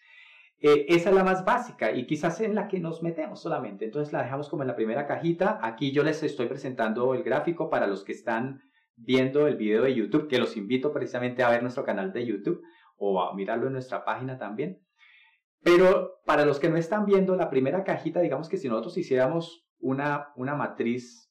Eh, 0.59 0.87
esa 0.89 1.11
es 1.11 1.15
la 1.15 1.25
más 1.25 1.45
básica 1.45 1.93
y 1.93 2.07
quizás 2.07 2.41
en 2.41 2.55
la 2.55 2.69
que 2.69 2.81
nos 2.81 3.03
metemos 3.03 3.41
solamente. 3.41 3.85
Entonces 3.85 4.13
la 4.13 4.25
dejamos 4.25 4.49
como 4.49 4.63
en 4.63 4.69
la 4.69 4.77
primera 4.77 5.07
cajita. 5.07 5.61
Aquí 5.63 5.93
yo 5.93 6.03
les 6.03 6.23
estoy 6.23 6.47
presentando 6.47 7.15
el 7.15 7.23
gráfico 7.23 7.71
para 7.71 7.87
los 7.87 8.05
que 8.05 8.13
están 8.13 8.63
viendo 9.01 9.47
el 9.47 9.57
video 9.57 9.83
de 9.83 9.95
YouTube, 9.95 10.29
que 10.29 10.39
los 10.39 10.57
invito 10.57 10.93
precisamente 10.93 11.43
a 11.43 11.51
ver 11.51 11.63
nuestro 11.63 11.85
canal 11.85 12.13
de 12.13 12.27
YouTube 12.27 12.63
o 12.97 13.23
a 13.23 13.35
mirarlo 13.35 13.67
en 13.67 13.75
nuestra 13.75 14.05
página 14.05 14.39
también. 14.39 14.81
Pero 15.63 16.21
para 16.25 16.45
los 16.45 16.59
que 16.59 16.71
no 16.71 16.77
están 16.77 17.05
viendo 17.05 17.37
la 17.37 17.51
primera 17.51 17.85
cajita, 17.85 18.21
digamos 18.21 18.49
que 18.49 18.57
si 18.57 18.69
nosotros 18.69 18.97
hiciéramos 18.97 19.67
una, 19.79 20.29
una 20.37 20.55
matriz 20.55 21.31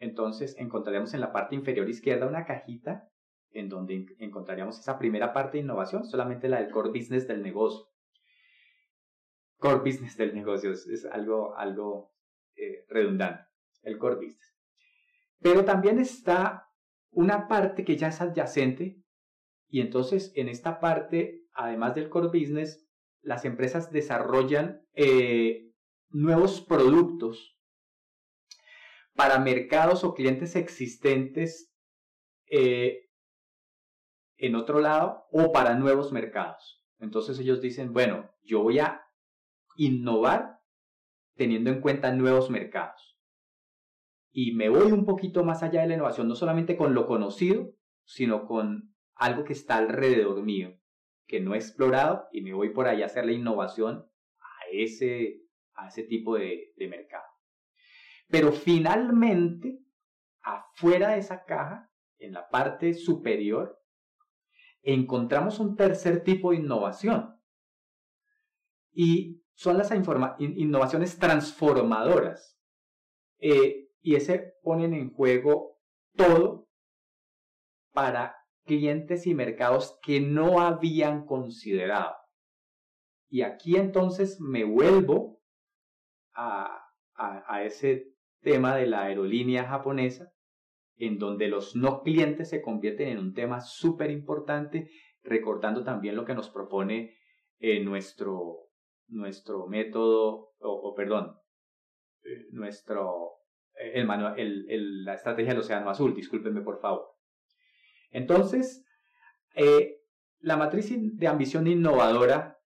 entonces 0.00 0.56
encontraríamos 0.58 1.12
en 1.12 1.20
la 1.20 1.30
parte 1.30 1.54
inferior 1.54 1.88
izquierda 1.88 2.26
una 2.26 2.46
cajita 2.46 3.06
en 3.52 3.68
donde 3.68 4.06
encontraríamos 4.18 4.78
esa 4.78 4.98
primera 4.98 5.32
parte 5.32 5.58
de 5.58 5.64
innovación, 5.64 6.04
solamente 6.04 6.48
la 6.48 6.60
del 6.60 6.70
core 6.70 6.88
business 6.88 7.28
del 7.28 7.42
negocio. 7.42 7.86
Core 9.58 9.80
business 9.80 10.16
del 10.16 10.34
negocio 10.34 10.70
es, 10.70 11.04
algo, 11.12 11.54
algo 11.56 12.14
eh, 12.56 12.86
redundante, 12.88 13.44
el 13.82 13.98
core 13.98 14.14
business. 14.16 14.56
Pero 15.40 15.64
también 15.66 15.98
está 15.98 16.69
una 17.10 17.48
parte 17.48 17.84
que 17.84 17.96
ya 17.96 18.08
es 18.08 18.20
adyacente 18.20 19.02
y 19.68 19.80
entonces 19.80 20.32
en 20.34 20.48
esta 20.48 20.80
parte, 20.80 21.44
además 21.52 21.94
del 21.94 22.08
core 22.08 22.28
business, 22.28 22.86
las 23.22 23.44
empresas 23.44 23.92
desarrollan 23.92 24.82
eh, 24.94 25.70
nuevos 26.08 26.60
productos 26.60 27.56
para 29.14 29.38
mercados 29.38 30.02
o 30.04 30.14
clientes 30.14 30.56
existentes 30.56 31.72
eh, 32.50 33.10
en 34.38 34.54
otro 34.54 34.80
lado 34.80 35.26
o 35.30 35.52
para 35.52 35.74
nuevos 35.74 36.12
mercados. 36.12 36.82
Entonces 36.98 37.38
ellos 37.38 37.60
dicen, 37.60 37.92
bueno, 37.92 38.30
yo 38.42 38.62
voy 38.62 38.78
a 38.78 39.02
innovar 39.76 40.58
teniendo 41.34 41.70
en 41.70 41.80
cuenta 41.80 42.12
nuevos 42.12 42.50
mercados. 42.50 43.19
Y 44.32 44.52
me 44.52 44.68
voy 44.68 44.92
un 44.92 45.04
poquito 45.04 45.44
más 45.44 45.62
allá 45.62 45.82
de 45.82 45.88
la 45.88 45.94
innovación, 45.94 46.28
no 46.28 46.34
solamente 46.34 46.76
con 46.76 46.94
lo 46.94 47.06
conocido, 47.06 47.74
sino 48.04 48.46
con 48.46 48.94
algo 49.14 49.44
que 49.44 49.52
está 49.52 49.76
alrededor 49.76 50.42
mío, 50.42 50.78
que 51.26 51.40
no 51.40 51.54
he 51.54 51.58
explorado, 51.58 52.28
y 52.32 52.42
me 52.42 52.54
voy 52.54 52.70
por 52.70 52.86
ahí 52.86 53.02
a 53.02 53.06
hacer 53.06 53.26
la 53.26 53.32
innovación 53.32 54.06
a 54.38 54.68
ese, 54.72 55.42
a 55.74 55.88
ese 55.88 56.04
tipo 56.04 56.36
de 56.36 56.72
mercado. 56.88 57.24
Pero 58.28 58.52
finalmente, 58.52 59.80
afuera 60.42 61.10
de 61.10 61.18
esa 61.18 61.44
caja, 61.44 61.90
en 62.18 62.32
la 62.32 62.48
parte 62.48 62.94
superior, 62.94 63.80
encontramos 64.82 65.58
un 65.58 65.76
tercer 65.76 66.22
tipo 66.22 66.50
de 66.50 66.58
innovación. 66.58 67.36
Y 68.92 69.42
son 69.54 69.78
las 69.78 69.92
innovaciones 70.38 71.18
transformadoras. 71.18 72.58
Eh, 73.38 73.79
y 74.00 74.16
ese 74.16 74.54
ponen 74.62 74.94
en 74.94 75.12
juego 75.12 75.78
todo 76.16 76.68
para 77.92 78.36
clientes 78.64 79.26
y 79.26 79.34
mercados 79.34 79.98
que 80.02 80.20
no 80.20 80.60
habían 80.60 81.26
considerado. 81.26 82.14
Y 83.28 83.42
aquí 83.42 83.76
entonces 83.76 84.40
me 84.40 84.64
vuelvo 84.64 85.40
a, 86.34 86.84
a 87.14 87.64
ese 87.64 88.14
tema 88.40 88.76
de 88.76 88.86
la 88.86 89.04
aerolínea 89.04 89.64
japonesa, 89.64 90.32
en 90.96 91.18
donde 91.18 91.48
los 91.48 91.76
no 91.76 92.02
clientes 92.02 92.50
se 92.50 92.62
convierten 92.62 93.08
en 93.08 93.18
un 93.18 93.34
tema 93.34 93.60
súper 93.60 94.10
importante, 94.10 94.90
recordando 95.22 95.84
también 95.84 96.16
lo 96.16 96.24
que 96.24 96.34
nos 96.34 96.50
propone 96.50 97.16
eh, 97.58 97.82
nuestro, 97.82 98.68
nuestro 99.08 99.66
método, 99.66 100.52
o, 100.60 100.94
perdón, 100.94 101.36
eh, 102.22 102.46
nuestro, 102.52 103.39
eh, 103.80 104.04
el, 104.36 104.66
el, 104.68 105.04
la 105.04 105.14
estrategia 105.14 105.52
del 105.52 105.60
Océano 105.60 105.90
Azul, 105.90 106.14
discúlpenme 106.14 106.62
por 106.62 106.80
favor. 106.80 107.16
Entonces, 108.10 108.84
la 110.40 110.56
matriz 110.56 110.92
de 110.96 111.28
ambición 111.28 111.66
innovadora, 111.66 112.58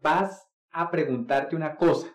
vas 0.00 0.48
a 0.70 0.90
preguntarte 0.90 1.56
una 1.56 1.76
cosa 1.76 2.14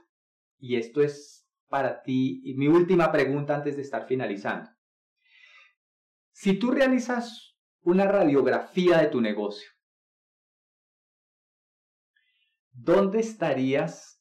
y 0.58 0.78
esto 0.78 1.02
es 1.02 1.46
para 1.68 2.02
ti 2.04 2.42
mi 2.56 2.68
última 2.68 3.12
pregunta 3.12 3.56
antes 3.56 3.76
de 3.76 3.82
estar 3.82 4.08
finalizando. 4.08 4.70
Si 6.32 6.58
tú 6.58 6.72
realizas 6.72 7.58
una 7.82 8.06
radiografía 8.06 9.00
de 9.00 9.08
tu 9.08 9.20
negocio, 9.20 9.70
¿dónde 12.72 13.20
estarías 13.20 14.13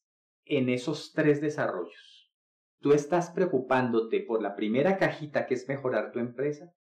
en 0.45 0.69
esos 0.69 1.13
tres 1.13 1.41
desarrollos? 1.41 2.33
¿Tú 2.81 2.93
estás 2.93 3.31
preocupándote 3.31 4.21
por 4.21 4.43
la 4.43 4.57
primera 4.57 4.97
cajita 4.97 5.47
que 5.47 5.55
es 5.55 5.69
mejorar 5.69 6.13
tu 6.13 6.19
empresa? 6.19 6.73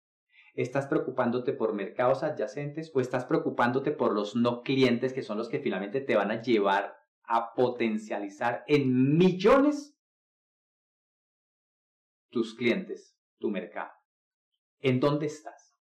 ¿Estás 0.54 0.86
preocupándote 0.86 1.52
por 1.52 1.72
mercados 1.72 2.22
adyacentes 2.22 2.90
o 2.94 3.00
estás 3.00 3.24
preocupándote 3.24 3.92
por 3.92 4.12
los 4.12 4.36
no 4.36 4.62
clientes 4.62 5.12
que 5.12 5.22
son 5.22 5.38
los 5.38 5.48
que 5.48 5.60
finalmente 5.60 6.00
te 6.00 6.16
van 6.16 6.30
a 6.30 6.42
llevar 6.42 6.96
a 7.24 7.54
potencializar 7.54 8.64
en 8.66 9.16
millones 9.16 9.96
tus 12.32 12.54
clientes, 12.54 13.16
tu 13.38 13.50
mercado. 13.50 13.92
¿En 14.80 14.98
dónde 14.98 15.26
estás? 15.26 15.76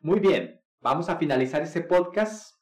Muy 0.00 0.20
bien, 0.20 0.60
vamos 0.80 1.08
a 1.08 1.16
finalizar 1.16 1.62
ese 1.62 1.82
podcast 1.82 2.56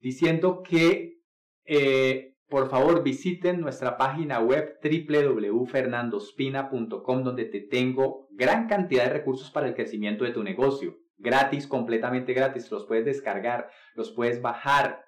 diciendo 0.00 0.62
que 0.62 1.20
eh, 1.64 2.31
por 2.52 2.68
favor 2.68 3.02
visiten 3.02 3.60
nuestra 3.60 3.96
página 3.96 4.38
web 4.38 4.78
www.fernandospina.com 4.84 7.24
donde 7.24 7.46
te 7.46 7.62
tengo 7.62 8.28
gran 8.30 8.68
cantidad 8.68 9.04
de 9.04 9.14
recursos 9.14 9.50
para 9.50 9.66
el 9.66 9.74
crecimiento 9.74 10.24
de 10.24 10.32
tu 10.32 10.44
negocio. 10.44 10.98
Gratis, 11.16 11.66
completamente 11.66 12.34
gratis. 12.34 12.70
Los 12.70 12.84
puedes 12.84 13.06
descargar, 13.06 13.70
los 13.94 14.10
puedes 14.10 14.42
bajar 14.42 15.02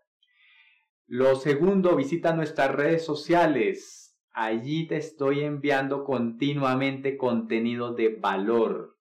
lo 1.06 1.36
segundo, 1.36 1.96
visita 1.96 2.32
nuestras 2.32 2.74
redes 2.74 3.04
sociales. 3.04 4.16
Allí 4.32 4.86
te 4.86 4.96
estoy 4.96 5.40
enviando 5.40 6.02
continuamente 6.02 7.18
contenido 7.18 7.92
de 7.92 8.08
valor. 8.08 8.93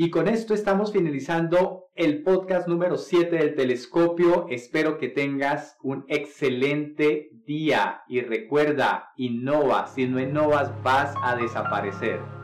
Y 0.00 0.10
con 0.10 0.28
esto 0.28 0.54
estamos 0.54 0.92
finalizando 0.92 1.88
el 1.96 2.22
podcast 2.22 2.68
número 2.68 2.96
7 2.96 3.34
del 3.34 3.56
telescopio. 3.56 4.46
Espero 4.48 4.96
que 4.96 5.08
tengas 5.08 5.76
un 5.82 6.04
excelente 6.06 7.30
día 7.44 8.02
y 8.06 8.20
recuerda, 8.20 9.10
innova. 9.16 9.88
Si 9.88 10.06
no 10.06 10.20
innovas 10.20 10.70
vas 10.84 11.16
a 11.24 11.34
desaparecer. 11.34 12.37